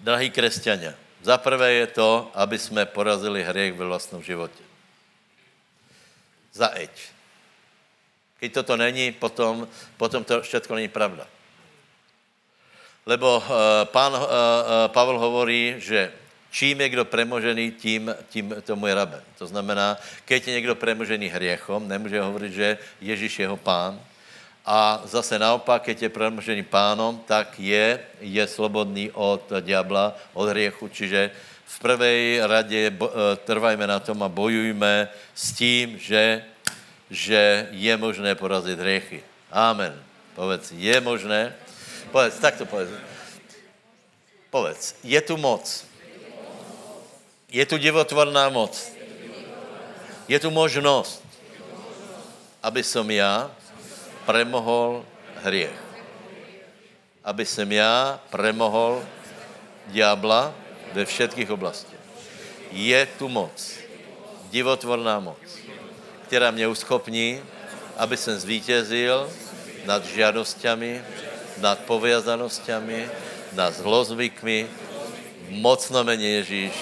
Drahí 0.00 0.30
křesťania, 0.30 0.94
za 1.22 1.38
prvé 1.38 1.72
je 1.72 1.86
to, 1.86 2.30
aby 2.34 2.58
jsme 2.58 2.86
porazili 2.86 3.44
hřích 3.44 3.72
ve 3.72 3.84
vlastním 3.84 4.22
životě. 4.22 4.64
Za 6.52 6.70
eď. 6.74 6.90
Když 8.38 8.52
toto 8.52 8.76
není, 8.76 9.12
potom, 9.12 9.68
potom 9.96 10.24
to 10.24 10.42
všechno 10.42 10.76
není 10.76 10.88
pravda. 10.88 11.26
Lebo 13.06 13.36
uh, 13.36 13.44
pán 13.84 14.12
uh, 14.12 14.18
uh, 14.20 14.26
Pavel 14.86 15.18
hovorí, 15.18 15.74
že 15.78 16.12
čím 16.50 16.80
je 16.80 16.88
kdo 16.88 17.04
premožený, 17.04 17.70
tím, 17.70 18.14
tím 18.28 18.54
tomu 18.62 18.86
je 18.86 18.94
raben. 18.94 19.22
To 19.38 19.46
znamená, 19.46 19.96
keď 20.24 20.46
je 20.46 20.54
někdo 20.54 20.74
premožený 20.74 21.28
hriechom, 21.28 21.88
nemůže 21.88 22.20
hovorit, 22.20 22.52
že 22.52 22.78
Ježíš 23.00 23.38
je 23.38 23.42
jeho 23.42 23.56
pán, 23.56 24.00
a 24.70 25.02
zase 25.02 25.34
naopak, 25.34 25.82
keď 25.82 26.06
je 26.06 26.14
premožený 26.14 26.62
pánom, 26.62 27.18
tak 27.26 27.58
je, 27.58 27.98
je 28.22 28.44
slobodný 28.46 29.10
od 29.18 29.42
diabla, 29.66 30.14
od 30.30 30.46
hriechu. 30.46 30.86
Čiže 30.86 31.34
v 31.66 31.76
prvej 31.82 32.46
radě 32.46 32.86
e, 32.86 32.94
trvajme 33.42 33.82
na 33.82 33.98
tom 33.98 34.22
a 34.22 34.30
bojujme 34.30 35.10
s 35.34 35.58
tím, 35.58 35.98
že, 35.98 36.46
že 37.10 37.66
je 37.74 37.90
možné 37.98 38.38
porazit 38.38 38.78
hriechy. 38.78 39.26
Amen. 39.50 39.90
Povedz, 40.38 40.70
je 40.70 40.94
možné. 41.02 41.50
Povedz, 42.14 42.38
tak 42.38 42.54
to 42.54 42.62
povedz. 42.62 42.94
Povedz, 44.54 44.94
je 45.02 45.18
tu 45.18 45.34
moc. 45.34 45.66
Je 47.50 47.66
tu 47.66 47.74
divotvorná 47.74 48.46
moc. 48.54 48.78
Je 50.30 50.38
tu 50.38 50.54
možnost, 50.54 51.26
aby 52.62 52.86
som 52.86 53.10
já 53.10 53.50
premohol 54.30 55.02
hriech. 55.42 55.74
Aby 57.26 57.42
jsem 57.42 57.66
já 57.72 58.20
premohol 58.30 59.02
diabla 59.90 60.54
ve 60.94 61.02
všetkých 61.04 61.50
oblastech. 61.50 61.98
Je 62.70 63.06
tu 63.18 63.26
moc, 63.26 63.50
divotvorná 64.54 65.20
moc, 65.20 65.42
která 66.30 66.50
mě 66.50 66.70
uschopní, 66.70 67.42
aby 67.98 68.16
jsem 68.16 68.38
zvítězil 68.38 69.26
nad 69.84 70.06
žádostami, 70.06 71.02
nad 71.58 71.78
povězanostmi, 71.90 73.10
nad 73.52 73.74
zlozvykmi, 73.74 74.70
mocno 75.50 76.06
mene 76.06 76.22
Ježíš. 76.22 76.74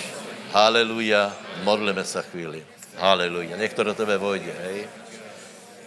Haleluja, 0.52 1.32
modlíme 1.64 2.04
se 2.04 2.22
chvíli. 2.22 2.60
Haleluja. 2.96 3.56
Nech 3.56 3.72
to 3.72 3.84
do 3.84 3.94
tebe 3.94 4.20
vojde, 4.20 4.52
hej. 4.52 5.07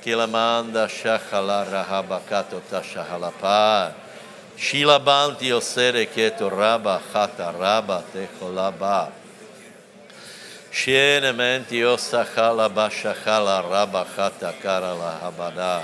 Kilamanda 0.02 0.90
shahala 0.90 1.66
rahabakato 1.66 2.62
tashahalapa. 2.70 3.94
Shilabanti 4.58 5.52
osere 5.54 6.06
keto 6.06 6.50
raba 6.50 7.00
hata 7.14 7.54
raba 7.54 8.04
techolaba. 8.12 9.12
Shiene 10.72 11.36
menti 11.36 11.82
osachala 11.82 12.70
bashahala 12.70 13.62
raba 13.62 14.06
hata 14.06 14.54
karala 14.62 15.20
habada. 15.22 15.84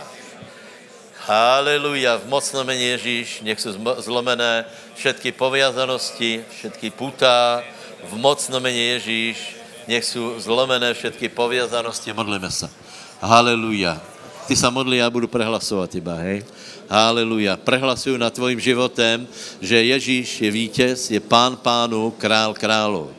Haleluja, 1.28 2.18
v 2.24 2.26
mocnom 2.32 2.64
mene 2.64 2.96
Ježíš, 2.96 3.42
nech 3.42 3.60
jsou 3.60 3.76
zlomené 4.00 4.66
všetky 4.96 5.32
poviazanosti, 5.36 6.46
všetky 6.56 6.90
putá, 6.96 7.64
v 8.08 8.14
mocnom 8.16 8.64
mene 8.64 8.96
Ježíš, 8.96 9.60
nech 9.88 10.06
jsou 10.06 10.40
zlomené 10.40 10.94
všetky 10.94 11.30
poviazanosti, 11.30 12.14
modlíme 12.14 12.52
se. 12.52 12.87
Haleluja. 13.22 14.02
Ty 14.48 14.56
se 14.56 14.70
modlí, 14.70 14.98
já 14.98 15.10
budu 15.10 15.28
prehlasovat 15.28 15.96
iba, 15.96 16.14
hej? 16.14 16.46
Haleluja. 16.90 17.58
Prehlasuju 17.58 18.18
nad 18.18 18.34
tvojím 18.34 18.60
životem, 18.60 19.28
že 19.62 19.84
Ježíš 19.84 20.42
je 20.42 20.52
vítěz, 20.52 21.12
je 21.12 21.20
pán 21.20 21.58
pánu, 21.58 22.12
král 22.12 22.54
králu. 22.54 23.10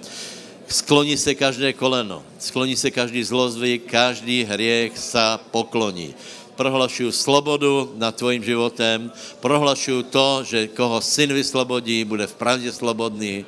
Skloní 0.68 1.16
se 1.16 1.34
každé 1.34 1.72
koleno, 1.72 2.22
skloní 2.38 2.76
se 2.76 2.90
každý 2.90 3.24
zlozvyk, 3.24 3.90
každý 3.90 4.44
hriech 4.44 4.98
sa 4.98 5.40
pokloní 5.50 6.14
prohlašuju 6.58 7.14
slobodu 7.14 7.94
nad 7.94 8.10
tvojím 8.18 8.42
životem, 8.42 9.14
prohlašuju 9.38 10.10
to, 10.10 10.42
že 10.42 10.74
koho 10.74 10.98
syn 10.98 11.30
vyslobodí, 11.30 12.02
bude 12.02 12.26
v 12.26 12.34
pravdě 12.34 12.74
slobodný. 12.74 13.46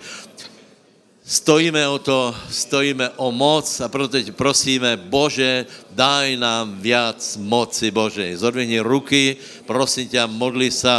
Stojíme 1.30 1.86
o 1.86 2.02
to, 2.02 2.34
stojíme 2.50 3.14
o 3.14 3.30
moc 3.30 3.62
a 3.80 3.86
proto 3.86 4.18
tě 4.18 4.34
prosíme, 4.34 4.98
Bože, 4.98 5.62
daj 5.94 6.34
nám 6.34 6.82
viac 6.82 7.22
moci 7.38 7.94
Bože. 7.94 8.34
Zodvihni 8.34 8.82
ruky, 8.82 9.38
prosím 9.62 10.10
tě, 10.10 10.26
modli 10.26 10.74
se. 10.74 10.90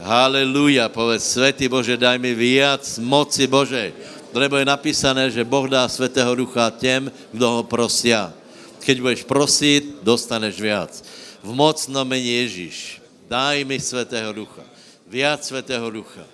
Haleluja, 0.00 0.88
povedz, 0.88 1.36
Svetý 1.36 1.68
Bože, 1.68 2.00
daj 2.00 2.16
mi 2.16 2.32
viac 2.32 2.80
moci 2.96 3.44
Bože. 3.44 3.92
Lebo 4.32 4.56
je 4.56 4.64
napísané, 4.64 5.28
že 5.28 5.44
Boh 5.44 5.68
dá 5.68 5.84
Svetého 5.84 6.32
Ducha 6.32 6.72
těm, 6.72 7.12
kdo 7.36 7.60
ho 7.60 7.62
prosia. 7.62 8.32
Keď 8.80 8.96
budeš 9.04 9.22
prosit, 9.28 10.00
dostaneš 10.00 10.56
viac 10.64 10.96
v 11.44 11.52
mocnom 11.52 12.08
mene 12.08 12.24
Ježíš. 12.24 13.04
Daj 13.28 13.68
mi 13.68 13.76
Svetého 13.76 14.32
Ducha. 14.32 14.64
Viac 15.04 15.44
Svetého 15.44 15.84
Ducha. 15.92 16.24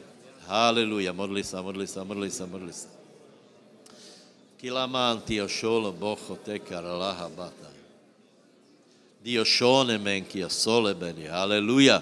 Haleluja. 0.46 1.10
Modli 1.10 1.42
sa, 1.42 1.58
modli 1.66 1.90
sa, 1.90 2.06
modli 2.06 2.30
sa, 2.30 2.46
modli 2.46 2.70
sa. 2.70 2.93
Kilaman 4.64 5.20
tio 5.28 5.44
šolo 5.44 5.92
boho 5.92 6.40
tekar 6.40 6.80
laha 6.80 7.28
bata. 7.28 7.68
Dio 9.20 9.44
beni. 10.96 11.28
Haleluja. 11.28 12.00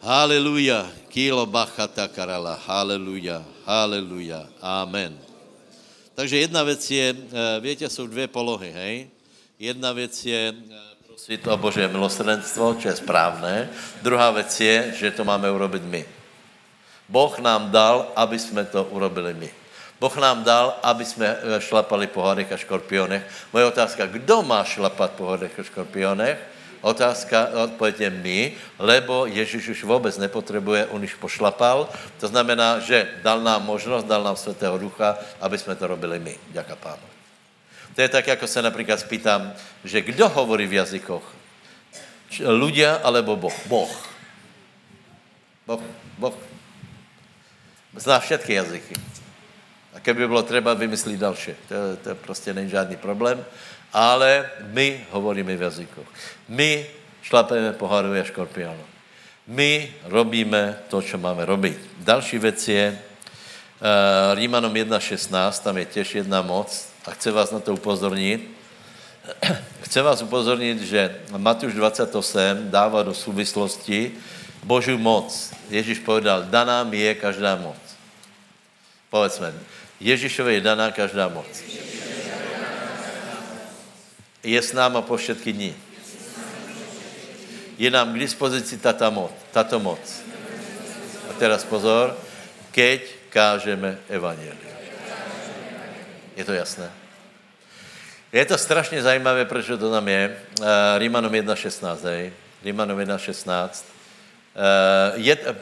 Haleluja. 0.00 0.88
Kilo 1.12 1.44
bacha 1.44 1.84
takarala. 1.86 2.56
Haleluja. 2.64 3.44
Haleluja. 3.68 4.48
Amen. 4.62 5.18
Takže 6.14 6.38
jedna 6.38 6.62
věc 6.62 6.90
je, 6.90 7.08
eh, 7.12 7.60
viete, 7.60 7.88
jsou 7.90 8.06
dvě 8.06 8.28
polohy, 8.28 8.72
hej? 8.72 9.10
Jedna 9.58 9.92
věc 9.92 10.26
je 10.26 10.48
eh, 10.48 10.80
prosiť 11.06 11.46
o 11.46 11.56
Bože 11.56 11.88
milosrdenstvo, 11.88 12.80
čo 12.80 12.88
je 12.88 12.96
správné. 12.96 13.68
Druhá 14.02 14.30
věc 14.30 14.60
je, 14.60 14.94
že 14.96 15.10
to 15.10 15.24
máme 15.28 15.52
urobit 15.52 15.84
my. 15.84 16.08
Boh 17.08 17.38
nám 17.38 17.68
dal, 17.68 18.08
aby 18.16 18.38
jsme 18.38 18.64
to 18.64 18.84
urobili 18.84 19.34
my. 19.34 19.61
Boh 20.02 20.16
nám 20.18 20.42
dal, 20.42 20.82
aby 20.82 21.04
jsme 21.06 21.26
eh, 21.30 21.60
šlapali 21.62 22.10
po 22.10 22.26
hadech 22.26 22.50
a 22.52 22.58
škorpionech. 22.58 23.22
Moje 23.54 23.64
otázka, 23.70 24.10
kdo 24.10 24.42
má 24.42 24.66
šlapat 24.66 25.14
po 25.14 25.30
hadech 25.30 25.54
a 25.54 25.62
škorpionech? 25.62 26.38
Otázka, 26.82 27.62
odpověď 27.70 28.00
je 28.00 28.10
my, 28.10 28.40
lebo 28.82 29.30
Ježíš 29.30 29.68
už 29.68 29.84
vůbec 29.86 30.18
nepotřebuje, 30.18 30.86
on 30.90 31.06
už 31.06 31.14
pošlapal. 31.14 31.86
To 32.18 32.26
znamená, 32.26 32.82
že 32.82 33.22
dal 33.22 33.38
nám 33.46 33.62
možnost, 33.62 34.10
dal 34.10 34.26
nám 34.26 34.34
Svatého 34.34 34.74
Ducha, 34.78 35.18
aby 35.38 35.58
jsme 35.58 35.78
to 35.78 35.86
robili 35.86 36.18
my. 36.18 36.34
Děka 36.50 36.76
pánu. 36.76 37.06
To 37.94 38.02
je 38.02 38.08
tak, 38.08 38.26
jako 38.26 38.46
se 38.46 38.62
například 38.62 39.00
spýtám, 39.00 39.54
že 39.84 40.02
kdo 40.02 40.28
hovorí 40.28 40.66
v 40.66 40.82
jazykoch? 40.82 41.22
Ľudia 42.42 42.98
alebo 43.06 43.38
Boh? 43.38 43.54
Boh. 43.70 43.94
Boh. 45.66 45.84
Boh. 46.18 46.34
Zná 47.94 48.18
všetky 48.18 48.52
jazyky. 48.58 49.11
A 49.94 50.00
keby 50.00 50.28
bylo 50.28 50.42
třeba 50.42 50.74
vymyslit 50.74 51.20
další. 51.20 51.52
To, 51.68 51.74
to 52.04 52.14
prostě 52.14 52.54
není 52.54 52.70
žádný 52.70 52.96
problém. 52.96 53.44
Ale 53.92 54.50
my 54.72 55.06
hovoríme 55.10 55.56
v 55.56 55.62
jazykoch. 55.62 56.06
My 56.48 56.86
šlapeme 57.22 57.72
po 57.72 57.92
a 57.92 58.24
škorpionu. 58.24 58.84
My 59.46 59.92
robíme 60.04 60.78
to, 60.88 61.02
co 61.02 61.18
máme 61.18 61.44
robit. 61.44 61.80
Další 61.98 62.38
věc 62.38 62.68
je 62.68 62.98
uh, 62.98 64.38
Rímanom 64.38 64.72
1.16, 64.72 65.62
tam 65.62 65.78
je 65.78 65.84
těž 65.84 66.14
jedna 66.14 66.42
moc, 66.42 66.88
a 67.06 67.10
chci 67.10 67.30
vás 67.30 67.50
na 67.50 67.60
to 67.60 67.74
upozornit. 67.74 68.50
Chci 69.82 70.00
vás 70.00 70.22
upozornit, 70.22 70.82
že 70.82 71.16
Matuš 71.36 71.74
28 71.74 72.70
dává 72.70 73.02
do 73.02 73.14
souvislosti 73.14 74.12
Boží 74.62 74.96
moc. 74.96 75.54
Ježíš 75.70 75.98
povedal, 75.98 76.42
daná 76.42 76.84
mi 76.84 76.98
je 76.98 77.14
každá 77.14 77.56
moc. 77.56 77.78
Povedzme, 79.10 79.54
Ježíšovi 80.02 80.58
je 80.58 80.66
daná 80.66 80.90
každá 80.90 81.30
moc. 81.30 81.46
Je 84.42 84.58
s 84.58 84.74
náma 84.74 84.98
po 85.06 85.14
všetky 85.14 85.54
dní. 85.54 85.72
Je 87.78 87.86
nám 87.90 88.10
k 88.10 88.18
dispozici 88.18 88.78
tato 88.82 89.06
moc. 89.14 89.30
Tato 89.54 89.78
moc. 89.78 90.02
A 91.30 91.38
teraz 91.38 91.62
pozor, 91.62 92.18
keď 92.74 93.06
kážeme 93.30 94.02
evangelium. 94.10 94.74
Je 96.34 96.44
to 96.44 96.52
jasné? 96.52 96.90
Je 98.32 98.44
to 98.44 98.58
strašně 98.58 99.02
zajímavé, 99.02 99.44
proč 99.44 99.66
to 99.66 99.90
tam 99.90 100.08
je. 100.08 100.36
Uh, 100.60 100.66
Rímanom 100.98 101.32
1.16, 101.32 102.04
hej. 102.04 102.32
Rímanom 102.64 102.98
1.16. 102.98 103.84
Uh, 104.52 105.20
je, 105.20 105.36
uh, 105.36 105.54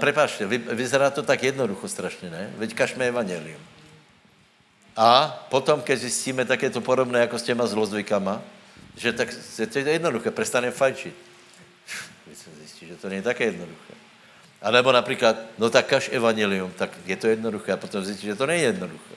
prepáčte, 0.00 0.46
vy, 0.46 0.58
vyzerá 0.58 1.10
to 1.10 1.22
tak 1.22 1.42
jednoducho 1.42 1.88
strašně, 1.88 2.30
ne? 2.30 2.50
Veď 2.56 2.74
kažme 2.74 3.08
evangelium. 3.08 3.60
A 5.00 5.46
potom, 5.48 5.80
když 5.80 5.98
zjistíme, 5.98 6.44
tak 6.44 6.62
je 6.62 6.70
to 6.70 6.80
podobné 6.80 7.20
jako 7.20 7.38
s 7.38 7.42
těma 7.42 7.66
zlozvykama, 7.66 8.42
že 8.96 9.12
tak 9.12 9.28
je 9.58 9.66
to 9.66 9.78
jednoduché, 9.78 10.30
prestane 10.30 10.70
fajčit. 10.70 11.14
Vy 12.26 12.36
se 12.36 12.50
zjistí, 12.58 12.86
že 12.86 12.96
to 12.96 13.08
není 13.08 13.22
také 13.22 13.44
jednoduché. 13.44 13.94
A 14.62 14.70
nebo 14.70 14.92
například, 14.92 15.36
no 15.58 15.70
tak 15.70 15.86
kaž 15.86 16.10
evangelium, 16.12 16.72
tak 16.76 16.90
je 17.06 17.16
to 17.16 17.26
jednoduché 17.26 17.72
a 17.72 17.76
potom 17.76 18.04
zjistí, 18.04 18.26
že 18.26 18.34
to 18.34 18.46
není 18.46 18.62
jednoduché. 18.62 19.14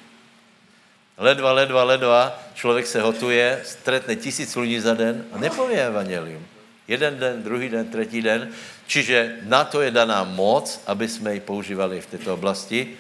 Ledva, 1.18 1.52
ledva, 1.52 1.84
ledva, 1.84 2.40
člověk 2.54 2.88
se 2.88 3.02
hotuje, 3.02 3.62
stretne 3.66 4.16
tisíc 4.16 4.56
lidí 4.56 4.80
za 4.80 4.94
den 4.94 5.26
a 5.32 5.38
nepově 5.38 5.86
evangelium. 5.86 6.48
Jeden 6.88 7.20
den, 7.20 7.44
druhý 7.44 7.70
den, 7.70 7.90
třetí 7.90 8.22
den. 8.22 8.50
Čiže 8.88 9.36
na 9.44 9.64
to 9.64 9.82
je 9.82 9.92
daná 9.92 10.24
moc, 10.24 10.82
aby 10.88 11.08
jsme 11.08 11.34
ji 11.34 11.40
používali 11.40 12.02
v 12.02 12.06
této 12.06 12.34
oblasti, 12.34 12.98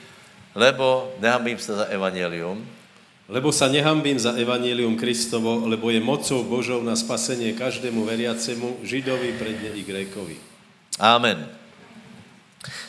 lebo 0.56 1.12
nehambím 1.20 1.58
se 1.58 1.76
za 1.76 1.86
evangelium. 1.89 2.66
Lebo 3.30 3.56
sa 3.56 3.72
nehambím 3.72 4.20
za 4.20 4.36
evangelium 4.36 4.99
Kristovo, 4.99 5.64
lebo 5.66 5.89
je 5.89 6.04
mocou 6.04 6.43
Božou 6.43 6.84
na 6.84 6.93
spasenie 6.93 7.56
každému 7.56 8.04
veriacemu, 8.06 8.84
Židovi, 8.84 9.39
predne 9.39 9.70
i 9.74 9.82
Grékovi. 9.82 10.38
Amen. 10.99 11.47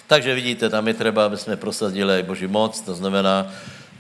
Takže 0.07 0.35
vidíte, 0.35 0.71
tam 0.71 0.89
je 0.89 0.95
třeba, 0.95 1.27
aby 1.27 1.37
jsme 1.37 1.57
prosadili 1.57 2.13
aj 2.13 2.23
Boží 2.23 2.47
moc, 2.47 2.81
to 2.81 2.95
znamená, 2.95 3.49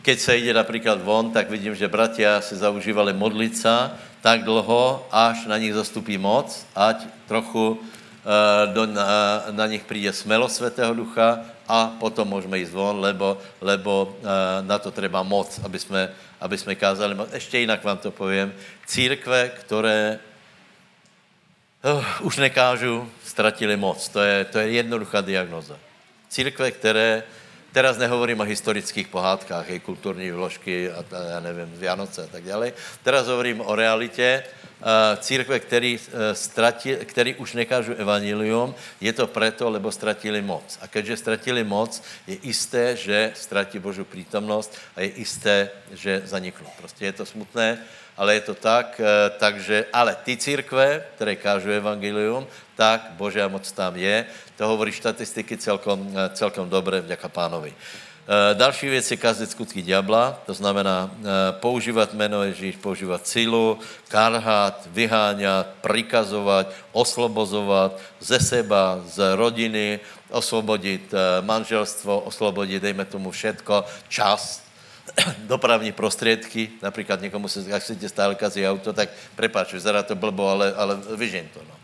keď 0.03 0.19
se 0.21 0.37
jde 0.37 0.53
například 0.53 1.03
von, 1.03 1.31
tak 1.31 1.51
vidím, 1.51 1.75
že 1.75 1.89
bratia 1.89 2.41
se 2.41 2.57
zaužívali 2.57 3.12
modlit 3.12 3.57
se 3.57 3.91
tak 4.21 4.45
dlouho, 4.45 5.07
až 5.11 5.47
na 5.47 5.59
nich 5.59 5.75
zastupí 5.75 6.19
moc, 6.19 6.67
ať 6.77 7.09
trochu 7.29 7.71
uh, 7.71 7.79
do, 8.75 8.87
na, 8.87 9.45
na 9.51 9.67
nich 9.67 9.85
přijde 9.85 10.12
smelo 10.12 10.49
Svatého 10.49 10.95
Ducha 10.95 11.41
a 11.69 11.97
potom 12.01 12.29
můžeme 12.29 12.59
jít 12.59 12.71
von, 12.71 13.01
lebo, 13.01 13.39
lebo 13.61 14.17
uh, 14.21 14.27
na 14.67 14.79
to 14.79 14.91
treba 14.91 15.23
moc, 15.23 15.61
aby 15.65 15.79
jsme, 15.79 16.11
aby 16.41 16.59
jsme 16.59 16.75
kázali. 16.75 17.17
Ještě 17.33 17.59
jinak 17.59 17.85
vám 17.85 17.99
to 17.99 18.11
povím. 18.11 18.53
Církve, 18.87 19.49
které 19.49 20.19
uh, 21.95 22.05
už 22.21 22.37
nekážu, 22.37 23.11
ztratili 23.25 23.77
moc. 23.77 24.09
To 24.09 24.21
je, 24.21 24.45
to 24.45 24.59
je 24.59 24.71
jednoduchá 24.71 25.21
diagnoza. 25.21 25.79
Církve, 26.29 26.71
které 26.71 27.23
Teraz 27.75 27.99
nehovorím 27.99 28.39
o 28.41 28.47
historických 28.47 29.11
pohádkách, 29.11 29.66
hej, 29.68 29.83
kulturní 29.83 30.31
vložky 30.31 30.91
a, 30.95 31.03
a 31.03 31.22
já 31.31 31.41
nevím, 31.41 31.66
Vianoce 31.75 32.22
a 32.22 32.27
tak 32.27 32.45
dále. 32.47 32.72
Teraz 33.03 33.27
hovorím 33.27 33.61
o 33.61 33.75
realitě. 33.75 34.47
Uh, 34.85 35.18
církve, 35.18 35.61
který, 35.61 35.99
uh, 35.99 36.14
ztrati, 36.33 36.97
který 36.97 37.35
už 37.35 37.53
nekážu 37.53 37.93
evangelium, 37.93 38.75
je 39.01 39.12
to 39.12 39.27
proto, 39.27 39.70
lebo 39.70 39.93
ztratili 39.93 40.43
moc. 40.43 40.79
A 40.81 40.87
keďže 40.87 41.16
ztratili 41.16 41.64
moc, 41.64 42.03
je 42.27 42.37
jisté, 42.43 42.97
že 42.97 43.33
ztratí 43.35 43.79
Božu 43.79 44.05
přítomnost 44.05 44.77
a 44.97 45.01
je 45.01 45.18
jisté, 45.18 45.70
že 45.93 46.22
zaniknou. 46.25 46.70
Prostě 46.77 47.05
je 47.05 47.12
to 47.12 47.27
smutné, 47.27 47.79
ale 48.17 48.35
je 48.35 48.41
to 48.41 48.55
tak, 48.55 49.01
uh, 49.01 49.07
takže, 49.39 49.87
ale 49.93 50.15
ty 50.15 50.37
církve, 50.37 51.03
které 51.15 51.37
kážu 51.37 51.71
evangelium, 51.71 52.47
tak 52.77 53.15
Božia 53.19 53.49
moc 53.49 53.67
tam 53.73 53.97
je. 53.97 54.27
To 54.57 54.67
hovorí 54.67 54.93
štatistiky 54.93 55.59
celkom, 55.59 56.15
celkom 56.35 56.71
dobré, 56.71 57.01
vďaka 57.01 57.29
pánovi. 57.29 57.75
E, 58.25 58.55
další 58.55 58.89
věc 58.89 59.11
je 59.11 59.17
kazit 59.17 59.51
skutky 59.51 59.83
diabla, 59.83 60.43
to 60.47 60.55
znamená 60.55 61.11
používat 61.51 62.15
jméno 62.15 62.43
Ježíš, 62.43 62.77
používat 62.77 63.27
sílu, 63.27 63.79
karhat, 64.09 64.89
vyháňat, 64.91 65.67
prikazovat, 65.81 66.73
oslobozovat 66.93 67.99
ze 68.21 68.41
seba, 68.41 69.01
z 69.07 69.37
rodiny, 69.37 70.01
oslobodit 70.31 71.15
e, 71.15 71.43
manželstvo, 71.43 72.21
oslobodit, 72.21 72.83
dejme 72.83 73.05
tomu 73.05 73.31
všetko, 73.31 73.85
čas, 74.09 74.64
dopravní 75.39 75.93
prostředky, 75.93 76.71
například 76.83 77.21
někomu 77.21 77.49
se, 77.49 77.65
jak 77.67 77.83
se 77.83 78.09
stále 78.09 78.35
kazí 78.35 78.69
auto, 78.69 78.93
tak 78.93 79.09
prepáč, 79.37 79.73
vyzerá 79.73 80.03
to 80.03 80.15
blbo, 80.15 80.49
ale, 80.49 80.75
ale 80.75 80.97
vyžen 81.17 81.49
to, 81.55 81.61
no. 81.69 81.75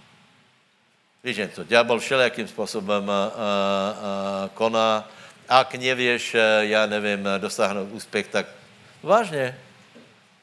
Vyžen 1.25 1.49
to. 1.49 1.65
Diabol 1.65 1.99
všelijakým 1.99 2.49
způsobem 2.49 3.11
a, 3.11 3.27
a, 3.27 4.51
koná, 4.55 5.11
ak 5.49 5.75
nevěš, 5.75 6.37
já 6.61 6.87
nevím, 6.87 7.29
dosáhnout 7.39 7.89
úspěch, 7.93 8.27
tak 8.27 8.47
vážně. 9.03 9.59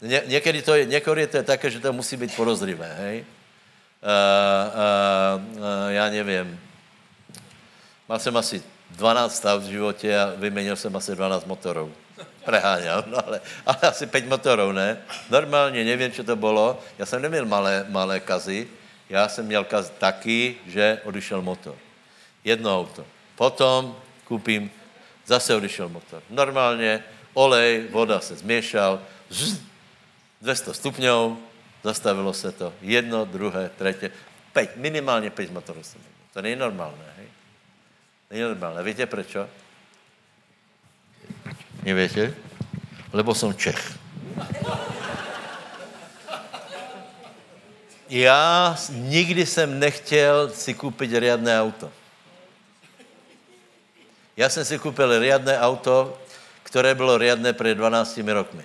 Ně, 0.02 0.22
někdy 0.26 0.62
to 0.62 0.76
je, 0.76 0.86
někdy 0.86 1.28
to 1.28 1.38
je 1.38 1.44
také, 1.44 1.70
že 1.70 1.80
to 1.80 1.94
musí 1.94 2.18
být 2.18 2.36
porozrivé, 2.36 2.94
hej? 3.00 3.26
A, 4.04 4.08
a, 4.08 5.42
a, 5.88 5.90
já 5.90 6.10
nevím. 6.10 6.60
Mal 8.10 8.20
jsem 8.20 8.38
asi 8.38 8.64
12 8.92 9.36
stav 9.36 9.62
v 9.62 9.70
životě 9.70 10.20
a 10.20 10.34
vyměnil 10.36 10.76
jsem 10.76 10.96
asi 10.96 11.16
12 11.16 11.46
motorů. 11.46 11.94
Preháňal, 12.46 13.04
no 13.08 13.18
ale, 13.28 13.42
ale 13.66 13.78
asi 13.82 14.08
5 14.08 14.26
motorů, 14.26 14.72
ne? 14.72 14.98
Normálně, 15.30 15.84
nevím, 15.84 16.12
co 16.12 16.24
to 16.24 16.36
bylo. 16.36 16.80
Já 16.98 17.06
jsem 17.06 17.22
neměl 17.22 17.46
malé, 17.46 17.86
malé 17.90 18.20
kazy. 18.20 18.68
Já 19.10 19.28
jsem 19.28 19.46
měl 19.46 19.64
kaz 19.64 19.90
taky, 19.90 20.56
že 20.66 21.02
odišel 21.04 21.42
motor. 21.42 21.76
Jedno 22.44 22.80
auto. 22.80 23.06
Potom 23.36 23.96
koupím 24.24 24.72
Zase 25.28 25.56
odešel 25.56 25.90
motor. 25.90 26.24
Normálně 26.30 27.04
olej, 27.34 27.88
voda 27.92 28.20
se 28.20 28.36
změšal, 28.36 29.02
200 30.42 30.74
stupňů, 30.74 31.44
zastavilo 31.84 32.34
se 32.34 32.52
to. 32.52 32.74
Jedno, 32.82 33.26
druhé, 33.26 33.70
třetí, 33.78 34.08
pět, 34.54 34.78
minimálně 34.78 35.30
pět 35.30 35.52
motorů 35.52 35.84
jsem 35.84 36.02
měl. 36.02 36.12
To 36.34 36.42
není 36.42 36.56
normálné, 36.56 37.06
hej? 37.18 37.28
Není 38.32 38.42
normálné. 38.44 38.84
Víte 38.84 39.06
proč? 39.06 39.36
Nevíte? 41.88 42.34
Lebo 43.14 43.36
jsem 43.36 43.54
Čech. 43.54 43.98
Já 48.10 48.78
nikdy 48.90 49.46
jsem 49.46 49.80
nechtěl 49.80 50.50
si 50.50 50.74
koupit 50.74 51.12
riadné 51.14 51.62
auto. 51.62 51.92
Já 54.38 54.50
jsem 54.50 54.66
si 54.66 54.80
koupil 54.80 55.20
riadné 55.20 55.60
auto, 55.60 56.22
které 56.64 56.96
bylo 56.96 57.18
riadné 57.18 57.54
před 57.54 57.76
12 57.76 58.18
rokmi. 58.18 58.64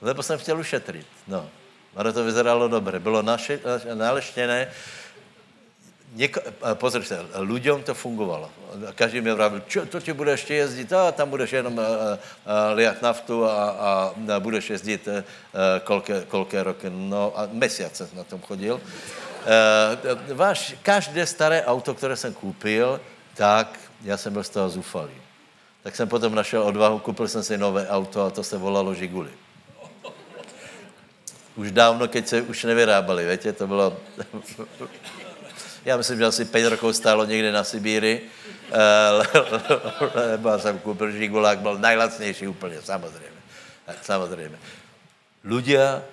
Lebo 0.00 0.22
jsem 0.22 0.38
chtěl 0.38 0.58
ušetřit. 0.58 1.06
No. 1.28 1.50
Ale 1.96 2.12
to 2.12 2.24
vyzeralo 2.24 2.68
dobře. 2.68 2.98
Bylo 2.98 3.22
naše, 3.22 3.60
naleštěné. 3.94 4.70
Něko, 6.12 6.40
pozor 6.74 7.02
se, 7.02 7.26
lidem 7.34 7.82
to 7.82 7.94
fungovalo. 7.94 8.50
Každý 8.94 9.20
mi 9.20 9.32
vravil, 9.32 9.62
čo, 9.66 9.86
to 9.86 10.00
ti 10.00 10.12
budeš 10.12 10.40
ještě 10.40 10.54
jezdit, 10.54 10.92
a 10.92 11.12
tam 11.12 11.30
budeš 11.30 11.52
jenom 11.52 11.78
a, 11.78 11.82
a, 11.82 12.70
liat 12.72 13.02
naftu 13.02 13.44
a, 13.44 13.70
a, 13.70 14.14
budeš 14.38 14.70
jezdit 14.70 15.08
a, 15.08 15.24
kolké, 15.84 16.24
kolké 16.28 16.62
roky. 16.62 16.86
No 16.90 17.32
a 17.36 17.48
mesiac 17.52 17.96
jsem 17.96 18.08
na 18.14 18.24
tom 18.24 18.40
chodil. 18.40 18.80
Váš, 20.34 20.74
každé 20.82 21.26
staré 21.26 21.64
auto, 21.64 21.94
které 21.94 22.16
jsem 22.16 22.34
koupil, 22.34 23.00
tak 23.34 23.78
já 24.02 24.16
jsem 24.16 24.32
byl 24.32 24.44
z 24.44 24.48
toho 24.48 24.68
zufalý. 24.68 25.14
Tak 25.82 25.96
jsem 25.96 26.08
potom 26.08 26.34
našel 26.34 26.62
odvahu, 26.62 26.98
koupil 26.98 27.28
jsem 27.28 27.42
si 27.42 27.58
nové 27.58 27.88
auto 27.88 28.22
a 28.24 28.30
to 28.30 28.42
se 28.42 28.58
volalo 28.58 28.94
Žiguli. 28.94 29.30
Už 31.56 31.70
dávno, 31.70 32.08
keď 32.08 32.28
se 32.28 32.42
už 32.42 32.64
nevyrábali, 32.64 33.30
víte, 33.30 33.52
to 33.52 33.66
bylo... 33.66 33.96
já 35.88 35.96
myslím, 35.96 36.18
že 36.18 36.24
asi 36.24 36.44
pět 36.44 36.68
rokov 36.68 36.96
stálo 36.96 37.24
někde 37.24 37.52
na 37.52 37.64
Sibíri, 37.64 38.20
eh, 38.72 38.76
lebo 40.36 40.58
jsem 40.58 40.78
koupil 40.78 41.10
Žigulák, 41.10 41.58
byl 41.58 41.78
nejlacnější 41.78 42.46
úplně, 42.46 42.82
samozřejmě. 42.82 43.40
Samozřejmě. 44.02 44.58
Ľudia, 45.44 46.04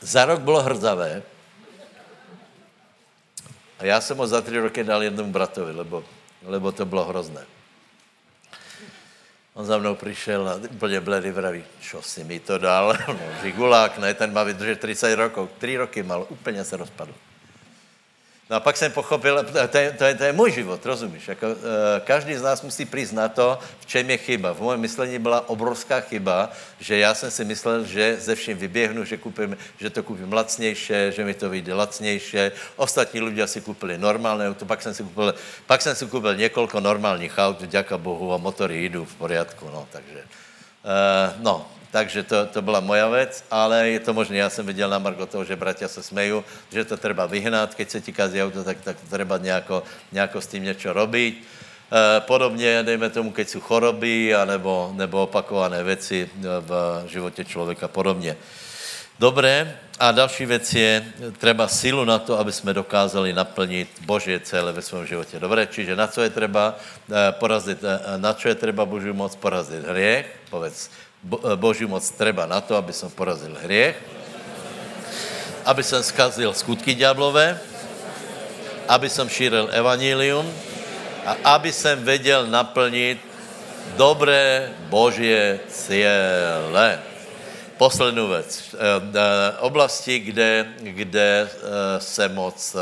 za 0.00 0.24
rok 0.28 0.44
bylo 0.44 0.60
hrzavé, 0.62 1.22
a 3.78 3.84
já 3.84 4.00
jsem 4.00 4.16
ho 4.18 4.26
za 4.26 4.40
tři 4.40 4.58
roky 4.58 4.84
dal 4.84 5.02
jednomu 5.02 5.32
bratovi, 5.32 5.72
lebo, 5.72 6.04
lebo 6.44 6.72
to 6.72 6.84
bylo 6.84 7.04
hrozné. 7.04 7.46
On 9.54 9.64
za 9.64 9.78
mnou 9.78 9.94
přišel 9.94 10.48
a 10.48 10.60
úplně 10.70 11.00
bledý 11.00 11.30
vraví, 11.30 11.64
čo 11.80 12.02
si 12.02 12.24
mi 12.24 12.40
to 12.40 12.58
dal? 12.58 12.92
No, 13.08 13.24
žigulák, 13.42 13.98
ne, 13.98 14.14
ten 14.14 14.32
má 14.32 14.42
vydržet 14.42 14.80
30 14.80 15.16
rokov. 15.16 15.50
Tři 15.58 15.76
roky 15.76 16.02
mal, 16.02 16.26
úplně 16.28 16.64
se 16.64 16.76
rozpadl. 16.76 17.14
No 18.50 18.56
a 18.56 18.60
pak 18.60 18.76
jsem 18.76 18.92
pochopil, 18.92 19.44
to 19.44 19.78
je, 19.78 19.92
to 19.92 20.04
je, 20.04 20.14
to 20.14 20.24
je 20.24 20.32
můj 20.32 20.52
život, 20.52 20.86
rozumíš? 20.86 21.28
Jako, 21.28 21.46
uh, 21.46 21.54
každý 22.04 22.34
z 22.34 22.42
nás 22.42 22.62
musí 22.62 22.84
přijít 22.84 23.12
na 23.12 23.28
to, 23.28 23.58
v 23.80 23.86
čem 23.86 24.10
je 24.10 24.16
chyba. 24.16 24.52
V 24.52 24.60
mém 24.60 24.80
myšlení 24.80 25.18
byla 25.18 25.48
obrovská 25.48 26.00
chyba, 26.00 26.50
že 26.80 26.98
já 26.98 27.14
jsem 27.14 27.30
si 27.30 27.44
myslel, 27.44 27.84
že 27.84 28.16
ze 28.20 28.34
vším 28.34 28.58
vyběhnu, 28.58 29.04
že, 29.04 29.16
kupím, 29.16 29.56
že 29.76 29.90
to 29.90 30.02
koupím 30.02 30.32
lacnější, 30.32 30.92
že 31.10 31.24
mi 31.24 31.34
to 31.34 31.50
vyjde 31.50 31.74
lacnější. 31.74 32.36
Ostatní 32.76 33.20
lidé 33.20 33.46
si 33.46 33.60
koupili 33.60 33.98
normálné 33.98 34.48
auto, 34.48 34.64
pak 34.64 34.82
jsem 34.82 34.94
si 34.94 35.02
koupil, 35.02 35.34
pak 35.66 35.82
jsem 35.82 35.96
si 35.96 36.06
koupil 36.06 36.36
několik 36.36 36.74
normálních 36.74 37.38
aut, 37.38 37.62
děka 37.62 37.98
Bohu, 37.98 38.32
a 38.32 38.36
motory 38.36 38.84
jdou 38.84 39.04
v 39.04 39.14
pořádku, 39.14 39.70
no, 39.72 39.88
takže... 39.92 40.24
Uh, 40.84 41.42
no, 41.42 41.66
takže 41.90 42.22
to, 42.22 42.46
to 42.46 42.62
byla 42.62 42.80
moja 42.80 43.08
věc, 43.08 43.44
ale 43.50 43.88
je 43.88 44.00
to 44.00 44.14
možné, 44.14 44.36
já 44.36 44.50
jsem 44.50 44.66
viděl 44.66 44.90
na 44.90 44.98
Margo 44.98 45.26
toho, 45.26 45.44
že 45.44 45.56
bratia 45.56 45.88
se 45.88 46.02
smejí, 46.02 46.42
že 46.72 46.84
to 46.84 46.96
treba 46.96 47.26
vyhnat, 47.26 47.74
keď 47.74 47.90
se 47.90 48.00
ti 48.00 48.12
kazí 48.12 48.42
auto, 48.42 48.64
tak, 48.64 48.76
tak 48.84 48.96
treba 49.10 49.38
nějako, 49.38 49.82
nějako 50.12 50.40
s 50.40 50.46
tím 50.46 50.64
něco 50.64 50.92
robiť. 50.92 51.34
E, 51.38 52.20
podobně, 52.20 52.82
dejme 52.82 53.10
tomu, 53.10 53.32
keď 53.32 53.48
jsou 53.48 53.60
choroby, 53.60 54.34
anebo, 54.34 54.92
nebo 54.96 55.22
opakované 55.22 55.84
věci 55.84 56.30
v 56.60 57.02
životě 57.06 57.44
člověka 57.44 57.88
podobně. 57.88 58.36
Dobré, 59.18 59.78
a 59.98 60.12
další 60.12 60.46
věc 60.46 60.74
je, 60.74 61.04
treba 61.38 61.68
sílu 61.68 62.04
na 62.04 62.18
to, 62.18 62.38
aby 62.38 62.52
jsme 62.52 62.74
dokázali 62.74 63.32
naplnit 63.32 63.88
Boží 64.06 64.40
celé 64.40 64.72
ve 64.72 64.82
svém 64.82 65.06
životě. 65.06 65.40
Dobré, 65.40 65.66
čiže 65.66 65.96
na 65.96 66.06
co 66.06 66.22
je 66.22 66.30
třeba 66.30 66.76
e, 67.10 67.32
porazit, 67.32 67.78
na 68.16 68.32
co 68.34 68.48
je 68.48 68.54
třeba 68.54 68.84
Boží 68.84 69.12
moc 69.12 69.36
porazit 69.36 69.84
hriech, 69.88 70.26
povedz, 70.50 70.90
Eh, 70.90 71.07
Boží 71.58 71.86
moc 71.86 72.06
treba 72.14 72.46
na 72.46 72.62
to, 72.62 72.78
aby 72.78 72.94
som 72.94 73.10
porazil 73.10 73.50
hriech, 73.66 73.98
aby 75.66 75.82
som 75.82 75.98
skazil 75.98 76.54
skutky 76.54 76.94
diablové, 76.94 77.58
aby 78.86 79.10
som 79.10 79.26
šíril 79.26 79.68
evanílium 79.74 80.46
a 81.26 81.58
aby 81.58 81.74
som 81.74 81.98
vedel 82.00 82.46
naplnit 82.46 83.18
dobré 83.98 84.70
Božie 84.88 85.60
ciele. 85.68 87.02
Poslednou 87.76 88.28
věc. 88.28 88.74
Eh, 88.74 88.78
eh, 88.78 89.58
oblasti, 89.58 90.18
kde, 90.18 90.66
kde 90.78 91.48
se 91.98 92.28
moc 92.28 92.76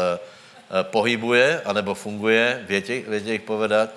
pohybuje, 0.83 1.63
anebo 1.65 1.95
funguje, 1.95 2.65
větě, 2.69 3.03
větě 3.09 3.33
jich 3.33 3.47
povedat, 3.47 3.91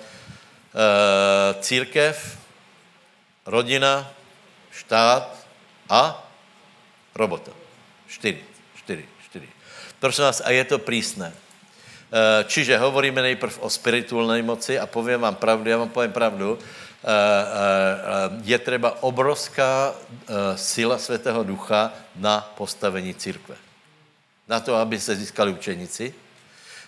církev, 1.60 2.14
rodina, 3.46 4.06
štát 4.90 5.46
a 5.88 6.26
robota. 7.14 7.54
Čtyři, 8.10 8.42
čtyři, 8.74 9.04
čtyři. 9.24 9.48
Prosím 10.02 10.24
vás, 10.24 10.42
a 10.44 10.50
je 10.50 10.64
to 10.66 10.82
prísné. 10.82 11.30
Eh, 11.30 12.44
čiže 12.50 12.74
hovoríme 12.74 13.22
nejprv 13.22 13.54
o 13.62 13.70
spirituální 13.70 14.42
moci 14.42 14.74
a 14.74 14.90
povím 14.90 15.20
vám 15.20 15.34
pravdu, 15.38 15.70
já 15.70 15.78
vám 15.78 15.94
povím 15.94 16.12
pravdu, 16.12 16.58
eh, 16.58 17.06
eh, 17.06 18.42
je 18.42 18.58
třeba 18.58 19.02
obrovská 19.02 19.94
síla 20.58 20.98
Svatého 20.98 21.46
Ducha 21.46 21.94
na 22.18 22.42
postavení 22.58 23.14
církve. 23.14 23.54
Na 24.50 24.58
to, 24.60 24.74
aby 24.74 24.98
se 25.00 25.16
získali 25.16 25.54
učeníci, 25.54 26.14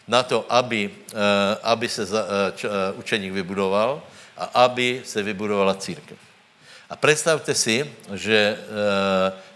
na 0.08 0.22
to, 0.26 0.42
aby, 0.50 0.90
aby 1.62 1.86
se 1.88 2.02
učeník 2.98 3.32
vybudoval 3.32 4.02
a 4.36 4.66
aby 4.66 5.02
se 5.06 5.22
vybudovala 5.22 5.74
církev. 5.78 6.31
A 6.92 6.96
představte 6.96 7.54
si, 7.54 7.90
že 8.14 8.58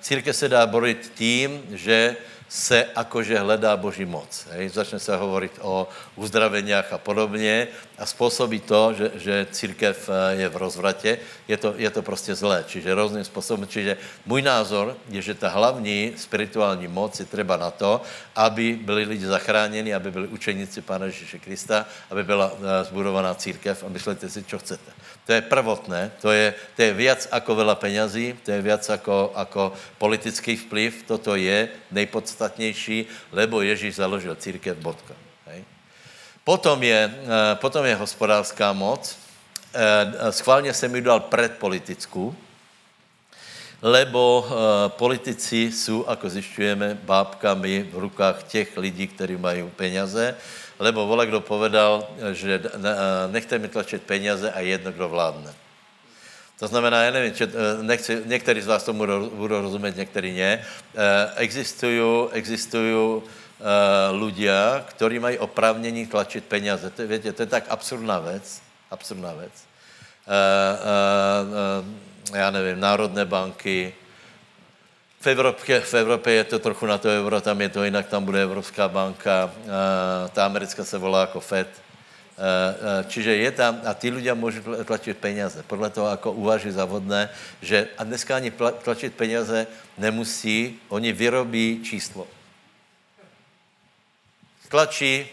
církev 0.01 0.37
se 0.37 0.49
dá 0.49 0.67
borit 0.67 1.13
tím, 1.15 1.63
že 1.71 2.17
se 2.49 2.85
akože 2.95 3.39
hledá 3.39 3.77
Boží 3.77 4.05
moc. 4.05 4.47
Hej? 4.51 4.69
Začne 4.69 4.99
se 4.99 5.17
hovorit 5.17 5.53
o 5.61 5.89
uzdraveniach 6.17 6.93
a 6.93 6.99
podobně 6.99 7.69
a 7.99 8.07
způsobí 8.07 8.61
to, 8.61 8.93
že, 8.93 9.11
že 9.15 9.47
církev 9.51 10.09
eh, 10.09 10.35
je 10.35 10.49
v 10.49 10.57
rozvratě, 10.57 11.19
je 11.49 11.57
to, 11.57 11.75
je 11.77 11.91
to 11.91 12.03
prostě 12.03 12.35
zlé. 12.35 12.65
Čiže 12.67 12.95
různým 12.95 13.25
způsobem. 13.25 13.69
Čiže 13.69 13.97
můj 14.27 14.43
názor 14.43 14.97
je, 15.09 15.23
že 15.23 15.35
ta 15.35 15.49
hlavní 15.49 16.13
spirituální 16.17 16.89
moc 16.89 17.21
je 17.21 17.27
třeba 17.27 17.57
na 17.57 17.71
to, 17.71 18.01
aby 18.37 18.79
byli 18.83 19.05
lidi 19.05 19.27
zachráněni, 19.27 19.95
aby 19.95 20.11
byli 20.11 20.27
učeníci 20.29 20.81
Pána 20.83 21.07
Ježíše 21.07 21.39
Krista, 21.39 21.87
aby 22.11 22.25
byla 22.25 22.53
eh, 22.55 22.85
zbudovaná 22.85 23.35
církev 23.35 23.85
a 23.85 23.89
myslíte 23.89 24.31
si, 24.31 24.45
co 24.45 24.59
chcete. 24.59 24.93
To 25.27 25.35
je 25.35 25.43
prvotné, 25.43 26.15
to 26.23 26.31
je, 26.31 26.55
to 26.79 26.83
je 26.87 26.93
viac 26.95 27.27
ako 27.35 27.59
veľa 27.59 27.75
peňazí, 27.75 28.39
to 28.47 28.55
je 28.55 28.63
viac 28.63 28.87
ako, 28.87 29.35
ako 29.35 29.75
politický 29.99 30.55
vplyv, 30.55 31.03
toto 31.03 31.35
je 31.35 31.67
nejpodstatnější, 31.91 33.11
lebo 33.35 33.59
Ježíš 33.59 33.99
založil 33.99 34.39
církev, 34.39 34.79
bodka. 34.79 35.19
Hej. 35.51 35.67
Potom, 36.47 36.79
je, 36.79 37.11
eh, 37.11 37.55
potom 37.59 37.83
je 37.83 37.95
hospodářská 37.99 38.71
moc. 38.73 39.19
Eh, 39.75 40.33
schválně 40.33 40.71
jsem 40.71 40.93
mi 40.93 41.03
dal 41.03 41.21
predpolitickou, 41.21 42.31
lebo 43.87 44.43
eh, 44.43 44.53
politici 44.99 45.71
jsou, 45.71 46.03
ako 46.11 46.27
zjišťujeme, 46.27 46.99
bábkami 47.07 47.87
v 47.95 48.11
rukách 48.11 48.43
těch 48.51 48.75
lidí, 48.75 49.07
kteří 49.07 49.39
mají 49.39 49.71
peněze 49.79 50.35
lebo 50.79 51.07
vole, 51.07 51.27
kdo 51.27 51.41
povedal, 51.41 52.09
že 52.33 52.61
nechte 53.33 53.59
mi 53.59 53.69
tlačit 53.69 54.03
peněze 54.03 54.53
a 54.53 54.61
jedno, 54.61 54.93
kdo 54.93 55.09
vládne. 55.09 55.55
To 56.59 56.67
znamená, 56.69 57.03
já 57.03 57.11
nevím, 57.11 57.33
eh, 57.41 57.49
nechci, 57.83 58.23
některý 58.25 58.61
z 58.61 58.67
vás 58.67 58.85
tomu 58.85 59.07
budou 59.31 59.61
rozumět, 59.61 59.97
některý 59.97 60.37
ne. 60.37 60.61
Eh, 60.61 61.33
existují, 61.37 62.29
existují 62.33 63.23
ľudia, 64.13 64.85
kteří 64.85 65.19
mají 65.19 65.39
oprávnění 65.39 66.07
tlačit 66.07 66.45
peněze. 66.45 66.91
To, 66.91 67.07
víte, 67.09 67.33
to 67.33 67.43
je 67.43 67.47
tak 67.47 67.65
absurdná 67.73 68.19
věc, 68.19 68.61
absurdná 68.91 69.33
věc. 69.33 69.57
Já 72.35 72.51
nevím, 72.51 72.81
národné 72.81 73.25
banky, 73.25 73.95
v 75.21 75.27
Evropě, 75.27 75.81
v 75.81 75.95
Evropě 75.95 76.33
je 76.33 76.45
to 76.45 76.59
trochu 76.59 76.87
na 76.87 76.99
to 76.99 77.09
euro, 77.09 77.41
tam 77.41 77.61
je 77.61 77.69
to 77.69 77.85
jinak, 77.85 78.07
tam 78.07 78.25
bude 78.25 78.43
Evropská 78.43 78.89
banka, 78.89 79.51
ta 80.33 80.45
americká 80.45 80.85
se 80.85 80.99
volá 80.99 81.21
jako 81.21 81.41
FED. 81.41 81.69
Čiže 83.09 83.37
je 83.37 83.51
tam, 83.51 83.81
a 83.87 83.95
ty 83.95 84.11
lidé 84.11 84.35
můžou 84.35 84.85
tlačit 84.85 85.19
peněze. 85.19 85.63
Podle 85.63 85.91
toho, 85.91 86.11
jako 86.11 86.33
uvaží 86.33 86.71
za 86.71 86.85
vodné, 86.85 87.29
že 87.63 87.89
a 87.99 88.05
dneska 88.05 88.37
ani 88.37 88.53
tlačit 88.83 89.15
peněze 89.15 89.67
nemusí, 89.99 90.81
oni 90.89 91.13
vyrobí 91.13 91.81
číslo. 91.85 92.27
Tlačí 94.69 95.27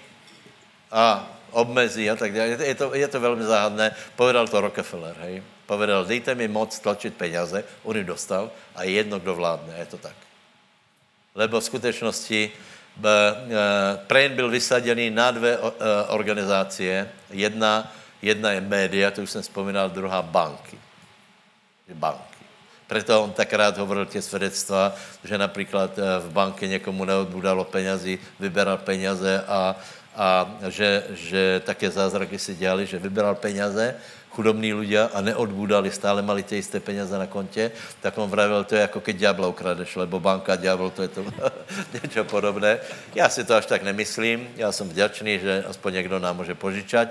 a 0.92 1.30
obmezí 1.52 2.10
a 2.10 2.16
tak 2.16 2.34
dále. 2.34 2.50
Je 2.50 2.76
to, 2.76 2.96
je 2.96 3.08
to 3.08 3.20
velmi 3.20 3.44
záhadné. 3.44 3.96
Povedal 4.16 4.48
to 4.48 4.62
Rockefeller, 4.62 5.16
hej. 5.20 5.44
Povedal, 5.66 6.06
dejte 6.06 6.36
mi 6.36 6.48
moc 6.48 6.80
tlačit 6.80 7.16
peněze, 7.16 7.64
on 7.84 7.98
ji 7.98 8.04
dostal 8.04 8.52
a 8.76 8.84
je 8.84 8.92
jedno, 8.92 9.20
kdo 9.20 9.36
vládne, 9.36 9.74
je 9.78 9.86
to 9.86 9.98
tak. 9.98 10.16
Lebo 11.36 11.60
v 11.60 11.64
skutečnosti 11.64 12.52
e, 12.52 12.52
Prain 14.08 14.36
byl 14.36 14.50
vysaděný 14.50 15.10
na 15.10 15.32
dvě 15.32 15.58
e, 15.58 15.60
organizácie. 16.08 17.10
Jedna, 17.30 17.94
jedna 18.22 18.52
je 18.52 18.62
média, 18.62 19.12
to 19.12 19.22
už 19.22 19.30
jsem 19.30 19.42
vzpomínal, 19.42 19.90
druhá 19.90 20.22
banky. 20.22 20.78
Banky. 21.94 22.44
Proto 22.88 23.24
on 23.24 23.32
tak 23.32 23.54
rád 23.54 23.78
hovoril 23.78 24.06
tě 24.06 24.22
svědectva, 24.22 24.96
že 25.24 25.38
například 25.38 26.00
v 26.20 26.30
banke 26.30 26.68
někomu 26.68 27.06
neodbudalo 27.06 27.64
penězi, 27.64 28.20
vyberal 28.40 28.78
peněze 28.78 29.44
a, 29.48 29.76
a 30.16 30.52
že, 30.70 31.04
že 31.10 31.62
také 31.66 31.92
zázraky 31.92 32.40
si 32.40 32.56
dělali, 32.56 32.86
že 32.86 33.00
vybral 33.00 33.36
peněze 33.36 33.96
chudobní 34.34 34.74
ľudia 34.74 35.14
a 35.14 35.22
neodbudali, 35.22 35.94
stále 35.94 36.26
mali 36.26 36.44
tie 36.44 36.58
isté 36.58 36.80
peněze 36.82 37.14
na 37.18 37.28
kontě, 37.28 37.72
tak 38.02 38.18
on 38.18 38.30
vravil, 38.30 38.64
to 38.64 38.76
je 38.76 38.82
jako 38.82 39.00
keď 39.00 39.16
ďábla 39.18 39.48
ukradeš, 39.48 39.96
lebo 39.96 40.20
banka, 40.20 40.56
ďábel, 40.56 40.90
to 40.90 41.02
je 41.02 41.08
to 41.08 41.22
něco 42.04 42.24
podobné. 42.24 42.80
Já 43.16 43.30
si 43.30 43.44
to 43.44 43.56
až 43.56 43.66
tak 43.66 43.84
nemyslím, 43.84 44.50
já 44.56 44.72
jsem 44.72 44.90
vděčný, 44.90 45.40
že 45.40 45.64
aspoň 45.70 45.94
někdo 45.94 46.20
nám 46.20 46.38
může 46.38 46.56
požičať, 46.56 47.10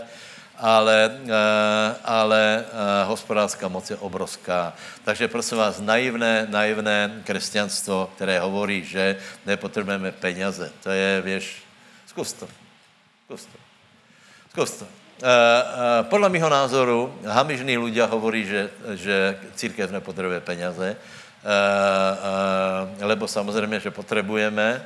ale, 0.58 1.18
eh, 1.26 1.96
ale 2.04 2.64
eh, 2.64 3.04
hospodářská 3.06 3.68
moc 3.68 3.90
je 3.90 3.96
obrovská. 3.96 4.74
Takže 5.04 5.28
prosím 5.28 5.58
vás, 5.58 5.80
naivné, 5.80 6.46
naivné 6.50 7.22
křesťanstvo, 7.24 8.10
které 8.14 8.40
hovorí, 8.40 8.84
že 8.84 9.16
nepotřebujeme 9.46 10.12
peněze, 10.12 10.72
to 10.82 10.90
je, 10.90 11.20
věš, 11.20 11.62
zkus 12.06 12.32
to. 12.32 12.48
Zkus 13.26 13.44
to. 13.46 13.58
Zkus 14.50 14.70
to. 14.70 15.01
Eh, 15.22 15.30
eh, 15.30 16.02
podle 16.10 16.26
mého 16.26 16.50
názoru 16.50 17.14
hamižní 17.22 17.78
ľudia 17.78 18.10
hovorí, 18.10 18.42
že, 18.42 18.74
že 18.98 19.38
církev 19.54 19.94
nepotřebuje 19.94 20.42
peněze, 20.42 20.98
eh, 20.98 23.04
lebo 23.06 23.30
samozřejmě, 23.30 23.86
že 23.86 23.94
potřebujeme 23.94 24.82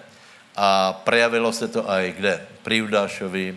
a 0.52 0.92
prejavilo 0.92 1.48
se 1.56 1.72
to 1.72 1.88
aj 1.88 2.20
kde? 2.20 2.34
Pri 2.60 2.84
Judášovi, 2.84 3.56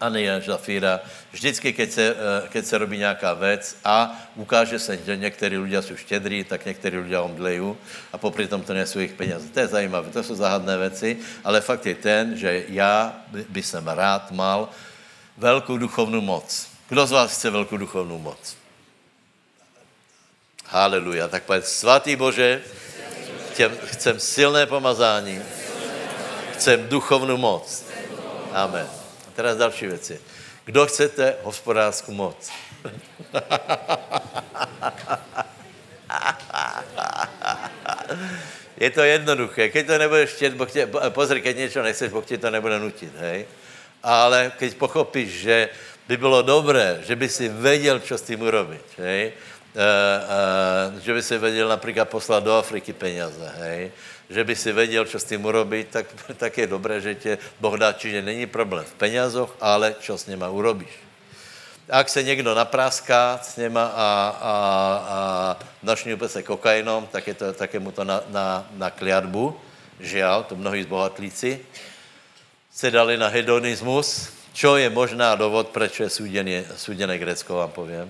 Ania, 0.00 0.38
Žafíra. 0.38 1.02
Vždycky, 1.34 1.74
keď 1.74 1.90
se, 1.90 2.16
keď 2.48 2.64
se 2.64 2.78
robí 2.78 2.98
nějaká 2.98 3.34
věc 3.34 3.76
a 3.84 4.14
ukáže 4.34 4.78
se, 4.78 4.96
že 4.96 5.16
někteří 5.16 5.58
lidé 5.58 5.82
jsou 5.82 5.96
štědrí, 5.96 6.44
tak 6.44 6.66
někteří 6.66 6.96
lidé 6.96 7.18
omdlejí 7.18 7.74
a 8.12 8.18
popri 8.18 8.46
tom 8.46 8.62
to 8.62 8.74
nejsou 8.74 8.98
jejich 8.98 9.18
peněze. 9.18 9.50
To 9.50 9.60
je 9.60 9.66
zajímavé, 9.66 10.10
to 10.10 10.22
jsou 10.22 10.34
záhadné 10.34 10.78
věci, 10.78 11.18
ale 11.44 11.60
fakt 11.60 11.86
je 11.86 11.94
ten, 11.94 12.38
že 12.38 12.62
já 12.68 13.12
by, 13.28 13.44
by 13.48 13.62
jsem 13.62 13.88
rád 13.88 14.30
mal 14.30 14.68
velkou 15.40 15.78
duchovnou 15.78 16.20
moc. 16.20 16.68
Kdo 16.88 17.06
z 17.06 17.12
vás 17.12 17.32
chce 17.32 17.50
velkou 17.50 17.76
duchovnou 17.76 18.18
moc? 18.18 18.56
Haleluja. 20.66 21.28
Tak 21.28 21.42
povedz, 21.42 21.72
svatý 21.72 22.16
Bože, 22.16 22.62
chcem, 23.52 23.78
chcem 23.84 24.20
silné 24.20 24.66
pomazání, 24.66 25.42
chcem 26.52 26.88
duchovnou 26.88 27.36
moc. 27.36 27.84
Amen. 28.52 28.86
A 29.28 29.30
teraz 29.34 29.56
další 29.56 29.86
věci. 29.86 30.20
Kdo 30.64 30.86
chcete 30.86 31.36
hospodářskou 31.42 32.12
moc? 32.12 32.36
Je 38.80 38.90
to 38.90 39.02
jednoduché. 39.04 39.68
Keď 39.68 39.86
to 39.86 39.98
nebudeš 39.98 40.30
chtět, 40.30 40.54
pozri, 41.08 41.40
keď 41.42 41.56
něco 41.56 41.82
nechceš, 41.82 42.12
Boh 42.12 42.26
ti 42.26 42.38
to 42.38 42.50
nebude 42.50 42.78
nutit, 42.78 43.12
hej? 43.16 43.46
Ale 44.02 44.52
keď 44.58 44.74
pochopíš, 44.74 45.30
že 45.30 45.68
by 46.08 46.16
bylo 46.16 46.42
dobré, 46.42 47.00
že 47.06 47.16
by 47.16 47.28
si 47.28 47.48
věděl, 47.48 48.00
co 48.00 48.18
s 48.18 48.22
tím 48.22 48.42
urobit, 48.42 48.84
hej? 48.98 49.22
E, 49.22 49.32
e, 49.76 51.00
že 51.00 51.14
by 51.14 51.22
si 51.22 51.38
věděl 51.38 51.68
například 51.68 52.08
poslat 52.08 52.44
do 52.44 52.58
Afriky 52.58 52.92
peněze, 52.92 53.52
hej? 53.56 53.90
že 54.30 54.44
by 54.44 54.56
si 54.56 54.72
věděl, 54.72 55.04
co 55.04 55.18
s 55.18 55.24
tím 55.24 55.44
urobit, 55.44 55.88
tak, 55.90 56.06
tak 56.36 56.58
je 56.58 56.66
dobré, 56.66 57.00
že 57.00 57.14
tě 57.14 57.38
Boh 57.60 57.78
dá, 57.78 57.92
čiže 57.92 58.22
není 58.22 58.46
problém 58.46 58.84
v 58.84 58.94
penězoch, 58.94 59.56
ale 59.60 59.94
co 60.00 60.18
s 60.18 60.26
něma 60.26 60.48
urobíš. 60.48 60.90
Ak 61.90 62.08
se 62.08 62.22
někdo 62.22 62.54
napráská 62.54 63.40
s 63.42 63.56
něma 63.56 63.84
a, 63.84 64.38
a, 64.40 64.52
a 65.08 65.56
našňupe 65.82 66.28
se 66.28 66.42
kokainom, 66.42 67.06
tak 67.06 67.26
je, 67.26 67.34
to, 67.34 67.52
tak 67.52 67.74
je 67.74 67.80
mu 67.80 67.90
to 67.90 68.04
na, 68.04 68.22
na, 68.28 68.66
na 68.72 68.90
kliatbu, 68.90 69.58
žial, 70.00 70.44
to 70.44 70.56
mnohí 70.56 70.82
zbohatlíci, 70.82 71.60
se 72.80 72.90
dali 72.90 73.20
na 73.20 73.28
hedonismus, 73.28 74.32
čo 74.56 74.80
je 74.80 74.88
možná 74.88 75.36
dovod, 75.36 75.68
proč 75.68 76.00
je 76.00 76.08
súdené, 76.08 76.64
súdené 76.80 77.20
Grécko, 77.20 77.60
vám 77.60 77.76
povím. 77.76 78.08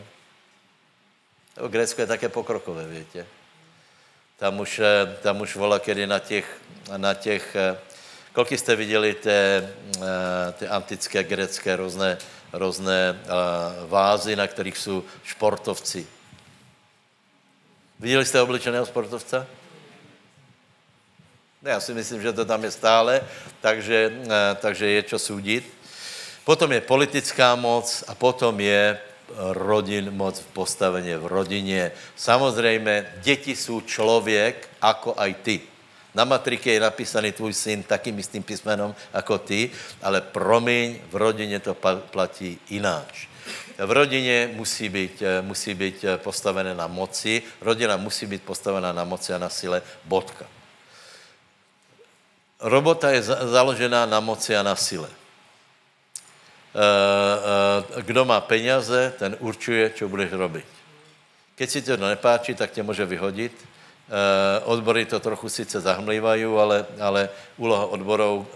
Grécko 1.58 2.00
je 2.00 2.06
také 2.06 2.30
pokrokové, 2.30 2.86
víte. 2.86 3.26
Tam 4.38 4.62
už, 4.62 4.78
eh, 4.78 5.18
tam 5.26 5.42
už 5.42 5.58
vola, 5.58 5.82
kedy 5.82 6.06
na 6.06 6.22
těch, 6.22 6.46
na 6.96 7.14
těch 7.18 7.56
eh, 7.58 7.74
kolik 8.32 8.54
jste 8.54 8.76
viděli 8.76 9.14
té, 9.14 9.66
eh, 9.66 10.52
ty 10.54 10.68
antické 10.70 11.24
grecké 11.26 11.76
různé, 11.76 12.18
různé 12.52 13.18
vázy, 13.90 14.36
na 14.36 14.46
kterých 14.46 14.78
jsou 14.78 15.02
športovci. 15.24 16.06
Viděli 17.98 18.24
jste 18.24 18.42
obličeného 18.42 18.86
sportovce? 18.86 19.46
Já 21.62 21.80
si 21.80 21.94
myslím, 21.94 22.22
že 22.22 22.32
to 22.32 22.44
tam 22.44 22.64
je 22.64 22.70
stále, 22.72 23.20
takže, 23.60 24.12
eh, 24.24 24.56
takže 24.64 24.86
je 24.86 25.02
čo 25.02 25.18
soudit. 25.20 25.68
Potom 26.44 26.72
je 26.72 26.80
politická 26.80 27.52
moc 27.52 27.84
a 28.08 28.16
potom 28.16 28.56
je 28.56 28.96
rodin, 29.36 30.08
moc 30.10 30.40
v 30.40 30.46
postavení 30.56 31.14
v 31.14 31.26
rodině. 31.26 31.92
Samozřejmě, 32.16 33.06
děti 33.22 33.56
jsou 33.56 33.80
člověk, 33.80 34.68
jako 34.82 35.14
aj 35.16 35.34
ty. 35.34 35.60
Na 36.14 36.24
matriке 36.24 36.72
je 36.72 36.80
napísaný 36.80 37.32
tvůj 37.32 37.52
syn 37.54 37.82
takým 37.82 38.18
istým 38.18 38.42
písmenom 38.42 38.94
jako 39.14 39.38
ty, 39.38 39.70
ale 40.02 40.20
promiň, 40.20 40.98
v 41.12 41.16
rodině 41.16 41.60
to 41.60 41.76
platí 42.10 42.58
ináč. 42.72 43.28
V 43.78 43.90
rodině 43.90 44.50
musí 44.56 44.88
být, 44.88 45.22
musí 45.40 45.74
být 45.74 46.04
postavené 46.24 46.74
na 46.74 46.86
moci, 46.86 47.42
rodina 47.60 47.96
musí 47.96 48.26
být 48.26 48.42
postavená 48.42 48.92
na 48.92 49.04
moci 49.04 49.32
a 49.32 49.38
na 49.38 49.48
sile, 49.48 49.82
bodka. 50.04 50.59
Robota 52.60 53.10
je 53.10 53.22
založená 53.22 54.06
na 54.06 54.20
moci 54.20 54.56
a 54.56 54.62
na 54.62 54.76
sile. 54.76 55.08
Kdo 57.96 58.24
má 58.24 58.40
peněze, 58.40 59.12
ten 59.18 59.36
určuje, 59.38 59.90
co 59.90 60.08
budeš 60.08 60.32
robit. 60.32 60.66
Keď 61.54 61.70
si 61.70 61.82
to 61.82 61.96
nepáčí, 61.96 62.54
tak 62.54 62.70
tě 62.70 62.82
může 62.82 63.04
vyhodit. 63.04 63.52
Odbory 64.64 65.06
to 65.06 65.20
trochu 65.20 65.48
sice 65.48 65.80
zahmlívají, 65.80 66.44
ale, 66.44 66.86
ale 67.00 67.28
úloha 67.56 67.86
odborů 67.86 68.46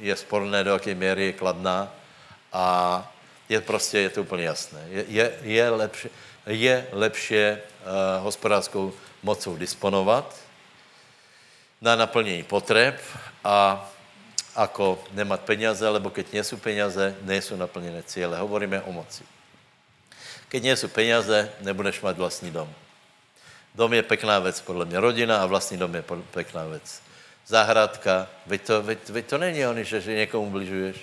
je 0.00 0.16
sporné, 0.16 0.64
do 0.64 0.70
jaké 0.70 0.94
míry 0.94 1.26
je 1.26 1.32
kladná 1.32 1.92
a 2.52 2.66
je 3.48 3.60
prostě, 3.60 3.98
je 3.98 4.10
to 4.10 4.20
úplně 4.22 4.44
jasné. 4.44 4.80
Je, 4.88 5.04
je, 5.08 5.32
je 5.42 5.70
lepší, 5.70 6.08
je 6.46 6.86
lepší 6.92 7.34
uh, 7.34 7.58
hospodářskou 8.24 8.92
mocou 9.22 9.56
disponovat 9.56 10.43
na 11.84 11.96
naplnění 11.96 12.42
potřeb 12.42 12.96
a 13.44 13.90
ako 14.56 15.04
nemat 15.12 15.40
peněze, 15.40 15.88
lebo 15.88 16.10
keď 16.10 16.32
nejsou 16.32 16.56
peněze, 16.56 17.16
nejsou 17.22 17.56
naplněné 17.56 18.02
cíle. 18.02 18.38
Hovoríme 18.38 18.80
o 18.82 18.92
moci. 18.92 19.24
Keď 20.48 20.62
nejsou 20.62 20.88
peněze, 20.88 21.52
nebudeš 21.60 22.00
mít 22.00 22.16
vlastní 22.16 22.50
dom. 22.50 22.72
Dom 23.74 23.92
je 23.92 24.02
pekná 24.02 24.38
věc, 24.38 24.60
podle 24.60 24.84
mě. 24.84 25.00
Rodina 25.00 25.42
a 25.42 25.46
vlastní 25.46 25.76
dom 25.76 25.94
je 25.94 26.04
pekná 26.30 26.64
věc. 26.64 27.02
Zahradka, 27.46 28.28
veď 28.46 28.62
to, 28.62 28.82
veď, 28.82 28.98
veď 29.08 29.26
to 29.26 29.38
není 29.38 29.66
oni, 29.66 29.84
že, 29.84 30.00
že 30.00 30.14
někomu 30.14 30.50
bližuješ. 30.50 30.96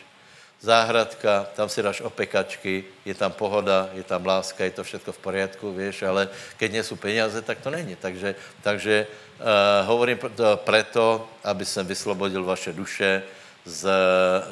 Záhradka, 0.62 1.50
tam 1.58 1.70
si 1.70 1.82
dáš 1.82 2.06
opekačky, 2.06 2.86
je 3.02 3.18
tam 3.18 3.34
pohoda, 3.34 3.90
je 3.98 4.06
tam 4.06 4.22
láska, 4.22 4.62
je 4.62 4.78
to 4.78 4.84
všechno 4.86 5.10
v 5.10 5.18
poriadku, 5.18 5.74
víš, 5.74 6.06
ale 6.06 6.30
keď 6.58 6.70
nejsou 6.72 6.96
peněze, 7.02 7.42
tak 7.42 7.66
to 7.66 7.74
není. 7.74 7.98
Takže, 7.98 8.36
takže 8.62 9.08
uh, 9.42 9.88
hovorím 9.90 10.22
to 10.22 10.58
preto, 10.62 11.26
aby 11.44 11.66
jsem 11.66 11.82
vyslobodil 11.82 12.46
vaše 12.46 12.74
duše 12.74 13.24
z, 13.66 13.90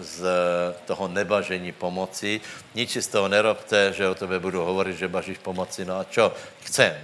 z 0.01 0.17
toho 0.89 1.07
nebažení 1.07 1.71
pomoci. 1.77 2.41
Nič 2.73 2.97
z 2.97 3.07
toho 3.07 3.29
nerobte, 3.29 3.93
že 3.93 4.09
o 4.09 4.17
tebe 4.17 4.41
budu 4.41 4.65
hovorit, 4.65 4.97
že 4.97 5.05
bažíš 5.05 5.37
pomoci. 5.37 5.85
No 5.85 6.01
a 6.01 6.09
čo? 6.09 6.33
Chcem. 6.65 6.97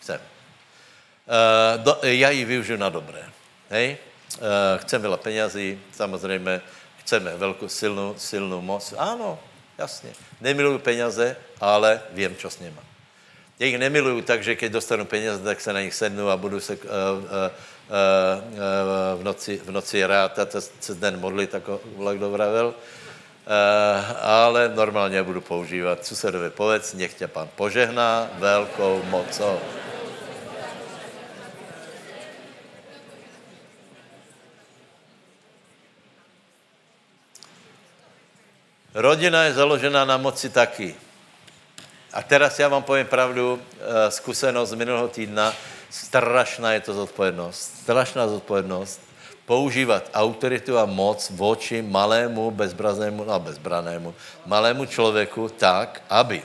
Chcem. 0.00 0.20
Uh, 1.28 1.84
do, 1.84 1.92
já 2.02 2.30
ji 2.30 2.44
využiju 2.44 2.78
na 2.80 2.88
dobré. 2.88 3.20
Hej? 3.68 3.96
Uh, 4.40 4.80
chcem 4.80 5.02
veľa 5.02 5.16
penězí, 5.16 5.78
samozřejmě 5.92 6.60
chceme 7.04 7.36
velkou 7.36 7.68
silnou, 7.68 8.14
silnou 8.18 8.60
moc. 8.60 8.94
Ano, 8.98 9.38
jasně. 9.78 10.10
Nemiluju 10.40 10.78
peněze, 10.78 11.36
ale 11.60 12.00
vím, 12.10 12.36
co 12.36 12.50
s 12.50 12.58
nimi. 12.58 12.80
Já 13.58 13.66
jich 13.66 13.78
nemiluju 13.78 14.22
tak, 14.22 14.42
že 14.42 14.54
když 14.54 14.70
dostanu 14.70 15.04
peněze, 15.04 15.42
tak 15.42 15.60
se 15.60 15.72
na 15.72 15.80
nich 15.80 15.94
sednu 15.94 16.30
a 16.30 16.36
budu 16.36 16.60
se 16.60 16.76
uh, 16.76 16.80
uh, 16.80 17.20
uh, 17.22 19.20
v, 19.20 19.24
noci, 19.24 19.60
v 19.64 19.70
noci 19.70 20.06
rád 20.06 20.38
a 20.38 20.46
se 20.80 20.94
den 20.94 21.20
modlit, 21.20 21.54
jako 21.54 21.80
Vlak 21.96 22.18
dovravel. 22.18 22.66
Uh, 22.66 22.74
ale 24.20 24.68
normálně 24.74 25.22
budu 25.22 25.40
používat 25.40 26.06
susedovi 26.06 26.50
povedz, 26.50 26.94
nech 26.94 27.14
tě 27.14 27.28
pan 27.28 27.48
požehná 27.56 28.30
velkou 28.38 29.02
mocou. 29.10 29.60
Rodina 38.94 39.50
je 39.50 39.58
založena 39.58 40.06
na 40.06 40.14
moci 40.14 40.46
taky. 40.50 40.94
A 42.14 42.22
teraz 42.22 42.58
já 42.58 42.68
vám 42.68 42.82
povím 42.82 43.06
pravdu, 43.06 43.58
eh, 43.58 44.10
zkušenost 44.10 44.70
z 44.70 44.74
minulého 44.74 45.08
týdna, 45.08 45.54
strašná 45.90 46.72
je 46.72 46.80
to 46.80 46.94
zodpovědnost. 46.94 47.82
Strašná 47.82 48.28
zodpovědnost 48.28 49.00
používat 49.46 50.10
autoritu 50.14 50.78
a 50.78 50.86
moc 50.86 51.30
voči 51.30 51.82
malému, 51.82 52.50
bezbranému, 52.50 53.24
no 53.24 53.40
bezbranému, 53.40 54.14
malému 54.46 54.86
člověku 54.86 55.48
tak, 55.48 56.02
aby, 56.10 56.42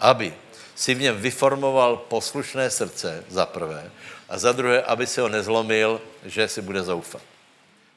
aby 0.00 0.34
si 0.74 0.94
v 0.94 1.00
něm 1.00 1.16
vyformoval 1.16 1.96
poslušné 1.96 2.70
srdce, 2.70 3.24
za 3.28 3.46
prvé, 3.46 3.90
a 4.28 4.38
za 4.38 4.52
druhé, 4.52 4.82
aby 4.82 5.06
se 5.06 5.20
ho 5.20 5.28
nezlomil, 5.28 6.00
že 6.24 6.48
si 6.48 6.62
bude 6.62 6.82
zoufat. 6.82 7.37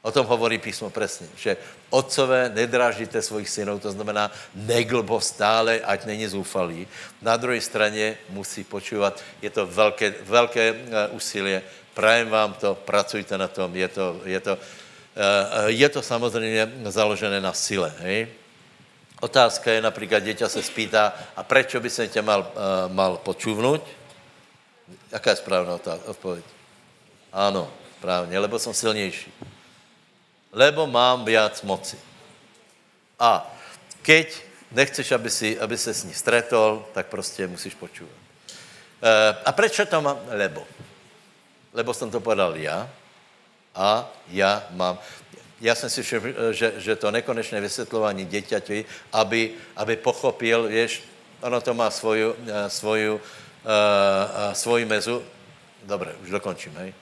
O 0.01 0.11
tom 0.11 0.25
hovorí 0.25 0.57
písmo 0.57 0.89
přesně, 0.89 1.27
že 1.37 1.57
otcové 1.89 2.49
nedrážíte 2.49 3.21
svých 3.21 3.49
synů, 3.49 3.79
to 3.79 3.91
znamená 3.91 4.31
neglbo 4.55 5.21
stále, 5.21 5.79
ať 5.79 6.05
není 6.05 6.27
zoufalý. 6.27 6.87
Na 7.21 7.37
druhé 7.37 7.61
straně 7.61 8.17
musí 8.29 8.63
počívat, 8.63 9.21
je 9.41 9.49
to 9.49 9.65
velké, 9.65 10.13
velké 10.25 10.69
eh, 10.69 11.07
úsilí, 11.07 11.61
prajem 11.93 12.29
vám 12.29 12.53
to, 12.53 12.75
pracujte 12.75 13.37
na 13.37 13.47
tom, 13.47 13.75
je 13.75 13.87
to, 13.87 14.21
je 14.25 14.39
to, 14.39 14.57
eh, 14.57 15.69
je 15.69 15.89
to 15.89 16.01
samozřejmě 16.01 16.71
založené 16.89 17.41
na 17.41 17.53
sile. 17.53 17.93
Hej? 17.99 18.27
Otázka 19.21 19.71
je 19.71 19.81
například, 19.81 20.19
děťa 20.19 20.49
se 20.49 20.63
spýtá, 20.63 21.13
a 21.35 21.43
proč 21.43 21.75
by 21.75 21.89
se 21.89 22.07
tě 22.07 22.21
mal, 22.21 22.49
eh, 22.49 22.89
mal 22.89 23.17
počuvnout? 23.21 23.85
Jaká 25.11 25.29
je 25.29 25.35
správná 25.35 25.77
odpověď? 26.05 26.45
Ano, 27.33 27.69
správně, 27.97 28.39
lebo 28.39 28.59
jsem 28.59 28.73
silnější 28.73 29.33
lebo 30.51 30.87
mám 30.87 31.25
viac 31.25 31.61
moci. 31.63 31.99
A 33.19 33.47
keď 34.01 34.35
nechceš, 34.71 35.11
aby, 35.11 35.29
si, 35.29 35.59
aby 35.59 35.77
se 35.77 35.93
s 35.93 36.03
ní 36.03 36.13
stretol, 36.13 36.85
tak 36.93 37.07
prostě 37.07 37.47
musíš 37.47 37.75
počúvat. 37.75 38.15
E, 39.01 39.35
a 39.45 39.51
proč 39.51 39.81
to 39.89 40.01
mám? 40.01 40.19
Lebo. 40.27 40.67
Lebo 41.73 41.93
jsem 41.93 42.11
to 42.11 42.19
povedal 42.19 42.55
já 42.55 42.89
a 43.75 44.09
já 44.27 44.63
mám. 44.71 44.99
Já 45.61 45.75
jsem 45.75 45.89
si 45.89 46.03
všiml, 46.03 46.53
že, 46.53 46.73
že 46.77 46.95
to 46.95 47.11
nekonečné 47.11 47.61
vysvětlování 47.61 48.25
děťati, 48.25 48.85
aby, 49.13 49.53
aby 49.75 49.95
pochopil, 49.95 50.67
víš, 50.67 51.03
ono 51.41 51.61
to 51.61 51.73
má 51.73 51.91
svoju, 51.91 52.35
e, 52.47 52.69
svoju, 52.69 53.15
uh, 53.15 54.53
svoji 54.53 54.85
mezu. 54.85 55.23
Dobré, 55.83 56.13
už 56.21 56.29
dokončím, 56.29 56.73
hej. 56.77 56.93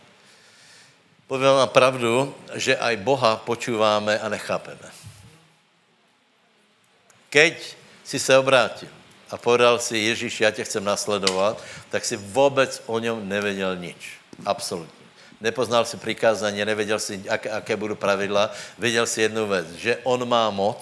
Povím 1.30 1.62
vám 1.62 1.70
pravdu, 1.70 2.34
že 2.58 2.74
aj 2.74 3.06
Boha 3.06 3.38
počúváme 3.38 4.18
a 4.18 4.26
nechápeme. 4.34 4.90
Keď 7.30 7.54
si 8.02 8.18
se 8.18 8.34
obrátil 8.34 8.90
a 9.30 9.38
povedal 9.38 9.78
si, 9.78 10.10
Ježíš, 10.10 10.42
já 10.42 10.50
tě 10.50 10.66
chcem 10.66 10.82
nasledovat, 10.82 11.62
tak 11.94 12.02
si 12.02 12.18
vůbec 12.18 12.82
o 12.90 12.98
něm 12.98 13.30
nevěděl 13.30 13.78
nič. 13.78 14.18
Absolutně. 14.42 15.06
Nepoznal 15.38 15.86
si 15.86 16.02
přikázání, 16.02 16.66
nevěděl 16.66 16.98
si, 16.98 17.22
jak, 17.22 17.46
jaké 17.46 17.78
budou 17.78 17.96
pravidla. 17.96 18.50
Věděl 18.82 19.06
si 19.06 19.22
jednu 19.22 19.48
věc, 19.48 19.68
že 19.78 20.02
on 20.04 20.26
má 20.26 20.50
moc, 20.50 20.82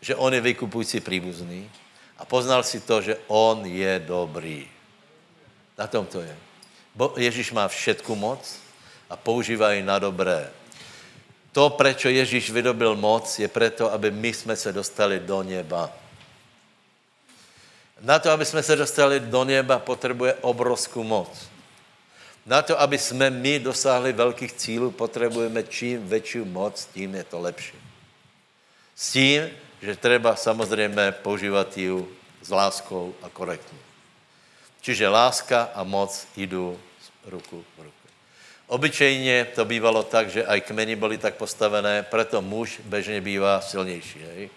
že 0.00 0.14
on 0.14 0.34
je 0.34 0.40
vykupující 0.40 1.02
příbuzný 1.02 1.66
a 2.14 2.22
poznal 2.24 2.62
si 2.62 2.78
to, 2.78 3.02
že 3.02 3.18
on 3.26 3.66
je 3.66 3.98
dobrý. 4.06 4.70
Na 5.74 5.90
tom 5.90 6.06
to 6.06 6.22
je. 6.22 6.36
Bo 6.94 7.14
Ježíš 7.18 7.50
má 7.50 7.66
všetku 7.66 8.14
moc, 8.14 8.61
a 9.12 9.16
používají 9.16 9.82
na 9.82 9.98
dobré. 9.98 10.50
To, 11.52 11.70
proč 11.70 12.04
Ježíš 12.04 12.50
vydobil 12.50 12.96
moc, 12.96 13.38
je 13.38 13.48
proto, 13.48 13.92
aby 13.92 14.10
my 14.10 14.32
jsme 14.32 14.56
se 14.56 14.72
dostali 14.72 15.20
do 15.20 15.42
neba. 15.42 15.92
Na 18.00 18.18
to, 18.18 18.30
aby 18.30 18.44
jsme 18.44 18.62
se 18.62 18.76
dostali 18.76 19.20
do 19.20 19.44
neba, 19.44 19.78
potřebuje 19.78 20.34
obrovskou 20.40 21.04
moc. 21.04 21.28
Na 22.46 22.62
to, 22.62 22.80
aby 22.80 22.98
jsme 22.98 23.30
my 23.30 23.58
dosáhli 23.58 24.12
velkých 24.12 24.52
cílů, 24.52 24.90
potřebujeme 24.90 25.62
čím 25.62 26.08
větší 26.08 26.38
moc, 26.38 26.88
tím 26.94 27.14
je 27.14 27.24
to 27.24 27.40
lepší. 27.40 27.76
S 28.96 29.12
tím, 29.12 29.50
že 29.82 29.96
třeba 29.96 30.36
samozřejmě 30.36 31.12
používat 31.12 31.78
ji 31.78 32.08
s 32.42 32.50
láskou 32.50 33.14
a 33.22 33.28
korektně. 33.28 33.78
Čiže 34.80 35.08
láska 35.08 35.68
a 35.74 35.84
moc 35.84 36.26
jdou 36.36 36.78
ruku 37.26 37.64
v 37.76 37.82
ruku. 37.82 38.02
Obyčejně 38.66 39.46
to 39.54 39.64
bývalo 39.64 40.02
tak, 40.02 40.30
že 40.30 40.46
aj 40.46 40.60
kmeny 40.60 40.96
byly 40.96 41.18
tak 41.18 41.34
postavené, 41.34 42.02
proto 42.02 42.42
muž 42.42 42.80
bežně 42.84 43.20
bývá 43.20 43.60
silnější. 43.60 44.20
Hej? 44.34 44.50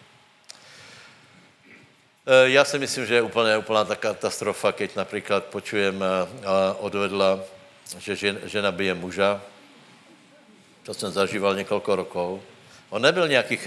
E, 2.26 2.50
já 2.50 2.66
si 2.66 2.80
myslím, 2.80 3.06
že 3.06 3.16
je 3.16 3.22
úplně 3.22 3.58
úplná 3.58 3.84
ta 3.86 3.96
katastrofa, 3.96 4.72
keď 4.72 4.96
například 4.96 5.46
počujem 5.46 6.04
odvedla, 6.80 7.40
že 8.00 8.16
žena 8.46 8.72
bije 8.72 8.94
muža. 8.94 9.42
To 10.84 10.94
jsem 10.94 11.12
zažíval 11.12 11.56
několik 11.56 11.88
rokov. 11.88 12.42
On 12.90 13.02
nebyl 13.02 13.28
nějaký, 13.28 13.60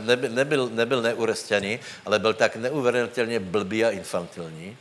nebyl, 0.00 0.30
nebyl, 0.30 0.68
nebyl 0.68 1.02
neurestaný, 1.02 1.80
ale 2.04 2.18
byl 2.18 2.34
tak 2.34 2.56
neuvěřitelně 2.56 3.40
blbý 3.40 3.84
a 3.84 3.90
infantilní, 3.90 4.76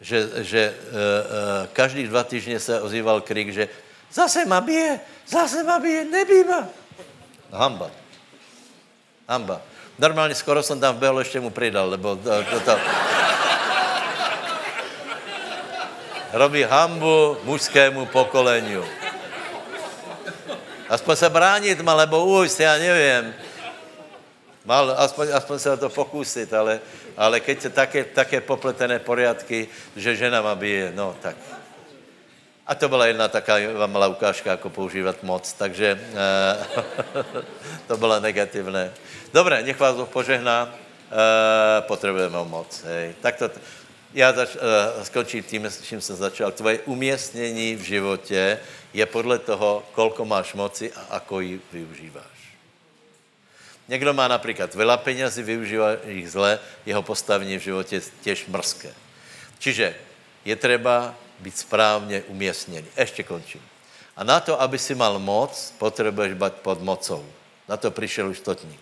že, 0.00 0.28
že 0.44 0.74
uh, 0.76 0.92
uh, 0.92 1.66
každý 1.72 2.04
dva 2.04 2.24
týdny 2.24 2.60
se 2.60 2.80
ozýval 2.80 3.20
krik, 3.20 3.52
že 3.52 3.68
Zase 4.16 4.48
ma 4.48 4.64
bije, 4.64 5.00
zase 5.28 5.60
ma 5.60 5.76
bije, 5.76 6.08
nebýva. 6.08 6.64
Hamba. 7.52 7.90
Hamba. 9.28 9.60
Normálně 9.98 10.34
skoro 10.34 10.62
jsem 10.62 10.80
tam 10.80 10.96
byl, 10.96 11.18
ještě 11.18 11.40
mu 11.40 11.50
přidal, 11.50 11.90
lebo 11.90 12.16
to, 12.16 12.44
to, 12.44 12.60
to. 12.60 12.78
robí 16.32 16.62
hambu 16.62 17.36
mužskému 17.44 18.06
pokoleniu. 18.06 18.84
Aspoň 20.88 21.16
se 21.16 21.28
bránit 21.28 21.80
má, 21.80 21.94
lebo 21.94 22.24
ujst, 22.24 22.60
já 22.60 22.78
nevím. 22.78 23.34
Mal, 24.64 24.94
aspoň, 24.96 25.28
aspoň 25.32 25.58
se 25.58 25.70
o 25.70 25.76
to 25.76 25.88
pokusit, 25.88 26.54
ale, 26.54 26.80
ale 27.16 27.40
keď 27.40 27.62
se 27.62 27.70
také, 27.70 28.04
také 28.04 28.40
popletené 28.40 28.98
poriadky, 28.98 29.68
že 29.96 30.16
žena 30.16 30.42
má 30.42 30.54
bije, 30.54 30.92
no 30.94 31.16
tak. 31.20 31.36
A 32.66 32.74
to 32.74 32.88
byla 32.88 33.06
jedna 33.06 33.28
taková 33.28 33.86
malá 33.86 34.06
ukážka, 34.06 34.50
jako 34.50 34.70
používat 34.70 35.22
moc, 35.22 35.52
takže 35.52 36.00
e, 36.14 36.66
to 37.86 37.96
bylo 37.96 38.20
negativné. 38.20 38.90
Dobré, 39.34 39.62
nech 39.62 39.78
vás 39.80 39.96
Boh 39.96 40.08
požehná, 40.08 40.74
e, 40.74 41.82
potřebujeme 41.82 42.38
moc. 42.44 42.82
Hej. 42.84 43.14
Tak 43.20 43.36
to, 43.36 43.50
já 44.14 44.32
zač, 44.32 44.56
e, 44.56 45.04
skončím 45.04 45.42
tím, 45.42 45.64
s 45.66 45.82
čím 45.82 46.00
jsem 46.00 46.16
začal. 46.16 46.52
Tvoje 46.52 46.78
umístění 46.78 47.74
v 47.74 47.82
životě 47.82 48.58
je 48.94 49.06
podle 49.06 49.38
toho, 49.38 49.86
kolko 49.92 50.24
máš 50.24 50.54
moci 50.54 50.92
a 50.92 51.00
ako 51.22 51.40
ji 51.40 51.60
využíváš. 51.72 52.36
Někdo 53.88 54.10
má 54.14 54.26
například 54.28 54.74
veľa 54.74 54.98
penězí, 54.98 55.42
využívá 55.46 56.02
jich 56.02 56.30
zle, 56.30 56.58
jeho 56.86 57.02
postavení 57.02 57.58
v 57.58 57.62
životě 57.70 57.96
je 57.96 58.02
těž 58.22 58.46
mrzké. 58.50 58.90
Čiže 59.58 59.94
je 60.44 60.56
třeba 60.56 61.14
být 61.38 61.58
správně 61.58 62.22
umístěný. 62.22 62.84
Ještě 62.96 63.22
končím. 63.22 63.62
A 64.16 64.24
na 64.24 64.40
to, 64.40 64.60
aby 64.60 64.78
si 64.78 64.94
mal 64.94 65.18
moc, 65.18 65.74
potřebuješ 65.78 66.32
být 66.32 66.52
pod 66.52 66.82
mocou. 66.82 67.26
Na 67.68 67.76
to 67.76 67.90
přišel 67.90 68.28
už 68.28 68.40
totník. 68.40 68.80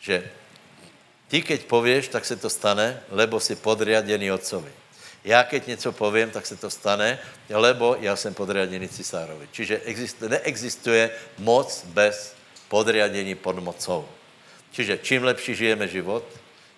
Že 0.00 0.30
ty, 1.28 1.42
keď 1.42 1.64
pověš, 1.64 2.08
tak 2.08 2.24
se 2.24 2.36
to 2.36 2.50
stane, 2.50 3.02
lebo 3.10 3.40
si 3.40 3.56
podriadený 3.56 4.32
otcovi. 4.32 4.72
Já, 5.24 5.44
keď 5.44 5.66
něco 5.66 5.92
povím, 5.92 6.30
tak 6.30 6.46
se 6.46 6.56
to 6.56 6.70
stane, 6.70 7.18
lebo 7.50 7.96
já 8.00 8.16
jsem 8.16 8.34
podriadený 8.34 8.88
cisárovi. 8.88 9.48
Čiže 9.52 9.80
neexistuje 10.28 11.10
moc 11.38 11.84
bez 11.86 12.34
podriadení 12.68 13.34
pod 13.34 13.58
mocou. 13.58 14.08
Čiže 14.72 14.98
čím 15.02 15.24
lepší 15.24 15.54
žijeme 15.54 15.88
život, 15.88 16.24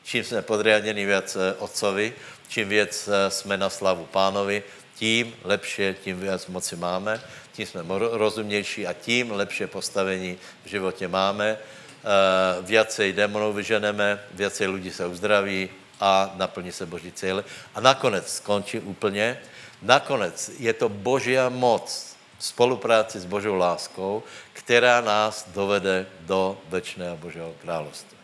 čím 0.05 0.25
jsme 0.25 0.43
podriadení 0.43 1.07
víc 1.07 1.37
eh, 1.37 1.55
otcovi, 1.59 2.13
čím 2.49 2.69
víc 2.69 3.09
eh, 3.09 3.31
jsme 3.31 3.57
na 3.57 3.71
slavu 3.71 4.07
pánovi, 4.07 4.63
tím 4.95 5.35
lepší, 5.45 5.95
tím 6.05 6.21
víc 6.21 6.47
moci 6.47 6.77
máme, 6.77 7.21
tím 7.53 7.67
jsme 7.67 7.83
rozumnější 7.99 8.87
a 8.87 8.93
tím 8.93 9.31
lepší 9.31 9.67
postavení 9.67 10.39
v 10.65 10.69
životě 10.69 11.09
máme. 11.09 11.59
Uh, 11.59 12.67
viacej 12.67 13.13
démonů 13.13 13.53
vyženeme, 13.53 14.21
viacej 14.35 14.67
lidí 14.67 14.91
se 14.91 15.07
uzdraví 15.07 15.71
a 16.01 16.33
naplní 16.35 16.73
se 16.73 16.87
Boží 16.87 17.13
cíle. 17.13 17.45
A 17.75 17.81
nakonec, 17.81 18.35
skončí 18.35 18.81
úplně, 18.81 19.39
nakonec 19.83 20.51
je 20.59 20.73
to 20.73 20.89
Boží 20.89 21.37
moc 21.49 22.17
v 22.39 22.45
spolupráci 22.45 23.21
s 23.21 23.25
Božou 23.25 23.55
láskou, 23.55 24.23
která 24.53 25.01
nás 25.01 25.47
dovede 25.55 26.07
do 26.21 26.59
večného 26.69 27.17
Božího 27.17 27.55
království. 27.63 28.19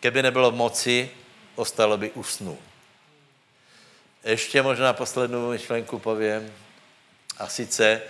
Keby 0.00 0.22
nebylo 0.22 0.52
moci, 0.52 1.10
ostalo 1.54 1.96
by 1.96 2.10
usnu. 2.10 2.58
Ještě 4.26 4.62
možná 4.62 4.92
poslednou 4.92 5.50
myšlenku 5.50 5.98
povím. 5.98 6.52
A 7.38 7.48
sice 7.48 8.02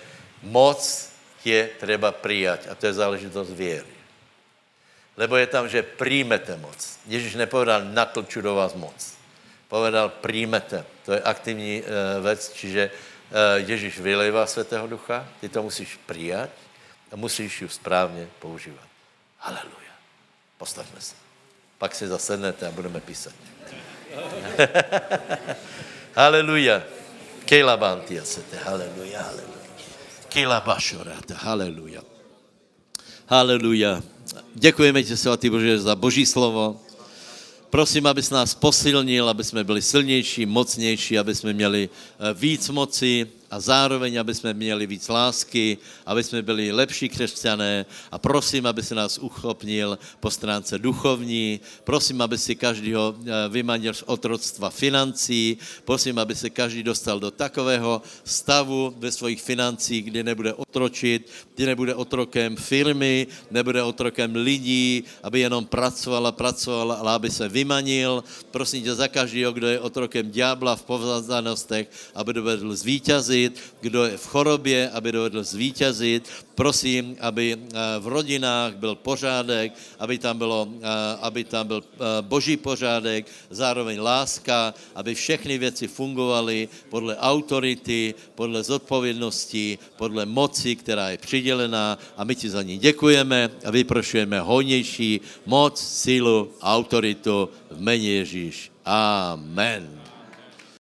moc 0.43 1.11
je 1.45 1.71
třeba 1.81 2.12
přijat. 2.12 2.61
A 2.71 2.75
to 2.75 2.87
je 2.87 2.93
záležitost 2.93 3.51
věry. 3.51 3.97
Lebo 5.17 5.37
je 5.37 5.47
tam, 5.47 5.69
že 5.69 5.83
přijmete 5.83 6.57
moc. 6.57 6.99
Ježíš 7.07 7.35
nepovedal, 7.35 7.85
natlču 7.85 8.41
do 8.41 8.55
vás 8.55 8.75
moc. 8.75 9.14
Povedal, 9.69 10.09
přijmete. 10.09 10.85
To 11.05 11.12
je 11.12 11.21
aktivní 11.21 11.83
uh, 11.83 12.25
věc, 12.25 12.53
čiže 12.53 12.91
uh, 12.91 13.69
Ježíš 13.69 14.01
vylejvá 14.01 14.47
Svatého 14.47 14.87
Ducha, 14.87 15.29
ty 15.41 15.49
to 15.49 15.62
musíš 15.62 15.99
přijat 16.07 16.51
a 17.12 17.17
musíš 17.17 17.62
ji 17.62 17.69
správně 17.69 18.29
používat. 18.39 18.89
Haleluja. 19.39 19.93
Postavme 20.59 21.01
se. 21.01 21.14
Pak 21.79 21.95
si 21.95 22.09
zasednete 22.09 22.67
a 22.67 22.71
budeme 22.71 23.01
písat. 23.01 23.35
Haleluja. 26.17 26.81
Kejla 27.45 27.77
bantia 27.77 28.25
sete. 28.25 28.57
Haleluja. 28.64 29.21
Kejla 30.33 30.61
bašorata. 30.64 31.35
Haleluja. 31.37 32.01
Haleluja. 33.27 34.03
Děkujeme 34.55 35.03
ti, 35.03 35.17
svatý 35.17 35.51
Bože, 35.51 35.79
za 35.79 35.93
Boží 35.93 36.27
slovo. 36.27 36.81
Prosím, 37.71 38.07
abys 38.07 38.31
nás 38.31 38.55
posilnil, 38.57 39.29
aby 39.29 39.45
jsme 39.45 39.64
byli 39.64 39.83
silnější, 39.83 40.47
mocnější, 40.47 41.19
aby 41.19 41.35
jsme 41.35 41.53
měli 41.53 41.89
eh, 41.93 42.35
víc 42.35 42.69
moci, 42.69 43.29
a 43.51 43.61
zároveň, 43.61 44.20
aby 44.20 44.34
jsme 44.34 44.55
měli 44.55 44.86
víc 44.86 45.09
lásky, 45.09 45.78
aby 46.07 46.24
jsme 46.24 46.42
byli 46.42 46.72
lepší 46.72 47.09
křesťané 47.09 47.86
a 48.11 48.18
prosím, 48.18 48.66
aby 48.66 48.82
se 48.82 48.94
nás 48.94 49.18
uchopnil 49.18 49.99
po 50.20 50.30
stránce 50.30 50.78
duchovní, 50.78 51.61
prosím, 51.84 52.22
aby 52.22 52.38
si 52.38 52.57
každýho 52.57 53.14
eh, 53.14 53.49
vymanil 53.49 53.94
z 53.94 54.03
otroctva 54.07 54.70
financí, 54.70 55.59
prosím, 55.84 56.18
aby 56.18 56.34
se 56.34 56.51
každý 56.51 56.82
dostal 56.82 57.20
do 57.20 57.30
takového 57.30 58.03
stavu 58.24 58.94
ve 58.99 59.12
svých 59.12 59.42
financích, 59.42 60.05
kdy 60.05 60.22
nebude 60.22 60.55
otročit, 60.55 61.30
kdy 61.55 61.66
nebude 61.66 61.94
otrokem 61.94 62.57
firmy, 62.57 63.26
nebude 63.51 63.82
otrokem 63.82 64.34
lidí, 64.34 65.05
aby 65.22 65.40
jenom 65.40 65.66
pracoval 65.66 66.26
a 66.26 66.32
pracoval, 66.32 66.92
ale 66.92 67.12
aby 67.12 67.30
se 67.30 67.49
vymanil. 67.49 68.24
Prosím 68.51 68.82
tě 68.82 68.94
za 68.94 69.09
každého, 69.09 69.53
kdo 69.53 69.66
je 69.66 69.80
otrokem 69.80 70.30
ďábla 70.30 70.76
v 70.76 70.82
povzdanostech, 70.82 71.86
aby 72.14 72.32
dovedl 72.32 72.76
zvítězit 72.76 73.36
zvítězit, 73.37 73.61
kdo 73.80 74.05
je 74.05 74.16
v 74.16 74.26
chorobě, 74.26 74.91
aby 74.91 75.12
dovedl 75.12 75.45
zvítězit. 75.45 76.28
Prosím, 76.55 77.16
aby 77.20 77.53
eh, 77.53 78.01
v 78.01 78.07
rodinách 78.09 78.76
byl 78.76 78.95
pořádek, 78.95 79.72
aby 79.99 80.18
tam, 80.18 80.39
bylo, 80.39 80.68
eh, 80.80 80.87
aby 81.20 81.45
tam 81.45 81.66
byl 81.66 81.84
eh, 81.84 82.22
boží 82.24 82.57
pořádek, 82.57 83.26
zároveň 83.51 84.01
láska, 84.01 84.74
aby 84.95 85.14
všechny 85.14 85.59
věci 85.59 85.89
fungovaly 85.89 86.68
podle 86.89 87.16
autority, 87.16 88.14
podle 88.34 88.64
zodpovědnosti, 88.64 89.78
podle 89.97 90.26
moci, 90.26 90.76
která 90.76 91.11
je 91.12 91.18
přidělená 91.18 91.99
a 92.16 92.24
my 92.24 92.34
ti 92.34 92.49
za 92.51 92.62
ní 92.62 92.78
děkujeme 92.78 93.51
a 93.64 93.70
vyprošujeme 93.70 94.41
hojnější 94.41 95.20
moc, 95.47 95.76
sílu, 95.76 96.57
autoritu 96.62 97.49
v 97.70 97.80
jméně 97.80 98.11
Ježíš. 98.24 98.72
Amen. 98.84 99.95